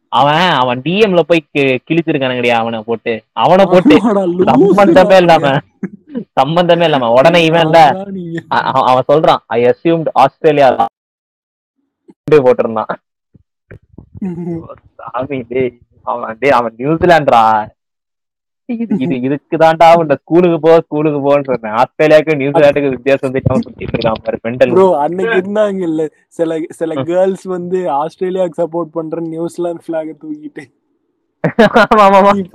[0.09, 3.23] அவன் அவன் டிஎம்ல போய் கிழிச்சிருக்கானுங்கடியா அவனை போட்டு.
[3.33, 4.01] அவனை போட்டு.
[4.45, 5.59] சம்பந்தமே இல்லாம.
[6.33, 7.11] சம்பந்தமே இல்லாம.
[7.13, 7.81] உடனே இவன் இல்ல.
[8.49, 10.87] அவன் சொல்றான் ஐ அசியூம்ட் ஆஸ்திரேலியா
[12.31, 12.95] போட்டிருந்தான்.
[14.97, 17.45] அவன் டேய் அவன் நியூசிலாந்துடா.
[18.69, 21.75] இது இது இதுக்கு தான்டா இந்த ஸ்கூலுக்கு போ ஸ்கூலுக்கு போன்னு சொன்னேன்.
[21.81, 26.05] ஆஸ்திரேலியாவுக்கு நியூசிலாந்துக்கு வித்தியாசம் அவன் சுத்திட்டு இருக்கான் பாரு மெண்டல் ப்ரோ அன்னைக்கு இருந்தாங்க இல்ல
[26.39, 30.65] சில சில கேர்ள்ஸ் வந்து ஆஸ்திரேலியாக்கு சப்போர்ட் பண்ற நியூசிலாந்து பிளாக தூக்கிட்டு.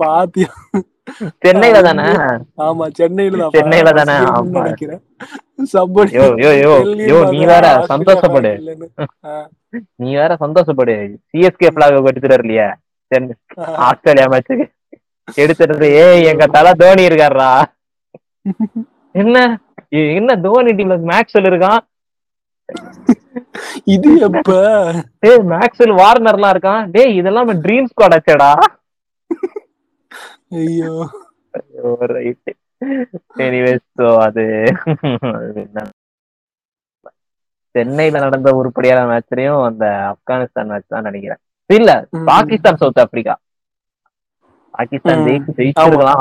[0.02, 0.50] பாத்தியா?
[1.44, 2.04] சென்னையில தானே?
[2.66, 4.16] ஆமா சென்னையில தான் சென்னையில தானே.
[4.58, 5.00] நினைக்கிறேன்.
[5.72, 6.74] சப்போர்ட் யோ யோ யோ
[7.10, 8.52] யோ நீ வேற சந்தோஷப்படு.
[10.02, 10.94] நீ வேற சந்தோஷப்படு.
[11.32, 12.68] சிஎஸ்கே பிளாக எடுத்துட்டு இல்லையா
[13.88, 14.66] ஆஸ்திரேலியா மேட்சுக்கு
[15.28, 17.50] எடுத்துட்டு ஏய் எங்க தலை தோனி இருக்காருடா.
[19.14, 19.36] என்ன?
[20.18, 21.80] என்ன தோனி டீம்ல மேக்ஸ்வெல் இருக்கான்?
[23.94, 24.50] இது எப்ப?
[25.22, 26.84] டேய் மேக்ஸ்வெல் வார்னர்லாம் இருக்கான்?
[26.94, 28.52] டேய் இதெல்லாம் ட்ரீம் ஸ்குவாட் ஆச்சேடா.
[30.60, 30.94] ஐயோ.
[32.14, 32.50] ரைட்
[33.44, 34.44] எனிவேஸ் ஸோ அது
[37.74, 41.40] சென்னையில நடந்த உருப்படியான மேட்ச்லயும் அந்த ஆப்கானிஸ்தான் மேட்ச் தான் நினைக்கிறேன்.
[41.70, 41.90] இல்ல.
[42.30, 43.34] Pakistan South Africa.
[44.74, 45.24] பாகிஸ்தான்.
[45.28, 46.20] ஜெயிச்சு ஜெயிச்சிருக்கலாம்.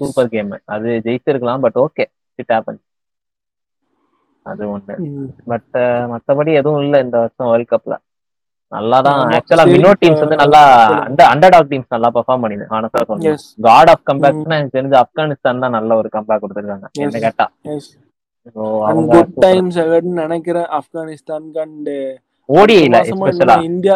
[0.00, 2.04] சூப்பர் கேம் அது ஜெயிச்சிருக்கலாம் பட் ஓகே
[2.38, 2.80] இட் ஹேப்பன்
[4.46, 4.94] அது ஒண்ணு.
[5.50, 5.70] பட்
[6.12, 7.94] மத்தபடி எதுவும் இல்ல இந்த வருஷம் வேர்ல்ட் கப்ல
[8.72, 9.32] நல்லா தான் ஆமா.
[9.36, 11.02] ஆக்சுவலா மினோ டீம்ஸ் வந்து நல்லா சொல்லுங்க.
[11.08, 13.42] அந்த அண்டர் டாக் டீம்ஸ் நல்லா பெர்ஃபார்ம் பண்ணிது ஆனஸ்டா Yes.
[13.66, 16.86] காட் ஆஃப் கம்பேக்ஸ்னா எனக்கு தெரிஞ்சு ஆப்கானிஸ்தான் தான் நல்ல ஒரு கம்பேக் கொடுத்துருக்காங்க.
[17.04, 17.46] என்ன கேட்டா
[20.22, 21.90] நினைக்கிறேன் ஆப்கானிஸ்தானுக்கு அண்ட்
[22.48, 22.96] ஓடிஐல
[23.64, 23.94] இந்தியா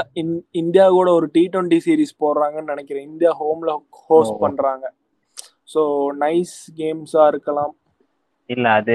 [0.54, 3.06] இந்தியா கூட ஒரு டி டுவெண்ட்டி சீரிஸ் போடுறாங்கன்னு நினைக்கிறேன்.
[3.10, 3.72] இந்தியா ஹோம்ல
[4.04, 4.38] ஹோஸ்ட்.
[4.40, 4.86] பண்றாங்க.
[5.74, 5.80] சோ
[6.20, 7.74] நைஸ் கேம்ஸா இருக்கலாம்.
[8.50, 8.94] இல்ல அது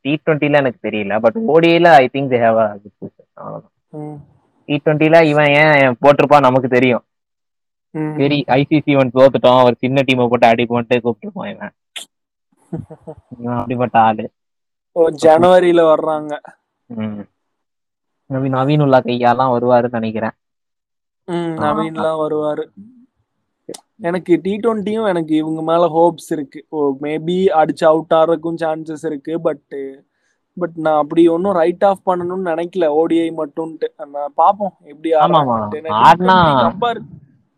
[0.00, 2.58] டி டுவெண்ட்டில எனக்கு தெரியல பட் ஓடிஐல ஐ திங்க் தே ஹேவ்
[3.92, 4.18] ம்.
[4.68, 7.04] டி டுவெண்ட்டில இவன் ஏன் போட்டிருப்பான் நமக்கு தெரியும்.
[8.14, 11.72] சரி ஐசிசி ஒன் தோத்துட்டோம் ஒரு சின்ன டீமை போட்டு அடி போட்டு கூப்பிட்டுருப்பான் இவன்.
[13.58, 14.24] அப்படிப்பட்ட ஆளு.
[15.22, 16.32] ஜனவரியில வர்றாங்க.
[18.30, 20.34] நவீன் உல்லா கையாலாம் வருவாருன்னு நினைக்கிறேன்.
[21.58, 22.64] நவீன்லாம் வருவாரு
[24.00, 29.40] எனக்கு டி டுவெண்ட்டியும் எனக்கு இவங்க மேல ஹோப்ஸ் இருக்கு ஓ மேபி அடிச்சு அவுட் ஆறதுக்கும் சான்சஸ் இருக்கு
[29.40, 29.74] பட்
[30.56, 35.20] பட் நான் அப்படி ஒன்றும் ரைட் ஆஃப் பண்ணணும்னு நினைக்கல ஓடிஐ மட்டும்ட்டு நான் பார்ப்போம் எப்படி ஆமாமா.
[35.20, 35.78] ஆடுறாங்கன்ட்டு.
[36.00, 37.00] ஆடுனா- எனக்கு T20 compare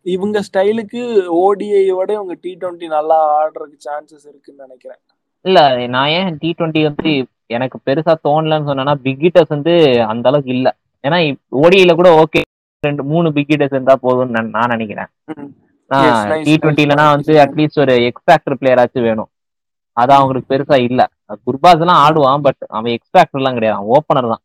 [0.06, 1.00] இவங்க ஸ்டைலுக்கு
[1.38, 5.00] ஓடிஐ விட இவங்க டி டுவெண்ட்டி நல்லா ஆடுறதுக்கு சான்சஸ் இருக்குன்னு நினைக்கிறேன்
[5.44, 5.58] இல்ல
[5.94, 7.10] நான் ஏன் டி டுவெண்ட்டி வந்து
[7.56, 9.72] எனக்கு பெருசா தோணலன்னு சொன்னேன்னா பிக் ஹிட்டர்ஸ் வந்து
[10.12, 10.68] அந்த அளவுக்கு இல்ல.
[11.04, 11.18] ஏன்னா
[11.62, 12.40] ஓடிஐல கூட ஓகே
[12.82, 15.10] ரெண்டு மூணு பிக் ஹிட்டர்ஸ் இருந்தா போதும்னு நான் நான் நினைக்கிறேன்.
[16.46, 17.04] டி டுவெண்ட்டிலனா.
[17.14, 19.30] வந்து அட்லீஸ்ட் ஒரு எக்ஸ்பேக்டர் பிளேயராச்சும் வேணும்.
[19.96, 21.02] அதான் அவங்களுக்கு பெருசா இல்ல.
[21.46, 23.76] குர்பாஸ் எல்லாம் ஆடுவான் பட் அவன் எக்ஸ்பேக்டர் எல்லாம் கிடையாது.
[23.78, 24.42] அவன் ஓப்பனர் தான்.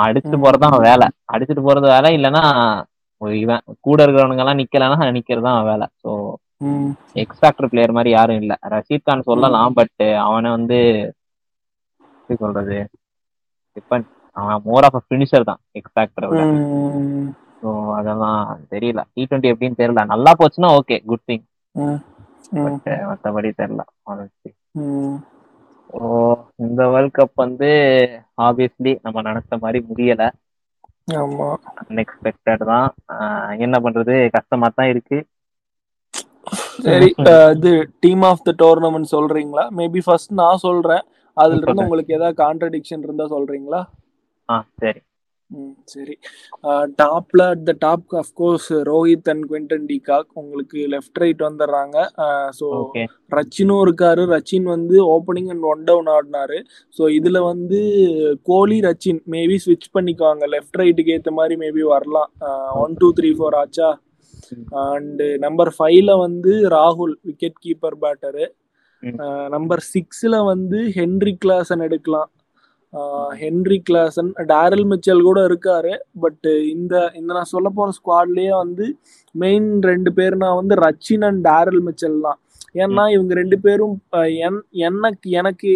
[0.00, 0.38] அடிச்சுட்டு
[0.70, 1.06] அவன் வேலை.
[1.34, 2.42] அடிச்சுட்டு போறது வேலை இல்லைன்னா
[3.42, 5.86] இவன் கூட இருக்கிறவனுங்க எல்லாம் நிக்கலன்னா நிக்கிறது தான் அவன் வேலை.
[6.02, 6.10] ஸோ
[7.22, 8.54] எக்ஸ்பேக்டர் பிளேயர் மாதிரி யாரும் இல்ல.
[8.74, 9.94] ரஷீத் கான் சொல்லலாம் பட்
[10.26, 10.78] அவனை வந்து
[12.18, 12.78] எப்படி சொல்றது?
[13.76, 16.28] டிபெண்ட் அவன் மோர் ஆஃப் ஃபினிஷர் தான் எக்ஸ்பேக்டரை.
[17.60, 18.42] ஸோ அதெல்லாம்
[18.72, 19.00] தெரியல.
[19.12, 20.02] டி டுவெண்ட்டி எப்படின்னு தெரியல.
[20.12, 21.44] நல்லா போச்சுன்னா ஓகே குட் திங்.
[22.56, 22.78] பட்
[23.10, 23.82] மற்றபடி தெரியல.
[25.90, 26.00] ஸோ
[26.64, 27.68] இந்த வேர்ல்ட் கப் வந்து
[28.46, 30.24] ஆப்வியஸ்லி நம்ம நினைச்ச மாதிரி முடியல.
[31.18, 31.48] ஆமா.
[31.82, 32.88] அன்எக்ஸ்பெக்டட் தான்.
[33.64, 34.14] என்ன பண்றது?
[34.36, 35.18] கஷ்டமா தான் இருக்கு.
[36.86, 37.08] சரி
[37.56, 37.72] இது
[38.04, 39.64] டீம் ஆஃப் த டோர்னமெண்ட் சொல்றீங்களா?
[39.80, 41.04] மேபி ஃபர்ஸ்ட் நான் சொல்றேன்.
[41.36, 41.84] அதுல இருந்து.
[41.84, 43.80] உங்களுக்கு ஏதாவது கான்ட்ரடிக்ஷன் இருந்தா சொல்றீங்களா?
[44.48, 45.00] ஆ சரி.
[45.92, 46.14] சரி.
[47.00, 51.96] டாப்ல at the top of course Rohit and Quinton de Kock உங்களுக்கு லெஃப்ட் ரைட் வந்துடுறாங்க.
[52.58, 52.66] ஸோ
[53.36, 54.22] ரச்சினும் இருக்காரு.
[54.34, 56.58] ரச்சின் வந்து ஓப்பனிங் அண்ட் ஒன் டவுன் ஆடினாரு.
[56.98, 57.80] ஸோ இதுல வந்து
[58.50, 60.44] கோலி ரச்சின் மேபி ஸ்விட்ச் பண்ணிக்குவாங்க.
[60.54, 62.30] லெஃப்ட் ரைட்டுக்கு ஏற்ற மாதிரி மேபி வரலாம்.
[62.84, 63.90] ஒன் டூ த்ரீ ஃபோர் ஆச்சா?
[64.88, 68.46] அண்ட் நம்பர் ஃபைவ்ல வந்து ராகுல் விக்கெட் கீப்பர் பேட்டரு.
[69.54, 72.30] நம்பர் சிக்ஸ்ல வந்து ஹென்ரி கிளாசன் எடுக்கலாம்.
[73.42, 75.92] ஹென்ரி கிளாசன் டேரல் மிச்சல் கூட இருக்காரு.
[76.22, 78.86] பட் இந்த இந்த நான் சொல்ல போற ஸ்குவாட்லயே வந்து
[79.34, 82.40] மெயின் ரெண்டு பேர்னா வந்து ரச்சின் அண்ட் டேரல் மிச்சல் தான்.
[82.74, 83.94] ஏன்னா இவங்க ரெண்டு பேரும்
[84.70, 85.70] எனக்கு எனக்கு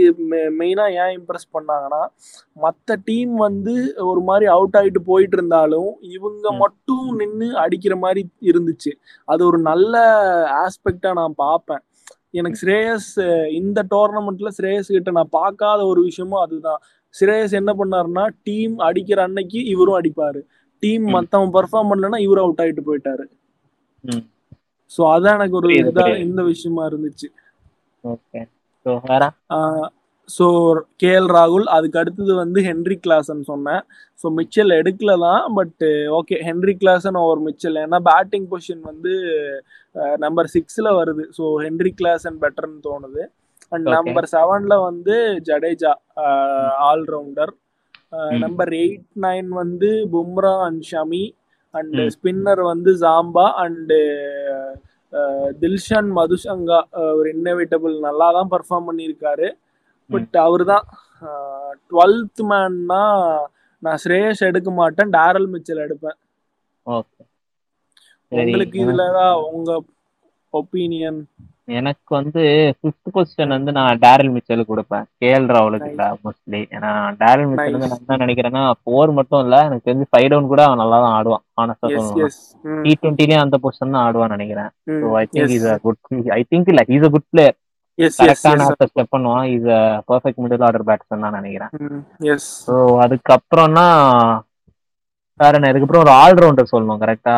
[0.58, 2.02] மெயினா ஏன் இம்ப்ரெஸ் பண்ணாங்கன்னா
[2.64, 3.74] மற்ற டீம் வந்து
[4.10, 6.52] ஒரு மாதிரி அவுட் ஆயிட்டு போயிட்டு இருந்தாலும் இவங்க.
[6.62, 8.92] மட்டும் நின்று அடிக்கிற மாதிரி இருந்துச்சு.
[9.24, 9.94] அது ஒரு நல்ல
[10.64, 11.82] ஆஸ்பெக்டா நான் பார்ப்பேன்
[12.30, 13.10] எனக்கு ஸ்ரேயஸ்
[13.50, 16.80] இந்த டோர்னமெண்ட்ல ஸ்ரேயஸ் கிட்ட நான் பார்க்காத ஒரு விஷயமும் அதுதான்.
[17.14, 20.40] ஸ்ரேயஸ் என்ன பண்ணாருன்னா டீம் அடிக்கிற அன்னைக்கு இவரும் அடிப்பாரு.
[20.82, 21.06] டீம்.
[21.06, 23.26] மத்தவன் பெர்ஃபார்ம் பண்ணலன்னா இவரும் அவுட் ஆயிட்டு போயிட்டாரு.
[24.94, 26.06] ஸோ அதான் எனக்கு ஒரு இதா.
[26.26, 27.28] இந்த விஷயமா இருந்துச்சு.
[28.86, 29.24] ஸோ வேற?
[30.28, 30.46] ஸோ
[31.02, 33.82] கேஎல் ராகுல் அதுக்கு அடுத்தது வந்து ஹென்ரி கிளாசன் சொன்னேன்.
[34.20, 35.82] ஸோ மிச்சல் எடுக்கல தான் but
[36.18, 37.76] okay Henry Klaasen over Mitchell.
[37.84, 39.12] ஏன்னா பேட்டிங் பொசிஷன் வந்து
[40.24, 41.24] நம்பர் சிக்ஸில் வருது.
[41.38, 43.22] ஸோ ஹென்ரி கிளாசன் பெட்டர்னு தோணுது.
[43.72, 43.86] அண்ட்.
[43.96, 45.16] நம்பர் செவனில் வந்து
[45.48, 45.92] Jadeja
[46.90, 47.52] all rounder.
[48.42, 51.24] Number eight nine வந்து Bumrah and Shami.
[51.74, 52.00] And.
[52.14, 53.98] Spinner வந்து Zampa and
[55.60, 59.48] Dilshan Madushanka ah ஒரு இன்னோவேட்டபிள் நல்லா தான் பர்ஃபார்ம் பண்ணியிருக்காரு
[60.10, 60.86] பட் அவர் தான்
[61.90, 63.02] டுவெல்த் மேன்னா
[63.82, 66.18] நான் ஸ்ரேயஸ் எடுக்க மாட்டேன் டேரல் மிச்சல் எடுப்பேன்.
[68.32, 69.70] உங்களுக்கு இதுல தான் உங்க
[70.52, 71.20] ஒப்பீனியன்
[71.68, 72.40] எனக்கு வந்து
[72.78, 75.06] ஃபிஃப்த் பொசிஷன் வந்து நான் டேரல் மிச்சல் கொடுப்பேன்.
[75.20, 76.90] கேஎல் ராகுலுக்கு இல்ல மோஸ்ட்லி ஏன்னா
[77.22, 80.82] டேரல் மிச்சல் வந்து நான் என்ன நினைக்கிறேன்னா ஃபோர் மட்டும் இல்ல எனக்கு தெரிஞ்சு ஃபைவ் டவுன் கூட அவன்
[80.82, 82.10] நல்லா தான் ஆடுவான் ஆனஸ்டா எஸ்
[82.84, 84.70] டி டுவெண்ட்டிலேயும் அந்த பொசிஷன் தான் ஆடுவான்னு நினைக்கிறேன்.
[85.00, 86.00] So I think is a good
[86.38, 87.56] I think இல்ல இஸ் அ குட் பிளேயர்
[88.20, 89.44] கரெக்டான ஸ்டெப் பண்ணுவான்.
[89.54, 91.72] Is a perfect middle order batsman தான் நினைக்கிறேன்.
[92.66, 93.86] ஸோ அதுக்கப்புறம்னா
[95.40, 97.36] வேற என்ன இதுக்கப்புறம் ஒரு ஆல்ரவுண்டர் சொல்லணும் கரெக்டா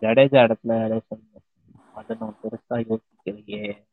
[0.00, 1.00] ஜடேஜா இடத்துல-
[1.94, 3.88] அதை நான் பெருசா யோசிக்கலையே.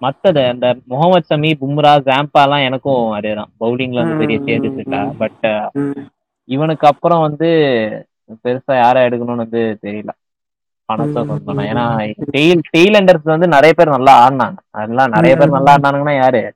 [0.00, 5.12] மத்தது அந்த முகமது சமி பும்ரா ஜாம்பா எல்லாம் எனக்கும் அதேதான் பவுலிங்ல வந்து பெரிய சேஞ்சஸ்.
[5.18, 5.70] பட்.
[6.44, 7.46] இவனுக்கு அப்புறம் வந்து
[8.44, 10.08] பெருசா யாரை எடுக்கணும்னு வந்து தெரியல.
[10.84, 12.22] பணத்தை சொல்லணும் ஏன்னா ம்.
[12.36, 14.56] டெய்ல் டெய்லண்டர்ஸ் வந்து நிறைய பேர் நல்லா ஆடினாங்க.
[14.70, 16.54] அதெல்லாம் நிறைய பேர் நல்லா ஆடினாங்கன்னா யாரு?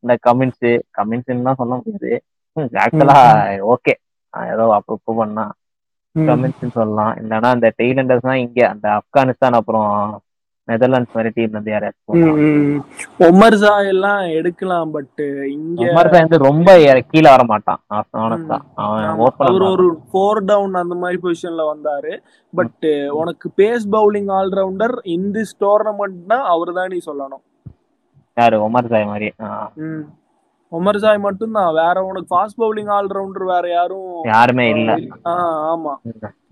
[0.00, 0.80] இந்த கமின்ஸ்.
[0.98, 2.22] கமின்ஸ்ன்னு தான் சொல்ல முடியாது.
[2.56, 3.92] ஆக்சுவலா ஓகே
[4.52, 5.52] ஏதோ அப்பப்போ பண்ணா.
[6.28, 7.12] கமின்ஸ் சொல்லலாம்.
[7.20, 9.88] இல்லைன்னா இந்த டெய்லண்டர்ஸ் தான் இங்க அந்த ஆப்கானிஸ்தான் அப்புறம்
[10.68, 12.18] நெதர்லாண்ட்ஸ் மாதிரி டீம் வந்து யாராச்சும்
[13.28, 15.20] ஒமர் ஜா எல்லாம் எடுக்கலாம் பட்
[15.54, 16.68] இங்க உமர் வந்து ரொம்ப
[17.12, 17.80] கீழே வர மாட்டான்.
[18.24, 18.58] ஆனஸ்டா
[19.46, 22.12] அவர் ஒரு ஃபோர் டவுன் அந்த மாதிரி பொசிஷன்ல வந்தாரு.
[22.52, 22.86] பட்
[23.20, 27.44] உனக்கு pace bowling allrounder in this டோர்னமெண்ட்னா அவர் தான் நீ சொல்லணும்.
[28.36, 28.56] யாரு?
[28.68, 29.30] உமர் ஜாய் மாதிரி.
[30.72, 31.70] உமர் ஜாய் மட்டும்தான்.
[31.74, 34.90] வேற உனக்கு ஃபாஸ்ட் பவுலிங் ஆல்ரவுண்டர் வேற யாரும் யாருமே இல்ல.
[35.72, 35.94] ஆமா.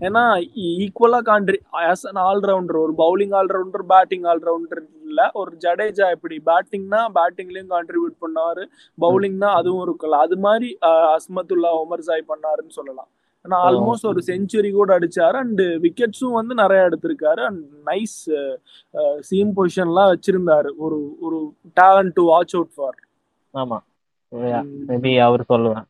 [0.07, 0.23] ஏன்னா
[0.69, 1.59] ஈக்குவலா காண்ட்ரி
[1.91, 5.21] ஆஸ் அன் ஆல்ரவுண்டர் ஒரு பவுலிங் ஆல்ரவுண்டர் பேட்டிங் ஆல்ரவுண்டர் இல்ல.
[5.41, 8.65] ஒரு ஜடேஜா எப்படி பேட்டிங்னா பேட்டிங்லயும் கான்ட்ரிபியூட் பண்ணாரு
[9.05, 10.71] பவுலிங்னா அதுவும் இருக்குல்ல அது மாதிரி
[11.17, 13.11] அஸ்மத்துல்லா உமர் ஜாய் பண்ணாருன்னு சொல்லலாம்.
[13.45, 15.37] ஏன்னா ஆல்மோஸ்ட் ஒரு செஞ்சுரி கூட அடிச்சாரு.
[15.45, 17.43] அண்ட் விக்கெட்ஸும் வந்து நிறைய எடுத்திருக்காரு.
[17.49, 18.17] அண்ட் நைஸ்
[19.29, 20.73] சீம் பொசிஷன்லாம் வச்சிருந்தாரு.
[20.87, 21.39] ஒரு ஒரு
[21.81, 22.99] talent to watch out for
[23.55, 23.79] ஆமா.
[24.89, 25.87] மேபி அவர் சொல்லுவேன்.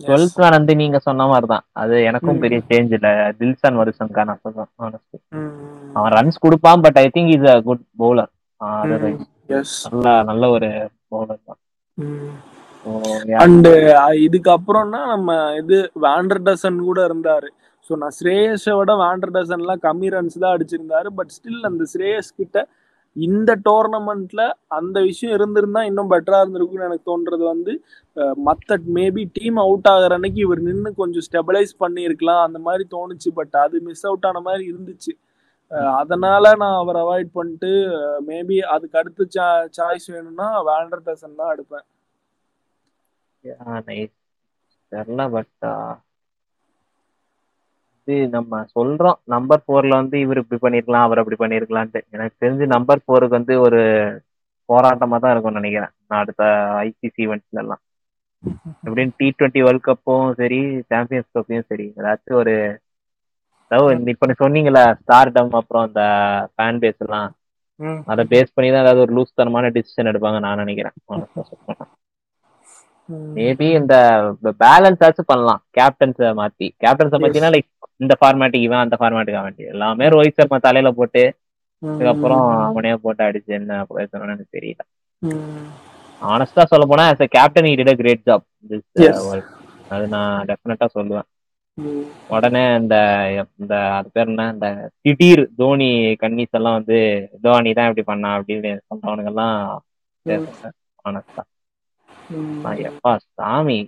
[0.00, 3.08] டுவெல்த் வந்து நீங்க சொன்ன மாதிரி தான் அது எனக்கும் பெரிய சேஞ்ச் இல்ல.
[3.40, 4.70] தில்சன் வருஷம் நான் சொல்றேன்.
[5.96, 8.30] அவன் ரன்ஸ் கொடுப்பான் but I think is a good bowler
[9.92, 10.70] நல்ல நல்ல ஒரு
[11.12, 11.60] பவுலர் தான்.
[13.42, 13.68] அண்ட்
[14.26, 17.48] இதுக்கப்புறம்னா நம்ம இது வேண்டர்டசன் கூட இருந்தாரு.
[17.86, 21.08] ஸோ நான் ஸ்ரேயஸை விட வேண்டர்டசன்லாம் கம்மி ரன்ஸ் தான் அடிச்சிருந்தாரு.
[21.18, 22.58] பட் ஸ்டில் அந்த ஸ்ரேயஸ் கிட்ட
[23.16, 24.42] இந்த டோர்னமெண்ட்ல
[24.76, 27.72] அந்த விஷயம் இருந்திருந்தா இன்னும் பெட்டரா இருந்திருக்கும்னு எனக்கு தோன்றது வந்து
[28.48, 33.30] மத்த மேபி டீம் அவுட் ஆகிற அன்னைக்கு இவர் நின்று கொஞ்சம் ஸ்டெபிளைஸ் பண்ணியிருக்கலாம் அந்த மாதிரி தோணுச்சு.
[33.38, 35.14] பட் அது மிஸ் அவுட் ஆன மாதிரி இருந்துச்சு.
[36.00, 37.70] அதனால நான் அவர் அவாய்ட் பண்ணிட்டு
[38.28, 39.26] மேபி அதுக்கு அடுத்த
[39.78, 41.86] சாய்ஸ் வேணும்னா வேண்டர் வேண்டர்டசன் தான் எடுப்பேன்.
[44.92, 45.66] தெரியல பட்
[48.08, 53.02] இது நம்ம சொல்றோம் நம்பர் ஃபோர்ல வந்து இவர் இப்படி பண்ணிருக்கலாம் அவர் அப்படி பண்ணிருக்கலான்ட்டு எனக்கு தெரிஞ்சு நம்பர்
[53.04, 53.80] ஃபோருக்கு வந்து ஒரு
[54.68, 56.44] போராட்டமா தான் இருக்கும்னு நினைக்கிறேன் நான் அடுத்த
[56.84, 57.82] ஐசிசி ஈவெண்ட்ஸ்ல எல்லாம்.
[58.84, 62.54] எப்படின்னு டி டுவெண்ட்டி வேர்ல்ட் கப்பும் சரி சாம்பியன்ஸ் கப்பையும் சரி ஏதாச்சும் ஒரு
[64.12, 66.02] இப்ப நீ சொன்னீங்கல்ல ஸ்டார் டம் அப்புறம் அந்த
[66.52, 67.28] ஃபேன் பேஸ் எல்லாம்.
[68.10, 70.96] அதை பேஸ் பண்ணி தான் ஏதாவது ஒரு லூஸ் தனமான டிசிஷன் எடுப்பாங்க நான் நினைக்கிறேன்.
[73.36, 73.94] மேபி இந்த
[74.60, 76.66] பேலன்ஸ் ஆச்சும் பண்ணலாம் கேப்டன்ஸை மாத்தி.
[76.84, 81.22] கேப்டன்ஸை மாத்தினா லைக் இந்த ஃபார்மேட்டுக்கு இவன் அந்த ஃபார்மேட்டுக்கு அவன் எல்லாமே ரோஹித் சர்மா தலையில போட்டு
[81.82, 83.78] அதுக்கப்புறம் அவனே போட்டு அடிச்சு என்ன
[84.22, 84.82] எனக்கு தெரியல.
[86.22, 87.68] ஆனஸ்டா சொல்ல போனா as a captain
[88.70, 89.18] this uh, Yes.
[89.26, 89.46] world.
[89.88, 91.26] அது நான் டெஃபினட்டா சொல்லுவேன்.
[92.28, 92.96] உடனே இந்த
[93.60, 94.44] இந்த அது பேர் என்ன?
[94.52, 94.68] இந்த
[95.02, 95.88] திடீர் தோனி
[96.22, 96.98] கன்னிஸ் எல்லாம் வந்து
[97.42, 99.56] தோனி தான் இப்படி பண்ணா அப்படின்னு சொல்றவனுங்க எல்லாம்
[101.04, 101.42] ஆனஸ்டா
[102.88, 103.78] எப்பா சாமி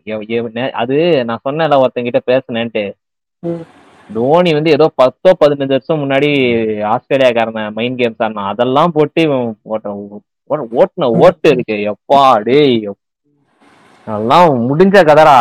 [0.82, 0.96] அது
[1.28, 2.84] நான் சொன்னேன்ல ஒருத்தங்கிட்ட பேசுனேன்ட்டு.
[4.10, 6.28] தோனி வந்து ஏதோ பத்தோ பதினஞ்சு வருஷம் முன்னாடி
[6.92, 9.48] ஆஸ்திரேலியாக்காரன மைண்ட் கேம்ஸ் ஆடினா அதெல்லாம் போட்டு இவன்
[10.80, 11.76] ஓட்டுன ஓட்டு இருக்கு.
[11.92, 12.76] எப்பா டேய்
[14.06, 15.36] அதெல்லாம் முடிஞ்ச கதரா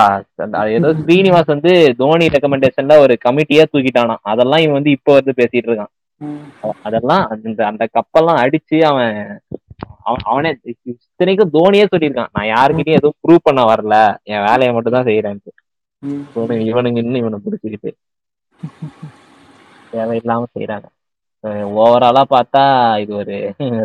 [0.77, 4.23] ஏதோ ஸ்ரீனிவாஸ் வந்து தோனி ரெக்கமெண்டேஷன்ல ஒரு கமிட்டியே தூக்கிட்டானாம்.
[4.31, 5.91] அதெல்லாம் இவன் வந்து இப்போ வந்து பேசிட்டு இருக்கான்.
[6.87, 9.13] அதெல்லாம் அந்த அந்த கப்பெல்லாம் அடிச்சு அவன்
[10.06, 10.49] அவன்- அவனே
[10.84, 12.32] இத்தனைக்கும் தோனியே சொல்லியிருக்கான்.
[12.32, 13.95] நான் யாருக்கிட்டையும் எதுவும் ப்ரூவ் பண்ண வரல.
[14.26, 15.51] என் வேலையை மட்டும் தான் செய்யறேன்ட்டு
[16.70, 17.91] இவனுங்க இன்னும் இவனை பிடிச்சிக்கிட்டு.
[19.93, 20.88] தேவையில்லாம செய்யறாங்க
[21.78, 22.62] ஓவராலா பார்த்தா
[22.99, 23.36] இது ஒரு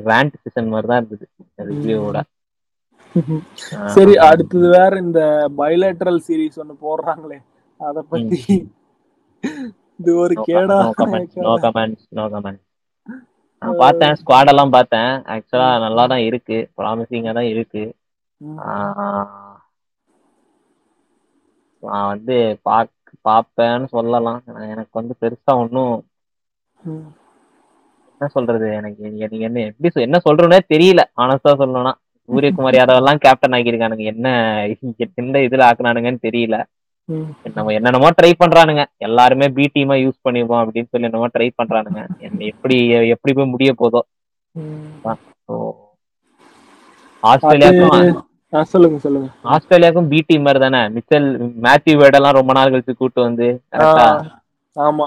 [0.07, 1.27] ரேண்ட் சீசன் மாதிரி தான் இருந்தது
[1.71, 2.19] ரிவ்யூவோட
[3.89, 5.21] சரி அடுத்தது வேற இந்த
[5.59, 7.39] பைலேட்டரல் சீரிஸ் ஒன்னு போடுறாங்களே.
[7.81, 8.39] அத பத்தி
[10.01, 10.77] இது ஒரு கேடா
[11.47, 12.67] நோ கமெண்ட்ஸ் நோ கமெண்ட்ஸ்
[13.63, 14.17] நான் பார்த்தேன்.
[14.21, 15.11] ஸ்குவாட் எல்லாம் பார்த்தேன்.
[15.35, 16.47] ஆக்சுவலா நல்லா தான் இருக்கு.
[16.79, 17.85] ப்ராமிசிங்கா தான் இருக்கு.
[21.83, 22.93] நான் வந்து பாக்
[23.25, 24.41] பார்ப்பேன்னு சொல்லலாம்.
[24.73, 25.95] எனக்கு வந்து பெருசா ஒன்றும்
[28.15, 28.67] என்ன சொல்றது?
[28.79, 31.03] எனக்கு நீங்க என்ன எப்படி என்ன சொல்றேன்னே தெரியல.
[31.23, 31.93] ஆனஸ்டா சொல்லணும்னா.
[32.29, 34.27] சூரியகுமார் யாதவ் எல்லாம் கேப்டன் ஆக்கியிருக்கானுங்க என்ன
[35.23, 36.57] எந்த இதுல ஆக்குனானுங்கன்னு தெரியல.
[37.57, 38.83] நம்ம என்னென்னமோ ட்ரை பண்றானுங்க.
[39.07, 42.01] எல்லாருமே பி டீமா யூஸ் பண்ணிப்போம் அப்படின்னு சொல்லி என்னமோ ட்ரை பண்றானுங்க.
[42.27, 42.77] என்ன எப்படி
[43.15, 44.01] எப்படி போய் முடிய போதோ.
[47.23, 48.29] ஆஸ்திரேலியாவுக்கும்
[48.73, 49.29] சொல்லுங்க சொல்லுங்க.
[49.55, 50.81] ஆஸ்திரேலியாவுக்கும் பி டீம் மாதிரி தானே.
[50.97, 51.29] மிச்சல்
[51.67, 53.49] மேத்யூ வேர்டெல்லாம் ரொம்ப நாள் கழிச்சு கூட்டு வந்து
[54.77, 55.07] ஆமா.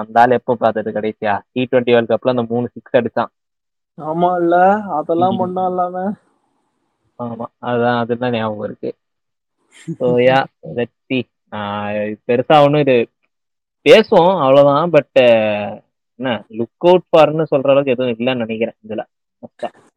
[0.00, 1.34] அந்த ஆள் எப்போ பார்த்தது கடைசியா?
[1.52, 3.30] டி டுவெண்ட்டி வேர்ல்ட் கப்ல அந்த மூணு சிக்ஸ் அடிச்சான்.
[3.98, 4.56] ஆமா இல்ல
[4.98, 5.96] அதெல்லாம் பண்ணா இல்லாம
[7.18, 8.90] ஆமா அதுதான் அதுதான் ஞாபகம் இருக்கு.
[9.98, 10.38] ஸோ யா
[10.76, 11.20] லெட்ஸ்
[12.28, 12.96] பெருசா ஒன்றும் இது
[13.86, 15.20] பேசுவோம் அவ்வளவுதான் பட்
[16.20, 19.02] என்ன லுக் அவுட் ஃபார்னு சொல்ற அளவுக்கு எதுவும் இல்லைன்னு நினைக்கிறேன் இதுல.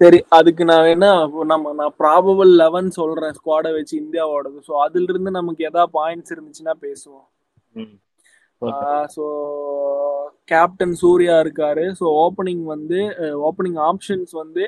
[0.01, 1.07] சரி அதுக்கு நான் என்ன
[1.51, 4.57] நம்ம நான் ப்ராபபிள் லெவன் சொல்றேன் ஸ்குவாடை வச்சு இந்தியாவோடது.
[4.67, 7.27] ஸோ அதுல இருந்து நமக்கு எதா பாயிண்ட்ஸ் இருந்துச்சுன்னா பேசுவோம்.
[9.15, 9.25] ஸோ
[10.51, 11.83] கேப்டன் சூர்யா இருக்காரு.
[11.99, 12.99] ஸோ ஓப்பனிங் வந்து
[13.47, 14.63] ஓப்பனிங் ஆப்ஷன்ஸ் வந்து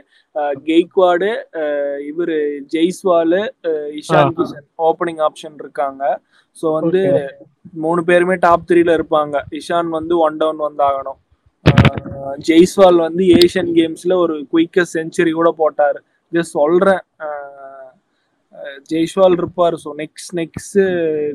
[0.70, 1.32] கெய்க்வாடு
[2.12, 2.34] இவர்
[2.76, 3.38] ஜெய்ஸ்வால்
[4.02, 6.04] இஷான் கிஷன் ஓப்பனிங் ஆப்ஷன் இருக்காங்க.
[6.58, 7.02] ஸோ வந்து
[7.86, 9.36] மூணு பேருமே டாப் த்ரீல இருப்பாங்க.
[9.60, 11.20] இஷான் வந்து ஒன் டவுன் வந்தாகணும்.
[12.50, 16.00] ஜெய்ஸ்வால் வந்து ஏஷியன் கேம்ஸ்ல ஒரு குயிக்கஸ்ட் செஞ்சுரி கூட போட்டாரு.
[16.32, 17.04] ஜஸ்ட் சொல்றேன்.
[18.92, 19.76] ஜெய்ஸ்வால் இருப்பார்.
[19.84, 20.80] ஸோ நெக்ஸ்ட் நெக்ஸ்ட்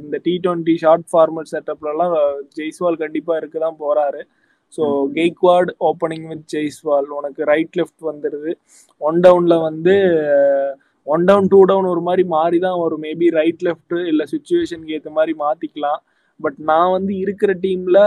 [0.03, 2.15] இந்த டி டுவெண்ட்டி ஷார்ட் ஃபார்மட் செட்டப்லலாம்
[2.59, 4.23] ஜெய்ஸ்வால் கண்டிப்பா இருக்க தான் போறாரு
[4.77, 4.85] so
[5.19, 8.53] Gaikwad opening with Jaiswal உனக்கு ரைட் லெஃப்ட் வந்துடுது
[9.09, 9.95] ஒன் டவுன்ல வந்து
[11.07, 13.03] ஒன் டவுன் டூ டவுன் ஒரு மாதிரி மாறி தான் வரும்.
[13.07, 16.01] மேபி ரைட் லெஃப்ட் இல்லை சுச்சுவேஷனுக்கு ஏற்ற மாதிரி மாத்திக்கலாம்.
[16.41, 17.99] பட் நான் வந்து இருக்கிற டீம்ல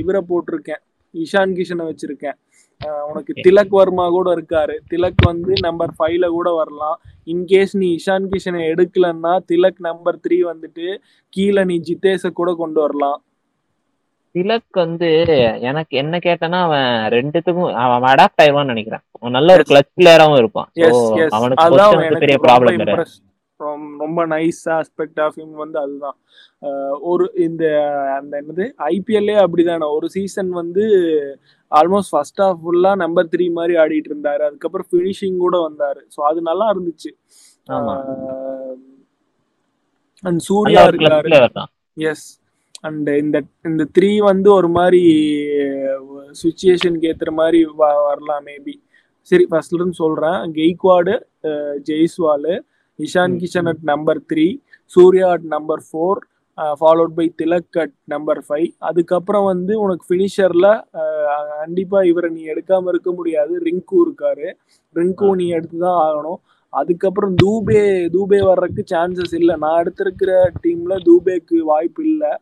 [0.00, 0.82] இவரை போட்டிருக்கேன்.
[1.14, 2.36] இஷான் கிஷனை வச்சிருக்கேன்.
[3.10, 4.74] உனக்கு திலக் வர்மா கூட இருக்காரு.
[4.92, 6.96] திலக் வந்து நம்பர் ஃபைவ்ல கூட வரலாம்.
[7.32, 10.86] இன்கேஸ் நீ இஷான் கிஷனை எடுக்கலன்னா திலக் நம்பர் த்ரீ வந்துட்டு
[11.36, 13.20] கீழே நீ ஜிதேஷ கூட கொண்டு வரலாம்.
[14.34, 15.08] திலக் வந்து
[15.70, 19.04] எனக்கு என்ன கேட்டனா அவன் ரெண்டுத்துக்கும் அவன் அடாப்ட் ஆயிடுவான்னு நினைக்கிறேன்.
[19.36, 20.70] நல்ல ஒரு கிளச் பிளேயராவும் இருப்பான்.
[21.38, 23.04] அவனுக்கு பெரிய ப்ராப்ளம் கிடையாது.
[24.02, 26.16] ரொம்ப நைஸ் ஆஸ்பெக்ட் ஆஃப் ஹிம் வந்து அதுதான்.
[27.12, 27.64] ஒரு இந்த
[28.18, 29.88] அந்த என்னது ஐபிஎல்லே அப்படிதானே.
[29.98, 30.84] ஒரு சீசன் வந்து
[31.72, 34.42] ஆல்மோஸ்ட் ஃபர்ஸ்ட் ஹாஃப் ஃபுல்லா நம்பர் த்ரீ மாதிரி ஆடிட்டு இருந்தாரு.
[34.48, 36.02] அதுக்கப்புறம் ஃபினிஷிங் கூட வந்தாரு.
[36.14, 37.12] ஸோ அது நல்லா இருந்துச்சு.
[40.24, 41.28] அண்ட் சூர்யா இருக்காரு.
[42.10, 42.26] எஸ்
[42.88, 43.36] அண்ட் இந்த
[43.68, 45.02] இந்த த்ரீ வந்து ஒரு மாதிரி
[46.40, 48.74] சுச்சுவேஷனுக்கு ஏத்துற மாதிரி வரலாம் மேபி
[49.30, 50.38] சரி ஃபர்ஸ்ட்ல இருந்து சொல்றேன்.
[50.56, 51.14] Gaikwad
[51.88, 52.54] Jaiswal
[52.98, 54.46] Ishan Kishan at number three
[54.94, 56.20] Surya at number four
[56.80, 60.66] followed by Tilak at number five அதுக்கப்புறம் வந்து உனக்கு ஃபினிஷர்ல
[61.60, 63.52] கண்டிப்பா இவரை நீ எடுக்காம இருக்க முடியாது.
[63.66, 64.48] ரிங்கு இருக்காரு.
[64.98, 66.40] ரிங்கு நீ எடுத்து தான் ஆகணும்.
[66.72, 67.80] அதுக்கப்புறம் தூபே
[68.14, 69.54] தூபே வர்றதுக்கு சான்சஸ் இல்லை.
[69.62, 70.32] நான் எடுத்திருக்கிற
[70.64, 72.32] டீம்ல தூபேக்கு வாய்ப்பு இல்லை.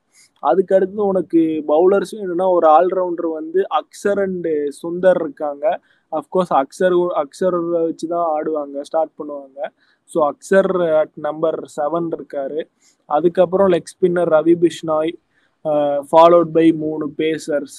[0.43, 1.41] அதுக்கு அடுத்து உனக்கு
[1.71, 4.49] பவுலர்ஸும் என்னன்னா ஒரு ஆல்ரவுண்டர் வந்து அக்சர் அண்ட்
[4.83, 5.65] சுந்தர் இருக்காங்க.
[6.13, 7.57] அஃப்கோர்ஸ் அக்சர் அக்சர்
[7.89, 9.59] வச்சு தான் ஆடுவாங்க ஸ்டார்ட் பண்ணுவாங்க.
[10.13, 10.71] So Axar
[11.01, 12.61] at number seven இருக்காரு.
[13.09, 15.13] அதுக்கப்புறம் leg spinner Ravi Bishnoi
[16.11, 17.79] followed by மூணு பேசர்ஸ்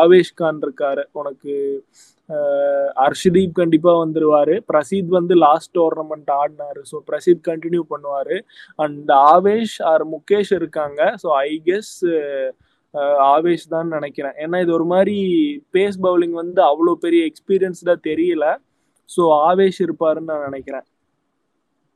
[0.00, 1.02] ஆவேஷ் கான் இருக்காரு.
[1.20, 1.54] உனக்கு
[2.36, 4.54] uh, அர்ஷதீப் கண்டிப்பாக வந்துருவாரு.
[4.70, 6.80] பிரசீத் வந்து லாஸ்ட் டோர்னமெண்ட் ஆடினாரு.
[6.90, 8.34] ஸோ பிரசீத் கண்டினியூ பண்ணுவார்.
[8.84, 11.00] அண்ட் ஆவேஷ் ஆர் முகேஷ் இருக்காங்க.
[11.24, 11.94] ஸோ ஐ கெஸ்
[13.34, 14.36] ஆவேஷ் தான் நினைக்கிறேன்.
[14.44, 15.18] ஏன்னா இது ஒரு மாதிரி
[15.76, 18.46] பேஸ் பவுலிங் வந்து அவ்வளோ பெரிய எக்ஸ்பீரியன்ஸ்டாக தெரியல.
[19.16, 20.86] ஸோ ஆவேஷ் இருப்பாருன்னு நான் நினைக்கிறேன்.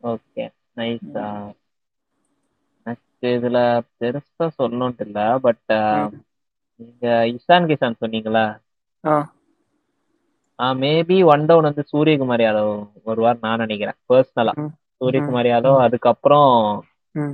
[0.02, 0.44] ஓகே
[0.76, 1.10] நைஸ்
[2.86, 3.58] எனக்கு இதுல
[3.98, 5.74] பெருசா சொல்லணும்ட்டு இல்ல பட்
[6.80, 8.46] நீங்க இஷான் கிஷான் சொன்னீங்களா?
[10.76, 12.72] மேபி ஒன் டவுன் வந்து சூரியகுமார் யாதவ்
[13.04, 14.54] வருவார் நான் நினைக்கிறேன் பர்சனலா
[15.00, 16.50] சூரியகுமார் யாதவ் அதுக்கப்புறம்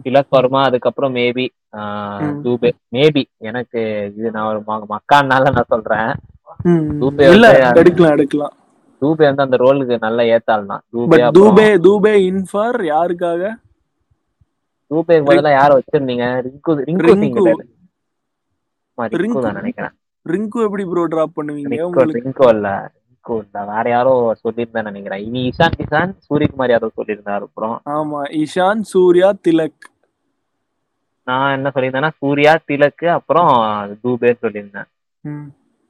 [0.05, 1.47] திலக் வர்மா அதுக்கப்புறம் மேபி
[2.43, 2.71] தூபே.
[2.91, 3.81] மேபி எனக்கு
[4.13, 4.61] இது நான் ஒரு
[4.93, 6.11] மக்கான்னால நான் சொல்றேன்.
[6.99, 7.77] தூபே எடுக்கலாம்
[8.15, 8.55] எடுக்கலாம்.
[9.03, 10.83] தூபே வந்து அந்த ரோலுக்கு நல்ல ஏத்தாள் தான்
[11.39, 13.43] தூபே தூபே இன்ஃபார் யாருக்காக?
[14.91, 16.27] தூபேக்கு பதிலா யார வச்சிருந்தீங்க?
[16.47, 17.41] ரிங்கு ரிங்கு சிங்
[19.23, 19.95] ரிங்கு தான் நினைக்கிறேன்.
[20.27, 21.73] ரிங்கு எப்படி ப்ரோ டிராப் பண்ணுவீங்க
[22.19, 23.59] ரிங்கு இல்ல ரிங்கு இல்ல.
[23.73, 24.13] வேற யாரோ
[24.43, 25.23] சொல்லியிருந்தேன் நினைக்கிறேன்.
[25.27, 29.85] இனி இஷான் கிஷான் சூரியகுமார் யாதவ் சொல்லியிருந்தாரு அப்புறம் ஆமா இஷான் சூர்யா திலக்.
[31.27, 33.51] நான் என்ன சொல்லியிருந்தேன்னா சூர்யா திலக் அப்புறம்
[34.03, 34.89] தூபே சொல்லியிருந்தேன்.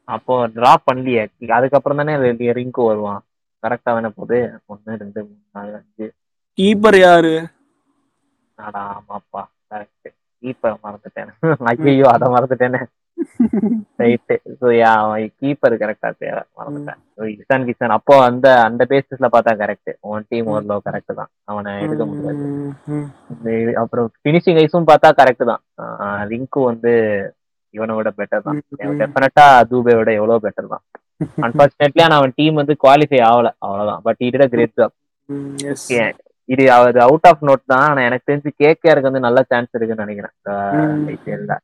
[0.09, 1.25] அப்போ டிராப் பண்ணலையே.
[1.59, 2.15] அதுக்கப்புறம் தானே
[2.59, 3.23] ரிங்கு வருவான்.
[3.63, 4.39] கரெக்டா தானே போகுது?
[4.73, 6.07] ஒன்னு ரெண்டு மூணு நாலு அஞ்சு.
[6.59, 7.35] கீப்பர் யாரு?
[8.59, 9.43] ஆடா ஆமாப்பா
[9.73, 10.09] கரெக்ட்
[10.43, 11.33] கீப்பர் மறந்துட்டேன்.
[11.91, 12.81] ஐயோ அதை மறந்துட்டேனே.
[14.01, 14.67] ரைட்டு ஸோ
[15.41, 16.99] கீப்பர் கரெக்டா தேவை மறந்துட்டேன்.
[17.35, 21.31] இஷான் கிஷான் அப்போ அந்த அந்த பேசிஸ்ல பார்த்தா கரெக்ட் உன் டீம் ஓரளவு கரெக்ட் தான்.
[21.51, 22.45] அவனை எடுக்க முடியாது.
[23.83, 25.63] அப்புறம் பினிஷிங் ஐஸும் பார்த்தா கரெக்ட் தான்.
[26.33, 26.93] ரிங்கு வந்து
[27.77, 28.59] இவனை விட பெட்டர் தான்
[29.01, 30.85] டெஃபினட்டா தூபே விட எவ்வளவு பெட்டர் தான்.
[31.47, 33.51] அன்பார்ச்சுனேட்லி ஆனா அவன் டீம் வந்து குவாலிஃபை ஆகல.
[33.65, 34.03] அவ்வளவுதான்.
[34.07, 34.95] பட் இட் கிரேட் ஜாப்
[36.49, 37.87] இது அது அவுட் ஆஃப் நோட் தான்.
[37.91, 40.35] ஆனா எனக்கு தெரிஞ்சு கேகேஆருக்கு வந்து நல்ல சான்ஸ் இருக்குன்னு நினைக்கிறேன்.
[41.15, 41.55] ஐபிஎல்ல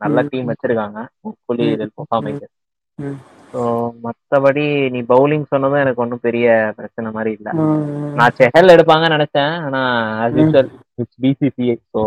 [0.00, 0.98] நல்ல டீம் வச்சிருக்காங்க.
[1.24, 2.42] ஹோப்ஃபுல்லி இதில் பெர்ஃபார்மிங்
[3.52, 3.62] ஸோ
[4.04, 4.64] மற்றபடி
[4.94, 6.46] நீ பவுலிங் சொன்னதும் எனக்கு ஒன்றும் பெரிய
[6.76, 7.52] பிரச்சனை மாதிரி இல்லை.
[8.18, 9.54] நான் செஹல் எடுப்பாங்கன்னு நினைச்சேன்.
[9.66, 9.80] ஆனா
[11.22, 12.02] பிசிசிஐ ஸோ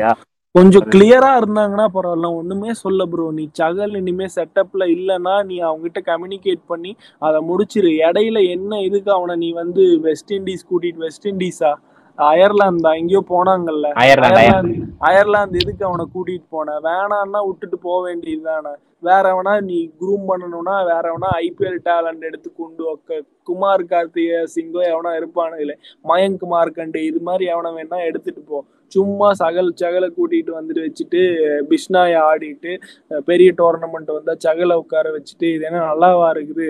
[0.00, 0.10] யா
[0.54, 2.28] கொஞ்சம் கிளியரா இருந்தாங்கன்னா பரவாயில்ல.
[2.38, 7.90] ஒண்ணுமே சொல்ல ப்ரோ நீ சகல் இனிமே செட்டப்ல இல்லைன்னா நீ அவங்ககிட்ட கம்யூனிகேட் பண்ணி அதை முடிச்சிரு.
[8.08, 11.72] இடையில என்ன இதுக்கு அவனை நீ வந்து வெஸ்ட் இண்டீஸ் கூட்டிட்டு வெஸ்ட் இண்டீஸா
[12.18, 13.86] அயர்லாந்து தான் எங்கேயோ போனாங்கல்ல.
[14.02, 14.74] அயர்லாந்து
[15.08, 16.74] அயர்லாந்து எதுக்கு அவனை கூட்டிட்டு போன?
[16.88, 18.72] வேணான்னா விட்டுட்டு போக வேண்டியது தானே.
[19.08, 23.18] வேற எவனா நீ குரூம் பண்ணணும்னா வேற எவனா ஐபிஎல் டேலண்ட் எடுத்து கொண்டு வைக்க.
[23.48, 25.76] குமார் கார்த்திகே சிங்கோ எவனா இருப்பானு இல்லை
[26.10, 28.60] மயங்க் மார்க்கண்டு இது மாதிரி எவனை வேணா எடுத்துட்டு போ.
[28.92, 31.20] சும்மா சகல் சகலை கூட்டிட்டு வந்துட்டு வச்சுட்டு
[31.70, 32.72] பிஷ்னாயை ஆடிட்டு
[33.30, 36.68] பெரிய டோர்னமெண்ட் வந்தா சகலை உட்கார வச்சுட்டு இது என்ன நல்லாவா இருக்குது?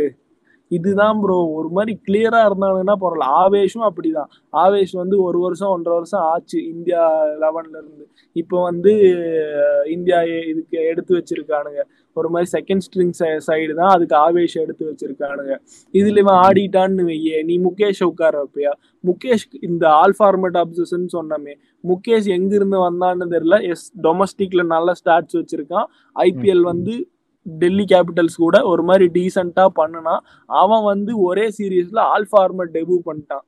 [0.76, 3.28] இதுதான் ப்ரோ ஒரு மாதிரி கிளியரா இருந்தாங்கன்னா பரவாயில்ல.
[3.42, 4.30] ஆவேஷும் அப்படிதான்.
[4.64, 7.02] ஆவேஷ் வந்து ஒரு வருஷம் ஒன்றரை வருஷம் ஆச்சு இந்தியா
[7.42, 8.04] லெவன்ல இருந்து.
[8.32, 8.92] இப்போ வந்து
[9.96, 10.20] இந்தியா
[10.52, 11.82] இதுக்கு எடுத்து வச்சிருக்கானுங்க.
[12.16, 13.12] ஒரு மாதிரி செகண்ட் ஸ்ட்ரிங்
[13.46, 15.54] சைடு தான் அதுக்கு ஆவேஷ் எடுத்து வச்சிருக்கானுங்க.
[15.98, 17.38] இதுல இவன் ஆடிட்டான்னு வையே.
[17.48, 18.72] நீ முகேஷ் உட்கார வைப்பியா?
[19.08, 21.54] முகேஷ் இந்த ஆல் ஃபார்மேட் அப்சன் சொன்னமே.
[21.90, 23.58] முகேஷ் எங்க இருந்து வந்தான்னு தெரியல.
[23.72, 25.88] எஸ் டொமஸ்டிக்ல நல்ல ஸ்டாட்ஸ் வச்சிருக்கான்.
[26.26, 26.94] ஐபிஎல் வந்து
[27.46, 30.14] டெல்லி கேபிட்டல்ஸ் கூட ஒரு மாதிரி டீசெண்டா பண்ணுனா
[30.62, 33.44] அவன் வந்து ஒரே சீரீஸ்ல ஆல் ஃபார்மேட் டெபியூ பண்ணிட்டான்.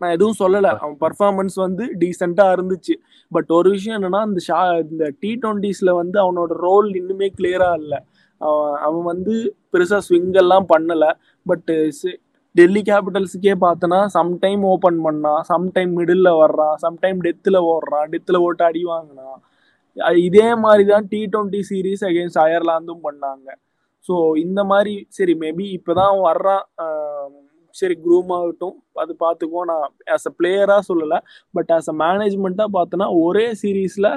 [0.00, 0.68] நான் எதுவும் சொல்லல.
[0.82, 2.94] அவன் பர்ஃபார்மன்ஸ் வந்து டீசெண்டா இருந்துச்சு.
[3.32, 4.60] பட் ஒரு விஷயம் என்னன்னா இந்த ஷா
[4.92, 8.00] இந்த டி டுவெண்ட்டிஸ்ல வந்து அவனோட ரோல் இன்னுமே கிளியரா இல்லை.
[8.40, 9.34] அவன் அவன் வந்து
[9.72, 11.04] பெருசா ஸ்விங் எல்லாம் பண்ணல.
[11.46, 11.70] பட்
[12.54, 18.82] டெல்லி கேபிட்டல்ஸுக்கே பார்த்தனா சம்டைம் ஓப்பன் பண்ணான் சம்டைம் மிடில் வர்றான் சம்டைம் டெத்தில் ஓடுறான் டெத்தில் ஓட்டு அடி
[18.90, 19.40] வாங்கினான்.
[20.26, 23.48] இதே மாதிரி தான் டி ட்வெண்ட்டி சீரீஸ் அகேன்ஸ்ட் அயர்லாந்தும் பண்ணாங்க.
[24.08, 24.14] ஸோ
[24.44, 26.64] இந்த மாதிரி சரி மேபி இப்போதான் வர்றான்
[27.74, 28.74] சரி குரூம் ஆகட்டும்.
[29.02, 29.84] அது பார்த்துக்குவோம் நான்
[30.14, 31.18] ஆஸ் அ பிளேயராக சொல்லலை.
[31.56, 34.10] பட் ஆஸ் அ மேனேஜ்மெண்ட்டாக பார்த்தோன்னா ஒரே சீரீஸில்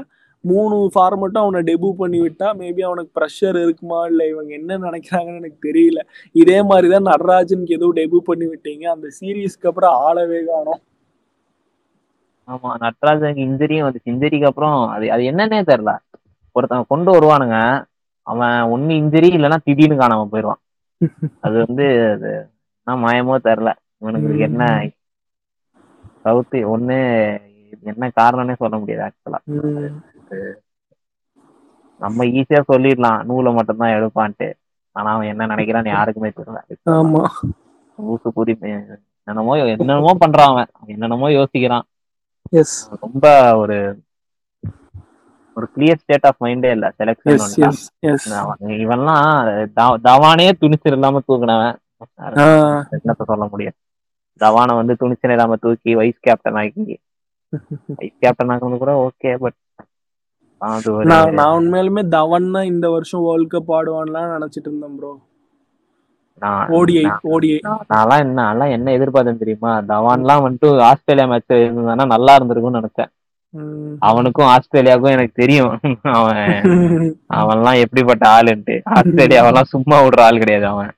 [0.44, 4.00] மூணு ஃபார்மெட்டும் அவனை டெபு பண்ணி விட்டா மேபி அவனுக்கு ப்ரெஷர் இருக்குமா?
[4.12, 6.00] இல்லை இவங்க என்ன நினைக்கிறாங்கன்னு எனக்கு தெரியல.
[6.36, 8.86] இதே மாதிரி தான் நடராஜனுக்கு எதுவும் டெபு பண்ணி விட்டீங்க.
[8.96, 10.82] அந்த சீரீஸ்க்கு அப்புறம் ஆளவே காணும்.
[12.48, 14.12] ஆமா நட்ராஜனுக்கு இன்ஜுரியும் வந்துச்சு.
[14.14, 15.94] இன்ஜுரிக்கு அப்புறம் அது அது என்னன்னே தெரியல.
[16.56, 17.58] ஒருத்தன் கொண்டு வருவானுங்க.
[18.28, 20.62] அவன் ஒன்னு இன்ஜுரி இல்லைன்னா திடீர்னு காணாம போயிடுவான்.
[21.44, 22.30] அது வந்து அது
[22.78, 23.70] என்ன மாயமோ தெரில
[24.02, 24.62] இவனுக்கு என்ன
[26.24, 26.98] சவுத்து ஒண்ணு
[27.86, 29.40] என்ன காரணம்னே சொல்ல முடியாது ஆக்சுவலா
[32.02, 33.20] நம்ம ஈஸியா சொல்லிடலாம்.
[33.28, 34.48] நூலை மட்டும்தான் எடுப்பான்ட்டு.
[34.96, 36.60] ஆனா அவன் என்ன நினைக்கிறான்னு யாருக்குமே தெரியல.
[38.00, 41.86] ஊசு கூறி என்னென்னமோ என்னென்னமோ பண்றான் அவன் என்னென்னமோ யோசிக்கிறான்.
[42.98, 43.26] ரொம்ப
[43.62, 43.78] ஒரு
[45.58, 46.88] ஒரு கிளியர் ஸ்டேட் ஆஃப் மைண்டே இல்ல.
[46.98, 47.40] செலக்ஷன்
[48.78, 49.28] இவன்லாம்
[50.08, 51.78] தவானே துணிச்சல் இல்லாம தூக்குனவன்.
[52.96, 53.78] என்னத்த சொல்ல முடியும்?
[54.42, 56.86] தவானை வந்து துணிச்சல் இல்லாம தூக்கி வைஸ் கேப்டன் ஆக்கி
[58.00, 59.58] வைஸ் கேப்டன் ஆக்குறது கூட ஓகே பட்
[61.38, 65.12] நான் உண்மையாலுமே தவன் தான் இந்த வருஷம் வேர்ல்ட் கப் ஆடுவான்லாம் நினைச்சிட்டு இருந்தேன் ப்ரோ
[66.42, 69.72] நான்லாம் என்ன நான்லாம் என்ன எதிர்பார்த்தேன் தெரியுமா?
[69.92, 73.12] தவான்லாம் வந்துட்டு ஆஸ்திரேலியா மேட்ச் இருந்தானா நல்லா இருந்திருக்கும்னு நினைச்சேன்.
[74.10, 75.74] அவனுக்கும் ஆஸ்திரேலியாவுக்கும் எனக்கு தெரியும்.
[76.18, 76.44] அவன்
[77.40, 78.76] அவன்லாம் எப்படிப்பட்ட ஆளுன்ட்டு.
[78.98, 80.92] ஆஸ்திரேலியாவெல்லாம் சும்மா விடுற ஆள் கிடையாது அவன்.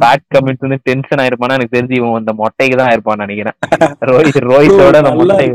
[0.00, 3.56] பேட் வந்து டென்ஷன் ஆயிருப்பானா எனக்கு தெரிஞ்சு இவன் அந்த மொட்டைக்கு தான் ஆயிருப்பான்னு நினைக்கிறேன்.
[4.10, 5.46] ரோஹித் ரோஹித்தோட மொட்டை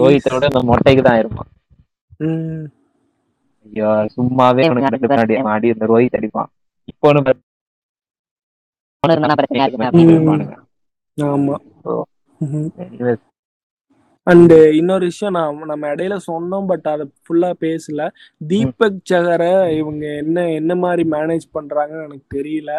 [0.00, 1.50] ரோஹித்தோட அந்த மொட்டைக்கு தான் ஆயிருப்பான்.
[3.72, 6.50] ஐயோ சும்மாவே அவனுக்கு பின்னாடி ஆடி இந்த ரோஹித் அடிப்பான்.
[6.84, 7.08] இப்போ
[11.18, 11.54] ஆமா.
[14.26, 18.02] அண்ட் இன்னொரு விஷயம் நான் நம்ம இடையில சொன்னோம் பட் அதை ஃபுல்லா பேசல.
[18.48, 22.72] தீபக் சகரை இவங்க என்ன என்ன மாதிரி மேனேஜ் பண்றாங்கன்னு எனக்கு தெரியல.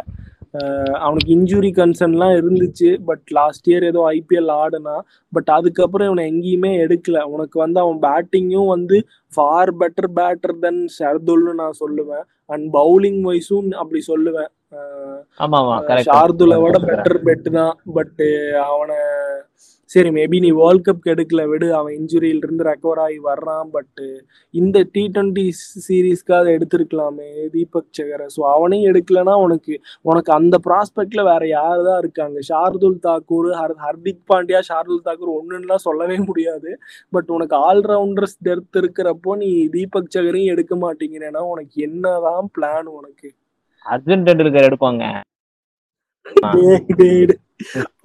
[1.03, 4.95] அவனுக்கு இன்ஜுரி கன்சர்ன்லாம் இருந்துச்சு பட் லாஸ்ட் இயர் ஏதோ ஐபிஎல் ஆடுனா
[5.33, 7.19] பட் அதுக்கப்புறம் இவனை எங்கேயுமே எடுக்கல.
[7.33, 8.99] உனக்கு வந்து அவன் பேட்டிங்கும் வந்து
[9.35, 12.25] ஃபார் பெட்டர் பேட்டர் தென் ஷர்துல்னு நான் சொல்லுவேன்.
[12.53, 14.51] அண்ட் பவுலிங் வைஸும் அப்படி சொல்லுவேன்.
[16.09, 18.21] ஷார்துலை விட பெட்டர் பெட் தான் பட்
[18.69, 18.99] அவனை
[19.89, 24.01] சரி மேபி நீ வேர்ல்ட் கப் எடுக்கல விடு அவன் இன்ஜுரியில இருந்து ரெக்கவர் ஆகி வர்றான் பட்
[24.53, 25.45] இந்த டி டுவெண்ட்டி
[25.85, 28.27] சீரீஸ்க்காக எடுத்திருக்கலாமே தீபக் சகரை.
[28.35, 29.73] ஸோ அவனையும் எடுக்கலன்னா உனக்கு
[30.09, 32.37] உனக்கு அந்த ப்ராஸ்பெக்ட்ல வேற யாரு தான் இருக்காங்க?
[32.49, 36.71] ஷார்துல் தாக்கூர் ஹர் ஹர்திக் பாண்டியா ஷார்துல் தாக்கூர் ஒன்றுலாம் சொல்லவே முடியாது.
[37.13, 43.29] பட் உனக்கு ஆல்ரவுண்டர்ஸ் டெர்த் இருக்கிறப்போ நீ தீபக் சகரையும் எடுக்க மாட்டேங்கிறேன்னா உனக்கு என்னதான் பிளான் உனக்கு?
[43.85, 45.03] அர்ஜுன் டெண்டுல்கர் எடுப்பாங்க.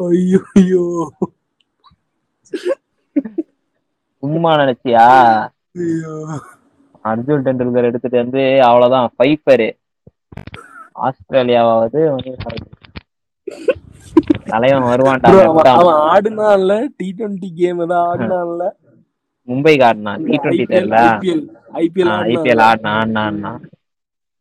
[0.06, 0.84] ஐயோ.
[4.22, 5.06] சும்மா நினைச்சியா?
[7.04, 9.08] அர்ஜுன் டெண்டுல்கர் எடுத்துட்டு வந்து அவ்வளவுதான்.
[9.20, 9.68] பைப்பரு.
[11.06, 12.00] ஆஸ்திரேலியாவது
[14.50, 15.30] தலைவன் வருவான்டா
[15.78, 16.72] அவன் ஆடுனான்ல.
[16.98, 18.64] டி டுவெண்ட்டி கேம் தான் ஆடுனான்ல.
[19.48, 20.98] மும்பைக்கு ஆடினான் டி டுவெண்ட்டி தெரியல.
[21.82, 23.52] ஐபிஎல் ஐபிஎல் ஆடினா ஆடினா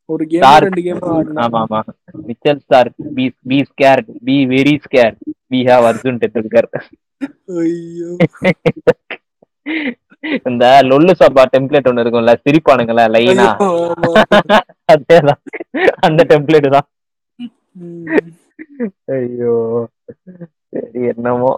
[0.10, 1.42] ஒரு கேம் ரெண்டு கேம் ஆடினா.
[1.46, 1.80] ஆமா ஆமா.
[2.28, 5.16] Mitchell Starc be be scare be very scare
[5.52, 6.70] we have Arjun Tendulkar
[7.62, 8.10] ஐயோ.
[10.48, 13.48] இந்த லொல்லு சபா டெம்ப்ளேட் ஒண்ணு இருக்கும்ல சிரிப்பானுங்களா லைனா
[14.94, 15.42] அதேதான்.
[16.08, 16.88] அந்த டெம்ப்ளேட் தான்.
[19.18, 19.56] ஐயோ.
[20.74, 21.52] சரி என்னமோ.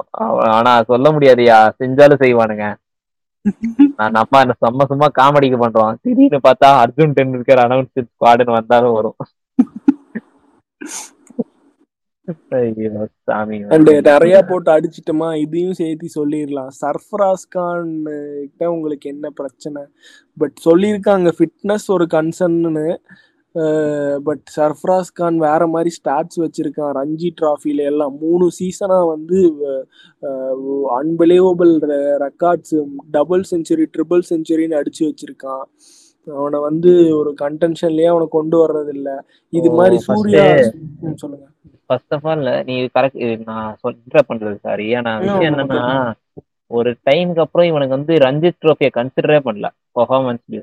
[0.58, 1.58] ஆனா சொல்ல முடியாதுயா.
[1.82, 2.66] செஞ்சாலும் செய்வானுங்க.
[4.00, 5.98] நான் நம்ம செம்ம சும்மா காமெடிக்கு பண்றோம்.
[6.04, 9.18] திடீர்னு பார்த்தா அர்ஜுன் டெண்டுல்கர் அனௌன்ஸ் ஸ்குவாடுன்னு வந்தாலும் வரும்.
[13.74, 15.30] அண்ட் நிறைய போட்டு அடிச்சிட்டோமா?
[15.44, 16.72] இதையும் சேர்த்து சொல்லிடலாம்.
[16.82, 19.84] சர்ஃபராஸ் கான் கிட்ட உங்களுக்கு என்ன பிரச்சனை?
[20.42, 22.88] பட் சொல்லியிருக்காங்க ஃபிட்னஸ் ஒரு கன்சர்ன்னு
[24.28, 26.94] பட் சர்ஃபராஸ் கான் வேற மாதிரி ஸ்டாட்ஸ் வச்சிருக்கான்.
[27.00, 29.40] ரஞ்சி டிராஃபில எல்லாம் மூணு சீசனா வந்து
[30.98, 31.74] unbelievable
[32.26, 32.76] records
[33.18, 35.66] double century triple செஞ்சுரின்னு அடிச்சு வச்சிருக்கான்.
[36.28, 39.10] அவனை வந்து ஒரு கன்டென்ஷன்லயே அவனை கொண்டு வர்றது இல்ல
[39.54, 40.46] இது மாதிரி சூர்யா
[41.24, 41.46] சொல்லுங்க.
[41.90, 44.86] ஃபர்ஸ்ட் ஆஃப் ஆல் நீ கரெக்ட் நான் சொல்ற பண்றது சாரி
[45.24, 45.84] விஷயம் என்னன்னா
[46.72, 49.68] ஒரு டைமுக்கு அப்புறம் இவனுக்கு வந்து ரஞ்சித் ட்ரோஃபியை கன்சிடரே பண்ணல
[49.98, 50.62] பெர்ஃபார்மன்ஸ்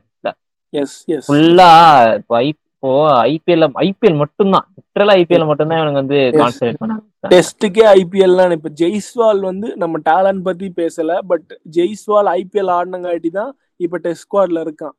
[0.75, 1.71] எஸ் ஃபுல்லா
[2.19, 2.93] இப்போ இப்போ
[3.27, 4.65] ஐபிஎல் ஐபிஎல் மட்டும்தான்.
[4.77, 6.21] லிட்டரலா ஐபிஎல் மட்டும்தான் இவனுக்கு வந்து.
[6.39, 11.47] கான்சன்ட்ரேட் பண்ணாங்க டெஸ்ட்டுக்கே ஐபிஎல்லாம் இப்ப ஜெய்ஸ்வால் வந்து நம்ம டேலண்ட் பத்தி பேசல பட்
[11.77, 14.95] ஜெய்ஸ்வால் ஐபிஎல் ஆடினங்காட்டி தான் இப்ப டெஸ்ட் ஸ்குவாட்ல இருக்கான்.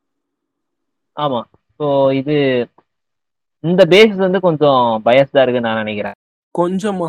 [1.16, 1.40] ஆமா.
[1.80, 1.86] ஸோ
[2.20, 2.36] இது
[3.64, 6.12] இந்த பேஸ் வந்து கொஞ்சம் பயஸ்டா இருக்குன்னு நான் நினைக்கிறேன்.
[6.58, 7.08] கொஞ்சமா.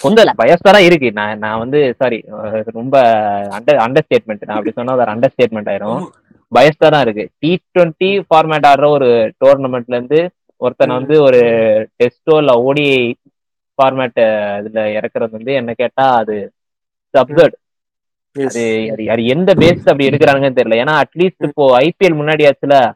[0.00, 1.12] கொஞ்சம் இல்ல பயஸ்டா இருக்கு.
[1.12, 2.24] நான் நான் வந்து சாரி
[2.64, 3.00] ரொம்ப
[3.42, 6.06] அண்டர் அண்டர் ஸ்டேட்மெண்ட் நான் அப்படி சொன்னா ஒரு அண்டர் ஸ்டேட்மெண்ட் ஆயிரும்
[6.54, 7.28] பயஸ்டா தான் இருக்கு.
[7.38, 11.40] டி டுவெண்ட்டி ஃபார்மேட் ஆடுற ஒரு டோர்னமெண்ட்ல இருந்து ஒருத்தனை வந்து ஒரு
[12.02, 13.16] டெஸ்டோ இல்ல ஓடி
[13.78, 14.18] ஃபார்மேட்
[14.62, 16.52] இதுல இறக்குறது வந்து என்ன கேட்டா அது
[17.18, 17.56] அப்சர்ட்.
[18.36, 18.60] அது
[18.96, 20.80] அது- அது எந்த பேஸ் அப்படி எடுக்கிறாங்கன்னு தெரியல.
[20.82, 22.92] ஏன்னா அட்லீஸ்ட் இப்போ ஐபிஎல் முன்னாடி ஆச்சுல.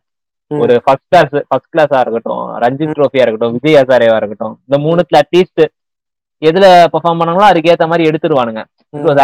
[0.51, 5.63] ஒரு ஃபர்ஸ்ட் கிளாஸ் ஃபர்ஸ்ட் கிளாஸா இருக்கட்டும் ரஞ்சித் ட்ரோஃபியா இருக்கட்டும் விஜய் ஹசாரேவா இருக்கட்டும் இந்த மூணுத்துல அட்லீஸ்ட்
[6.43, 8.63] எதுல பெர்ஃபார்ம் பண்ணாங்களோ அதுக்கேத்த மாதிரி எடுத்துருவானுங்க.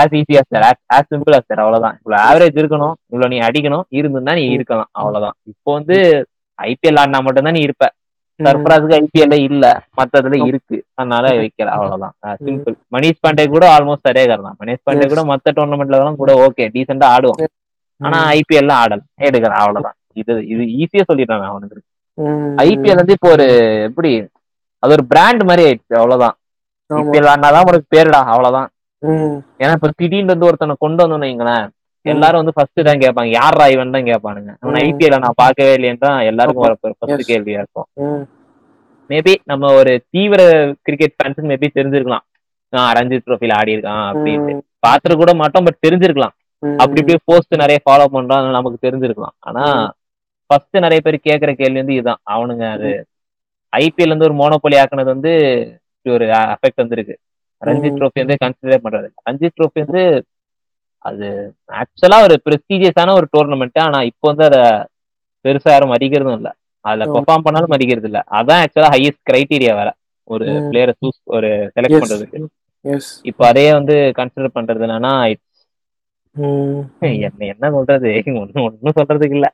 [0.02, 0.64] ஆஸ் ஈஸியா sir
[0.96, 1.96] as simple as sir அவ்வளவுதான்.
[2.00, 5.36] இவ்வளவு ஆவரேஜ் இருக்கணும் இவ்வளவு நீ அடிக்கணும் இருந்திருந்தா நீ இருக்கலாம் அவ்வளவுதான்.
[5.52, 5.96] இப்போ வந்து
[6.58, 7.86] ஐபிஎல் ஆடினா மட்டும்தான் நீ இருப்ப.
[8.40, 9.64] சர்ஃபராஸுக்கு ஐபிஎல்ல இல்ல
[9.98, 10.76] மத்ததுல இருக்கு.
[10.98, 12.14] அதனால வைக்கல அவ்வளவுதான்.
[12.46, 14.56] சிம்பிள் மணிஷ் பாண்டே கூட ஆல்மோஸ்ட் அதே தான்.
[14.62, 17.50] மணிஷ் பாண்டே கூட மத்த டோர்னமெண்ட்ல எல்லாம் கூட ஓகே டீசெண்டா ஆடுவான்.
[18.00, 19.96] ஆனா ஐபிஎல் ஆடல எடுக்கலாம் அவ்வளவுதான்.
[20.16, 21.80] இது இது ஈஸியா சொல்லிடுறாங்க அவனுக்கு.
[22.64, 23.46] ஐபிஎல் வந்து இப்போ ஒரு
[23.88, 24.10] எப்படி
[24.82, 26.34] அது ஒரு பிராண்ட் மாதிரி ஆயிடுச்சு அவ்வளவுதான்.
[26.90, 28.68] ஐபிஎல் ஆடினாதான் உனக்கு பேருடா அவ்வளவுதான்.
[29.60, 31.66] ஏன்னா இப்ப திடீர்னு வந்து ஒருத்தனை கொண்டு வந்தோம்னு வைங்களேன்
[32.06, 34.82] எல்லாரும் வந்து ஃபர்ஸ்ட் தான் கேட்பாங்க யாரா இவன் தான் கேட்பானுங்க அவன் ம்.
[34.84, 37.24] ஐபிஎல் நான் பார்க்கவே இல்லைன்னு தான் எல்லாருக்கும் வர ஃபர்ஸ்ட்.
[37.30, 37.88] கேள்வியா இருக்கும்.
[39.10, 40.40] மேபி நம்ம ஒரு தீவிர
[40.86, 42.24] கிரிக்கெட் ஃபேன்ஸ் மேபி தெரிஞ்சிருக்கலாம்
[42.72, 44.52] ஆஹ் ரஞ்சித் ட்ரோஃபில ஆடி இருக்கான் அப்படின்ட்டு.
[44.84, 46.34] பாத்துட்டு கூட மாட்டோம் பட் தெரிஞ்சிருக்கலாம்.
[46.78, 49.64] அப்படி இப்படி போஸ்ட் நிறைய ஃபாலோ பண்றோம் நமக்கு தெரிஞ்சிருக்கலாம் ஆனா
[50.50, 52.90] ஃபர்ஸ்ட் நிறைய பேர் கேக்குற கேள்வி வந்து இதுதான் அவனுங்க அது
[53.72, 55.32] ஐபிஎல் வந்து ஒரு மோனோபொலி ஆக்குனது வந்து
[56.06, 57.14] ஒரு அஃபெக்ட் வந்திருக்கு
[57.62, 57.98] ரஞ்சித் ம்.
[57.98, 59.08] ட்ரோஃபி வந்து கன்சிடர் பண்றது.
[59.26, 60.02] ரஞ்சித் ட்ரோஃபி வந்து
[61.04, 61.26] அது
[61.80, 64.58] ஆக்சுவலா ஒரு பிரஸ்டீஜியஸான ஒரு டோர்னமெண்ட் ஆனா இப்போ வந்து அத
[65.44, 66.50] பெருசா யாரும் மதிக்கிறதும் இல்ல
[66.84, 67.06] அதுல.
[67.14, 69.90] பெர்ஃபார்ம் பண்ணாலும் மதிக்கிறது இல்ல அதான் ஆக்சுவலா ஹையஸ்ட் கிரைட்டீரியா வேற
[70.30, 70.46] ஒரு.
[70.66, 72.00] பிளேயரை சூஸ் ஒரு செலக்ட்.
[72.02, 72.40] பண்றதுக்கு.
[73.30, 75.12] இப்போ அதே வந்து கன்சிடர் பண்றது என்னன்னா
[77.50, 78.10] என்ன சொல்றது
[78.42, 79.48] ஒன்னும் ஒன்னும் சொல்றதுக்கு இல்ல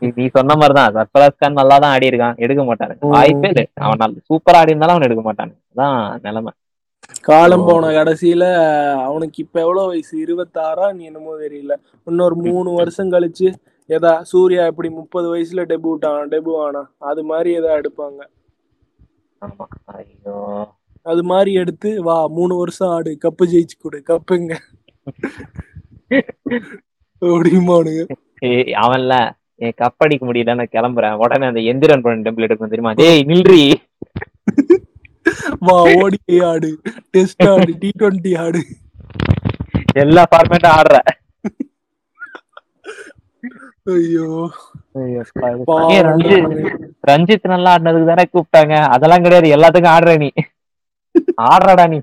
[0.00, 0.94] நீ- சொன்ன மாதிரிதான்.
[0.94, 2.36] சர்ஃபராஸ் கான் நல்லா தான் ஆடி இருக்கான்.
[2.36, 3.08] எடுக்க மாட்டானுங்க ம்.
[3.08, 3.66] வாய்ப்பே இல்லை.
[3.74, 6.52] அவன் நல்ல சூப்பரா ஆடி இருந்தாலும் அவன் எடுக்க மாட்டானுங்க அதான் நிலைமை.
[7.22, 8.44] காலம் போன கடைசியில
[9.02, 10.14] அவனுக்கு இப்ப எவ்வளவு வயசு?
[10.18, 10.92] இருபத்தாறா?
[10.92, 11.74] நீ என்னமோ தெரியல.
[12.04, 13.54] இன்னொரு மூணு வருஷம் கழிச்சு
[13.88, 16.90] எதா சூர்யா எப்படி முப்பது வயசுல டெபியூட் ஆனா டெபு ஆனா?
[16.98, 18.20] அது மாதிரி எதா எடுப்பாங்க.
[19.42, 19.66] ஆமா.
[19.84, 20.36] ஐயோ.
[21.02, 23.18] அது மாதிரி எடுத்து வா மூணு வருஷம் ஆடு.
[23.24, 24.02] கப்பு ஜெயிச்சு கொடு.
[24.06, 24.54] கப்புங்க.
[27.22, 28.02] அப்படிமானுங்க
[28.40, 29.14] ஏய், அவன்ல
[29.60, 31.20] என் கப்படிக்க முடியல நான் கிளம்புறேன்.
[31.24, 32.94] உடனே அந்த எந்திரன் பண்ண டெம்பிள் எடுக்கும் தெரியுமா?
[32.94, 33.62] டேய் நில்றி.
[35.58, 36.70] வா ஓடி ஆடு.
[37.10, 38.60] டெஸ்ட் ஆடு டி டுவெண்ட்டி ஆடு.
[39.94, 40.96] எல்லா ஃபார்மேட்டும் ஆடுற
[43.94, 44.50] ஐயோ.
[44.92, 45.20] ஏய்,
[47.08, 48.74] ரஞ்சித் நல்லா ஆடினதுக்கு தானே கூப்பிட்டாங்க.
[48.94, 50.28] அதெல்லாம் கிடையாது எல்லாத்துக்கும் ஆடுற நீ.
[51.42, 51.98] ஆடுறடா நீ.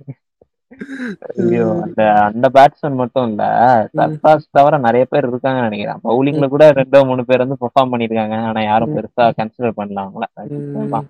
[1.42, 3.44] ஐயோ அந்த அந்த பேட்ஸ்மேன் மட்டும் இல்ல.
[3.96, 6.02] சர்பாஸ் தவிர நிறைய பேர் இருக்காங்கன்னு நினைக்கிறேன்.
[6.06, 10.26] பவுலிங்ல கூட ரெண்டோ மூணு பேர் வந்து பெர்ஃபார்ம் பண்ணிருக்காங்க ஆனா யாரும் பெருசா கன்சிடர் பண்ணல அவங்கள.
[10.56, 11.06] ம்.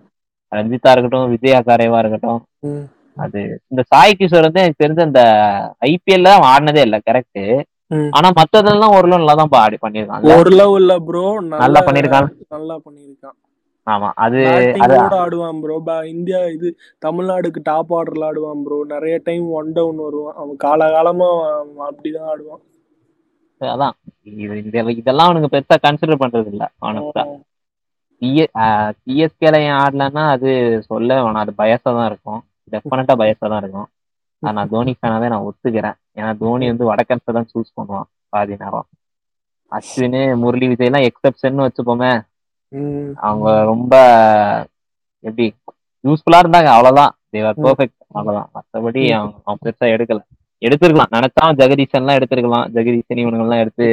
[0.52, 2.42] ரஞ்சித்தா இருக்கட்டும் விஜய் ஹசாரேவா இருக்கட்டும்.
[3.18, 3.40] அது
[3.72, 5.22] இந்த சாய் கிஷோர் வந்து எனக்கு தெரிஞ்ச அந்த
[5.90, 7.42] ஐபிஎல்ல ஆடினதே இல்ல கரெக்ட்.
[8.18, 11.26] ஆனா மத்ததெல்லாம் ஓரளவு நல்லா தான் ஆடி பண்ணிருக்கான் ஒரு லவ் இல்ல ப்ரோ
[11.56, 13.36] நல்லா பண்ணிருக்கான் நல்லா பண்ணிருக்கான்
[13.88, 14.40] ஆமா அது
[15.24, 15.76] ஆடுவான் ப்ரோ
[16.14, 16.68] இந்தியா இது
[17.02, 20.38] தமிழ்நாடுக்கு டாப் ஆர்டர்ல ஆடுவான் ப்ரோ நிறைய டைம் ஒன் டவுன் வருவான்.
[20.42, 21.28] அவன் காலகாலமா
[21.90, 22.64] அப்படிதான் ஆடுவான்.
[23.62, 23.96] அதான்.
[24.32, 27.24] இது இந்த இதெல்லாம் அவனுக்கு பெருசா கன்சிடர் பண்றது இல்ல ஆனஸ்டா
[29.02, 30.50] சிஎஸ்கேல ஏன் ஆடலன்னா அது
[30.90, 31.44] சொல்ல வேணாம்.
[31.44, 32.42] அது பயசா தான் இருக்கும்.
[32.74, 33.88] டெஃபினட்டா பயசா தான் இருக்கும்.
[34.44, 35.98] ஆனா நான் தோனி ஃபேனாவே நான் ஒத்துக்கிறேன்.
[36.20, 38.88] ஏன்னா தோனி வந்து வடக்கன்ஸை தான் சூஸ் பண்ணுவான் பாதி நேரம்.
[39.72, 42.12] அஸ்வின் முரளி விஜய் எல்லாம் எக்ஸப்ஷன் வச்சுப்போமே.
[43.28, 43.94] அவங்க ரொம்ப
[45.24, 45.46] எப்படி
[46.04, 47.14] யூஸ்ஃபுல்லா இருந்தாங்க அவ்வளவுதான்.
[47.30, 48.50] தேவர் பெர்ஃபெக்ட் அவ்வளவுதான்.
[48.56, 50.20] மத்தபடி அவங்க அவங்க பெருசா எடுக்கல.
[50.62, 51.14] எடுத்திருக்கலாம்.
[51.16, 53.88] நினைச்சா ஜெகதீசன் எல்லாம் எடுத்திருக்கலாம் ஜெகதீசன் இவனுங்க எல்லாம் எடுத்து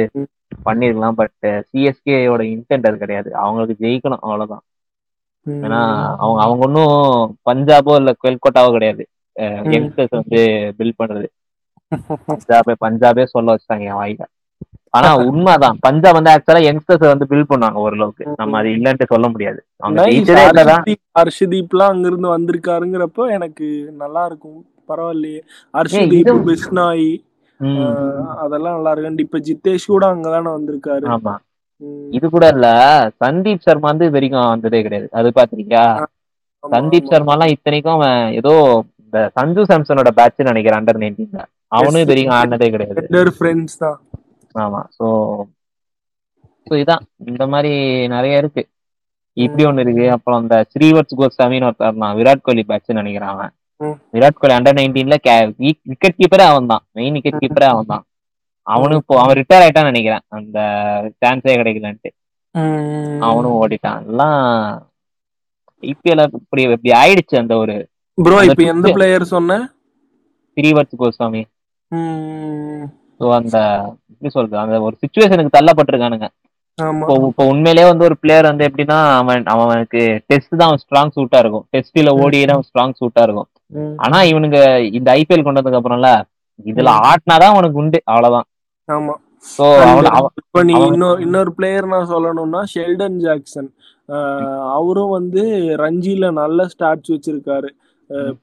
[0.65, 3.29] பண்ணிருக்கலாம் பட் சிஎஸ்கேயோட இன்டென்ட் அது கிடையாது.
[3.35, 4.23] அவங்களுக்கு ஜெயிக்கணும்.
[4.25, 4.63] அவ்வளவுதான்.
[5.45, 5.79] ஏன்னா
[6.23, 6.93] அவங்க அவங்க ஒன்றும்
[7.49, 9.03] பஞ்சாபோ இல்ல கொல்கட்டாவோ கிடையாது.
[9.73, 10.39] யங்ஸ்டர்ஸ் வந்து
[10.77, 11.27] பில்ட் பண்றது.
[12.29, 14.23] பஞ்சாபே பஞ்சாபே சொல்ல வச்சுட்டாங்க என் வாயில.
[14.93, 15.77] ஆனா உண்மைதான்.
[15.85, 18.11] பஞ்சாப் வந்து ஆக்சுவலா யங்ஸ்டர்ஸ் வந்து பில்ட் பண்ணாங்க ஓரளவுக்கு.
[18.39, 19.59] நம்ம அது இல்லன்ட்டு சொல்ல முடியாது.
[20.49, 20.83] இல்லதான்
[21.17, 23.67] ஹர்ஷதீப்லாம் அங்க இருந்து வந்திருக்காருங்கிறப்போ எனக்கு
[24.03, 24.59] நல்லா இருக்கும்
[24.89, 25.41] பரவாயில்லையே.
[25.73, 27.07] ஹர்ஷதீப் பிஸ்னாய்
[28.43, 31.05] அதெல்லாம் நல்லா இருக்கு இப்ப ஜித்தேஷ் கூட அங்கதானே வந்திருக்காரு.
[31.15, 31.33] ஆமா.
[32.13, 32.67] இது கூட இல்ல.
[33.21, 35.07] சந்தீப் சர்மா வந்து இது வரைக்கும் வந்ததே கிடையாது.
[35.13, 35.85] அது பாத்திருக்கியா?
[36.63, 38.53] சந்தீப் சர்மா எல்லாம் இத்தனைக்கும் அவன் ஏதோ
[39.03, 41.41] இந்த சஞ்சு சாம்சனோட பேட்ச் நினைக்கிறேன் அண்டர் நைன்டீன்ல
[41.71, 43.03] அவனும் இது வரைக்கும் ஆடினதே கிடையாது.
[44.55, 44.81] ஆமா.
[44.97, 45.05] சோ
[46.67, 47.03] சோ இதான்.
[47.31, 47.71] இந்த மாதிரி
[48.15, 48.63] நிறைய இருக்கு.
[49.37, 50.05] இப்படி ஒண்ணு இருக்கு.
[50.15, 53.53] அப்புறம் அந்த ஸ்ரீவர்ஸ் கோஸ்வாமின்னு ஒருத்தர் விராட் கோலி பேட்ச் நினைக்கிறான் அவன்.
[54.15, 55.15] விராட் கோலி அண்டர் நைன்டீன்ல
[55.91, 56.83] விக்கெட் கீப்பரே அவன் தான்.
[56.97, 58.03] மெயின் விக்கெட் கீப்பரே அவன் தான்.
[58.67, 60.25] அவனும் இப்போ அவன் ரிட்டையர் ஆயிட்டான்னு நினைக்கிறேன்.
[60.37, 60.57] அந்த
[61.21, 62.11] சான்ஸே கிடைக்கலன்ட்டு.
[63.27, 64.03] அவனும் ஓடிட்டான்.
[64.11, 64.37] எல்லாம்
[65.83, 67.75] ஐபிஎல் இப்படி இப்படி ஆயிடுச்சு அந்த ஒரு
[68.17, 69.57] ப்ரோ இப்போ எந்த பிளேயர் சொன்ன?
[70.57, 71.41] ஸ்ரீவர்ஸ் கோஸ்வாமி.
[73.23, 73.57] ஸோ அந்த
[74.11, 74.57] எப்படி சொல்றது?
[74.63, 76.27] அந்த ஒரு சுச்சுவேஷனுக்கு தள்ளப்பட்டிருக்கானுங்க.
[76.79, 81.39] இப்போ இப்போ உண்மையிலேயே வந்து ஒரு பிளேயர் வந்து எப்படின்னா அவன் அவனுக்கு டெஸ்ட் தான் அவன் ஸ்ட்ராங் சூட்டா
[81.43, 81.65] இருக்கும்.
[81.73, 83.49] டெஸ்ட்ல ஓடியே அவன் ஸ்ட்ராங் சூட்டா இருக்கும்.
[84.05, 84.59] ஆனா இவனுங்க
[84.99, 86.09] இந்த ஐபிஎல் கொண்டதுக்கு அப்புறம்ல
[86.71, 87.99] இதுல ஆட்டினாதான் அவனுக்கு உண்டு.
[88.11, 88.47] அவ்வளவுதான்.
[88.89, 89.15] ஆமா.
[89.53, 89.65] சோ
[90.41, 93.69] இப்ப நீ இன்னொரு இன்னொரு பிளேயர் நான் சொல்லணும்னா ஷெல்டன் ஜாக்சன்
[94.75, 95.43] அவரும் வந்து
[95.83, 97.69] ரஞ்சில நல்ல ஸ்டாட்ஸ் வச்சிருக்காரு.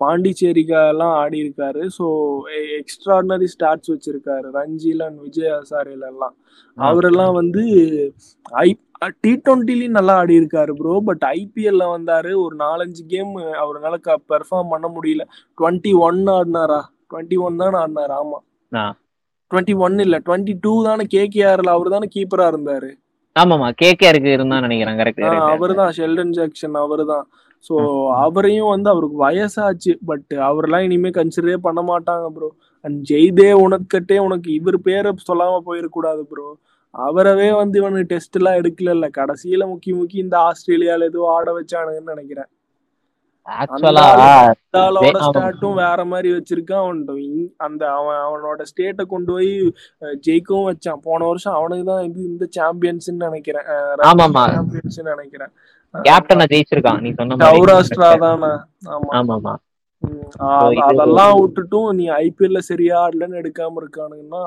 [0.00, 2.06] பாண்டிச்சேரிக்கெல்லாம் ஆடி இருக்காரு ஸோ
[2.80, 4.46] எக்ஸ்ட்ராடினரி ஸ்டாட்ஸ் வச்சிருக்காரு.
[4.58, 6.34] ரஞ்சில விஜய் ஹசாரில எல்லாம்.
[6.78, 7.64] அவரெல்லாம் வந்து
[8.66, 8.68] ஐ
[9.24, 12.32] டி டுவெண்ட்டிலையும் நல்லா ஆடி இருக்காரு ப்ரோ பட் ஐபிஎல்ல வந்தாரு.
[12.44, 13.30] ஒரு நாலஞ்சு கேம்
[13.64, 14.00] அவரால்
[14.32, 15.24] பெர்ஃபார்ம் பண்ண முடியல.
[15.58, 16.80] டுவெண்ட்டி ஒன் ஆடினாரா?
[17.10, 18.14] டுவெண்ட்டி ஒன் தானே ஆடினாரு.
[18.22, 18.40] ஆமா.
[19.50, 20.16] டுவெண்ட்டி ஒன் இல்ல.
[20.26, 22.90] டுவெண்ட்டி டூ தானே கேகேஆர்ல அவர் தானே கீப்பரா இருந்தாரு.
[23.36, 24.98] ஆமாமா கேகேஆருக்கு இருந்தா நினைக்கிறேன்.
[25.00, 25.24] கரெக்ட்
[25.54, 27.26] அவர் தான் ஷெல்டன் ஜாக்சன் அவர் தான்
[27.64, 27.74] ஸோ
[28.24, 32.48] அவரையும் வந்து அவருக்கு வயசாச்சு பட் அவரெல்லாம் இனிமே கன்சிடரே பண்ண மாட்டாங்க ப்ரோ
[32.84, 36.46] அண்ட் ஜெய்தே உனக்கட்டே உனக்கு இவர் பேரை சொல்லாம போயிடக்கூடாது ப்ரோ
[36.94, 42.50] அவரவே வந்து இவனுக்கு டெஸ்ட் எல்லாம் எடுக்கல கடைசியில முக்கி முக்கி இந்த ஆஸ்திரேலியால ஏதோ ஆட வச்சானுங்கன்னு நினைக்கிறேன்.
[45.26, 47.00] ஸ்டாட்டும் வேற மாதிரி வச்சிருக்கான் அவன்
[47.66, 49.52] அந்த அவன் அவனோட ஸ்டேட்டை கொண்டு போய்
[50.26, 51.00] ஜெயிக்கவும் வச்சான்.
[51.06, 53.68] போன வருஷம் அவனுக்கு தான் இது இந்த சாம்பியன்ஸ் நினைக்கிறேன்.
[54.56, 55.52] சாம்பியன்ஸ் நினைக்கிறேன்.
[55.94, 58.50] கேப்டனை ஜெயிச்சிருக்கான் நீ சொன்ன சௌராஷ்டிரா தானே.
[58.94, 59.10] ஆமா.
[59.18, 59.54] ஆமா
[60.88, 64.42] அதெல்லாம் விட்டுட்டும் நீ ஐபிஎல்ல சரியா ஆடலன்னு எடுக்காம இருக்கானுங்கன்னா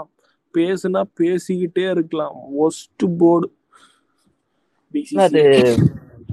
[0.53, 2.33] பேசுனா பேசிக்கிட்டே இருக்கலாம்.
[2.65, 3.47] ஒஸ்ட் போர்டு
[5.25, 5.41] அது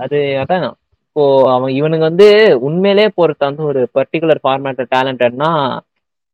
[0.04, 0.66] அது அதான்.
[1.06, 1.22] இப்போ
[1.54, 2.26] அவன் இவனுங்க வந்து
[2.66, 5.48] உண்மையிலே பொறுத்த வந்து ஒரு பர்டிகுலர் ஃபார்மேட் டேலண்டட்னா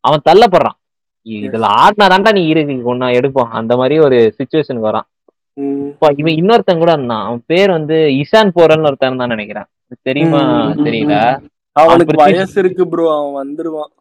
[0.05, 0.79] அவன் தள்ளப்படுறான்.
[1.27, 5.07] இதுல ஆடினா தாண்டா நீ இருக்கு ஒன்னா எடுப்போம் அந்த மாதிரி ஒரு சுச்சுவேஷனுக்கு வரான்.
[6.21, 7.25] இவன் இன்னொருத்தன் கூட இருந்தான்.
[7.29, 9.69] அவன் பேர் வந்து இசான் போரன் ஒருத்தன் தான் நினைக்கிறேன்.
[10.09, 10.41] தெரியுமா?
[10.87, 11.15] தெரியல.
[11.77, 13.93] அவனுக்கு வயசு இருக்கு ப்ரோ அவன் வந்துருவான்.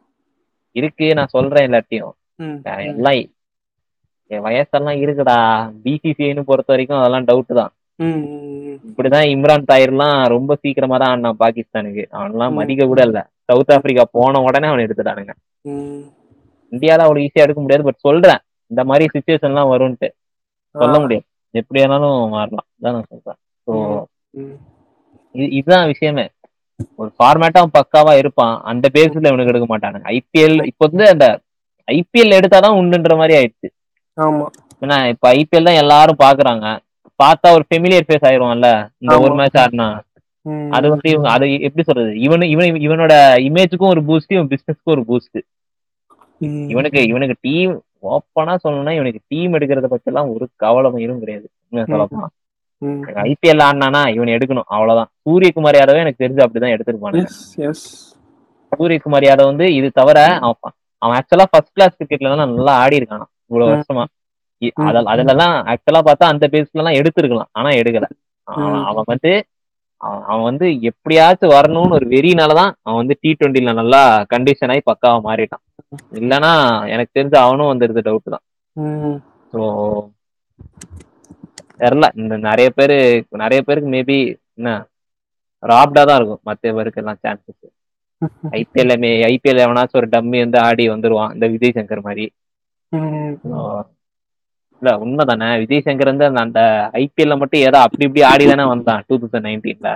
[0.76, 2.14] இருக்கு நான் சொல்றேன் எல்லாத்தையும்.
[2.92, 3.20] எல்லாம்
[4.32, 5.38] என் வயசெல்லாம் இருக்குடா.
[5.86, 7.72] பிசிசிஐன்னு பொறுத்த வரைக்கும் அதெல்லாம் டவுட் தான்.
[8.88, 12.04] இப்படிதான் இம்ரான் தாயிர்லாம் ரொம்ப சீக்கிரமா தான் ஆடினான் பாகிஸ்தானுக்கு.
[12.18, 13.20] அவன்லாம் மதிக்க கூட இல்ல.
[13.50, 15.34] சவுத் ஆப்பிரிக்கா போன உடனே அவன் எடுத்துட்டானுங்க.
[16.72, 18.42] இந்தியால அவ்வளவு ஈஸியா எடுக்க முடியாது பட் சொல்றேன்.
[18.72, 20.10] இந்த மாதிரி சுச்சுவேஷன் எல்லாம் வரும்ட்டு
[20.76, 21.26] சொல்ல முடியாது.
[21.56, 22.68] எப்படி வேணாலும் மாறலாம்.
[22.84, 23.40] தான் நான் சொல்றேன்.
[23.68, 23.74] ஸோ
[25.58, 26.26] இதுதான் விஷயமே.
[27.02, 28.56] ஒரு ஃபார்மேட்டா பக்காவா இருப்பான்.
[28.72, 30.08] அந்த பேஸ்ல இவனுக்கு எடுக்க மாட்டானுங்க.
[30.16, 31.28] ஐபிஎல் இப்போ வந்து அந்த
[31.88, 33.68] ஐபிஎல் எடுத்தாதான் உண்டுன்ற மாதிரி ஆயிடுச்சு.
[34.18, 34.48] ஆமா.
[34.82, 36.66] ஏன்னா இப்ப ஐபிஎல் தான் எல்லாரும் பாக்குறாங்க.
[37.20, 38.70] பார்த்தா ஒரு ஃபெமிலியர் ஃபேஸ் ஆயிருவான்ல?
[39.02, 39.88] இந்த ஒரு மேட்ச் ஆடினா.
[40.76, 42.12] அது வந்து இவங்க அது எப்படி சொல்றது?
[42.26, 43.14] இவனு இவன் இவனோட
[43.48, 45.40] இமேஜுக்கும் ஒரு பூஸ்ட் இவன் பிசினஸ்க்கும் ஒரு பூஸ்ட்
[46.70, 47.74] இவனுக்கு இவனுக்கு டீம்
[48.08, 51.48] ஓப்பனா சொல்லணும்னா இவனுக்கு டீம் எடுக்கிறத பத்தி எல்லாம் ஒரு கவலமையும் கிடையாது.
[51.88, 52.28] சொல்லப்போனா
[53.26, 54.68] ஐபிஎல் ஆடினானா இவன் எடுக்கணும்.
[54.76, 55.10] அவ்வளவுதான்.
[55.24, 57.22] சூரியகுமார் யாதவ் எனக்கு தெரிஞ்சு அப்படிதான் எடுத்திருப்பானு
[58.72, 63.26] சூரியகுமார் யாதவ் வந்து இது தவிர அவன் அவன் ஆக்சுவலா ஃபர்ஸ்ட் கிளாஸ் கிரிக்கெட்ல தான் நல்லா ஆடி இருக்கானா
[63.50, 64.04] இவ்வளவு வருஷமா.
[65.12, 67.50] அதுலலாம் ஆக்சுவலா பார்த்தா அந்த பேஸ்ல எல்லாம் எடுத்திருக்கலாம்.
[67.52, 68.08] ஆனா எடுக்கல.
[68.90, 69.32] அவன் வந்து
[70.28, 74.02] அவன் வந்து எப்படியாச்சும் வரணும்னு ஒரு வெறினாலதான் அவன் வந்து டி டுவெண்ட்டில நல்லா
[74.34, 75.64] கண்டிஷன் ஆகி பக்காவா மாறிட்டான்.
[76.20, 76.52] இல்லனா
[76.94, 78.46] எனக்கு தெரிஞ்ச அவனும் வந்துருது டவுட் தான்.
[79.54, 79.62] ஸோ
[81.82, 82.98] தெரில இந்த நிறைய பேரு
[83.44, 84.18] நிறைய பேருக்கு மேபி
[84.58, 84.70] என்ன
[85.64, 86.44] ராப்டா தான் இருக்கும்.
[86.50, 87.72] மற்ற பேருக்கு எல்லாம் சான்சஸ்
[88.60, 88.94] ஐபிஎல்
[89.32, 91.34] ஐபிஎல் எவனாச்சும் ஒரு டம்மி வந்து ஆடி வந்துருவான்.
[91.36, 92.26] இந்த விஜய் சங்கர் மாதிரி
[94.82, 95.48] இல்ல உண்மைதானே?
[95.62, 96.60] விஜய் சங்கர் வந்து அந்த
[97.02, 99.92] ஐபிஎல்ல மட்டும் ஏதோ அப்படி இப்படி ஆடி தானே வந்தான் டூ தௌசண்ட் நைன்டீன்ல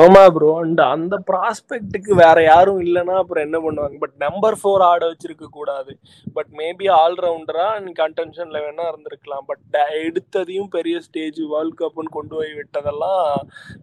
[0.00, 3.96] ஆமா ப்ரோ அண்ட் அந்த ப்ராஸ்பெக்ட்டுக்கு வேற யாரும் இல்லைன்னா அப்புறம் என்ன பண்ணுவாங்க?
[3.98, 5.92] பட் நம்பர் ஃபோர் ஆட வச்சிருக்க கூடாது.
[6.36, 9.44] பட் மேபி ஆல்ரவுண்டரா நீ கன்டென்ஷன்ல வேணா இருந்திருக்கலாம்.
[9.46, 9.64] பட்
[10.04, 13.24] எடுத்ததையும் பெரிய ஸ்டேஜ் வேர்ல்ட் கப்னு கொண்டு போய் விட்டதெல்லாம்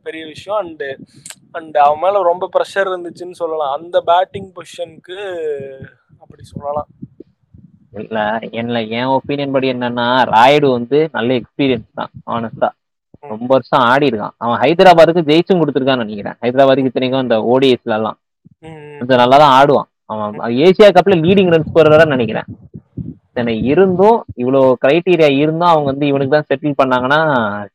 [0.04, 0.60] பெரிய விஷயம்.
[0.64, 0.90] அண்டு
[1.52, 3.76] அண்ட் அவன் மேல ரொம்ப ப்ரெஷர் இருந்துச்சுன்னு சொல்லலாம்.
[3.80, 5.20] அந்த பேட்டிங் பொசிஷனுக்கு
[6.24, 6.90] அப்படி சொல்லலாம்.
[8.02, 8.18] இல்ல
[8.52, 12.70] என்ன என் ஒப்பீனியன் படி என்னன்னா ராய்டு வந்து நல்ல எக்ஸ்பீரியன்ஸ் தான் ஆனஸ்டா
[13.24, 14.36] ரொம்ப வருஷம் ஆடி இருக்கான்.
[14.44, 16.38] அவன் ஹைதராபாத்துக்கு ஜெயிச்சும் கொடுத்துருக்கான்னு நினைக்கிறேன்.
[16.44, 18.18] ஹைதராபாத்துக்கு இத்தனைக்கும் அந்த ஓடிஎஸ்ல எல்லாம்
[19.00, 19.90] கொஞ்சம் நல்லா தான் ஆடுவான்.
[20.14, 22.48] அவன் ஏசியா கப்ல லீடிங் ரன் ஸ்கோரரா நினைக்கிறேன்.
[23.38, 27.20] சரி இருந்தும் இவ்வளவு கிரைட்டீரியா இருந்தும் அவங்க வந்து இவனுக்கு தான் செட்டில் பண்ணாங்கன்னா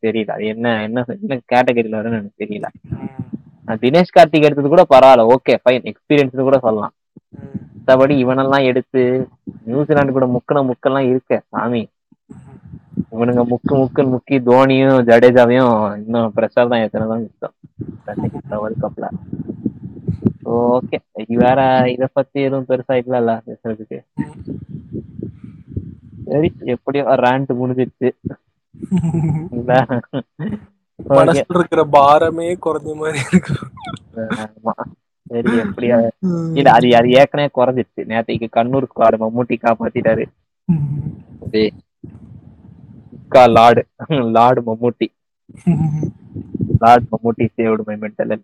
[0.07, 0.35] தெரியல.
[0.37, 2.69] அது என்ன என்ன என்ன கேட்டகரியில வரும்னு எனக்கு தெரியல.
[3.83, 5.29] தினேஷ் கார்த்திக் எடுத்தது கூட பரவாயில்ல.
[5.35, 6.95] ஓகே ஃபைன் எக்ஸ்பீரியன்ஸ் கூட சொல்லலாம்.
[7.77, 9.01] மற்றபடி இவனெல்லாம் எடுத்து
[9.69, 11.41] நியூசிலாந்து கூட முக்கின முக்கெல்லாம் இருக்க.
[11.53, 11.83] சாமி.
[13.15, 17.55] இவனுங்க முக்கு முக்குன்னு முக்கி தோனியும் ஜடேஜாவையும் இன்னும் பிரஷர் தான் எத்தனை தான் மிச்சம்.
[18.63, 19.09] வேர்ல்ட் கப்ல
[20.57, 20.99] ஓகே
[21.43, 21.61] வேற
[21.95, 23.99] இத பத்தி எதுவும் பெருசா இல்ல பேசுறதுக்கு.
[26.29, 28.09] சரி எப்படியோ ரேண்ட் முடிஞ்சிச்சு
[31.17, 33.55] மனசுல இருக்கிற பாரமே குறைஞ்ச மாதிரி இருக்கு.
[35.31, 35.97] சரி எப்படியா?
[36.59, 40.25] இல்ல அது அது ஏற்கனவே குறைஞ்சிருச்சு நேத்தைக்கு Kannur squad Mammootty காப்பாத்திட்டாரு.
[43.53, 43.83] Lord.
[44.37, 45.07] Lord Mammootty.
[46.81, 48.35] Lord Mammootty saved my mental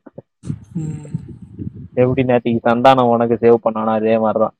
[2.02, 4.56] எப்படி நேற்றுக்கு சந்தானம் உனக்கு சேவ் பண்ணானா அதே மாதிரிதான்.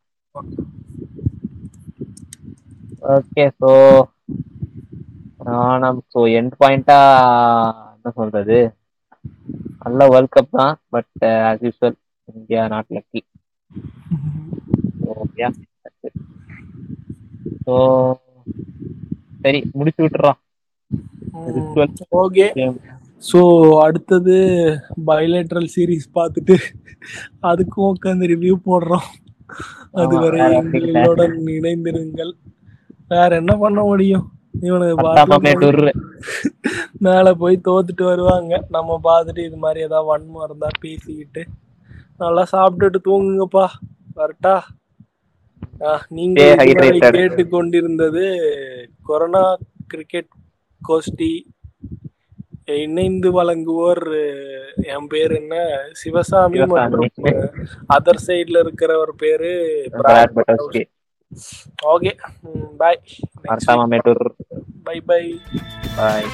[3.12, 3.70] ஓகே ஸோ
[5.54, 6.98] ஆனால் ஸோ எண்ட் பாயிண்டா
[7.94, 8.58] என்ன சொல்றது?
[9.82, 11.10] நல்ல வேர்ல்ட் கப் தான் but
[11.44, 11.98] as usual
[12.28, 13.22] India not lucky
[17.64, 17.74] so
[19.44, 20.38] சரி முடிச்சு விட்டுறோம்
[22.22, 22.46] ஓகே.
[23.22, 23.40] ஸோ
[23.84, 24.34] அடுத்தது
[25.08, 26.54] பயோலேட்ரல் சீரீஸ் பார்த்துட்டு
[27.50, 29.08] அதுக்கும் உட்காந்து ரிவ்யூ போடுறோம்.
[30.02, 30.40] அதுவரை
[30.80, 32.32] எங்களுடன் இணைந்திருங்கள்.
[33.12, 34.26] வேற என்ன பண்ண முடியும்?
[34.68, 34.96] இவனுக்கு
[37.06, 38.52] மேல போய் தோத்துட்டு வருவாங்க.
[38.76, 41.42] நம்ம பார்த்துட்டு இது மாதிரி ஏதாவது வன்மம் இருந்தா பேசிக்கிட்டு.
[42.22, 43.66] நல்லா சாப்பிட்டுட்டு தூங்குங்கப்பா.
[44.20, 44.54] வரட்டா.
[46.16, 46.40] நீங்க
[47.14, 48.24] கேட்டு கொண்டிருந்தது
[49.10, 49.42] கொரோனா
[49.86, 50.30] கிரிக்கெட்
[50.80, 51.32] கோஷ்டி
[52.76, 54.02] இணைந்து வழங்குவோர்
[54.90, 55.54] என் பேர் என்ன?
[55.92, 57.06] சிவசாமி மற்றும்
[57.94, 59.50] அதர் சைட்ல இருக்கிற ஒரு பேரு
[61.88, 62.12] okay.
[62.78, 63.00] Bye
[64.86, 65.22] bye bye
[65.96, 66.28] bye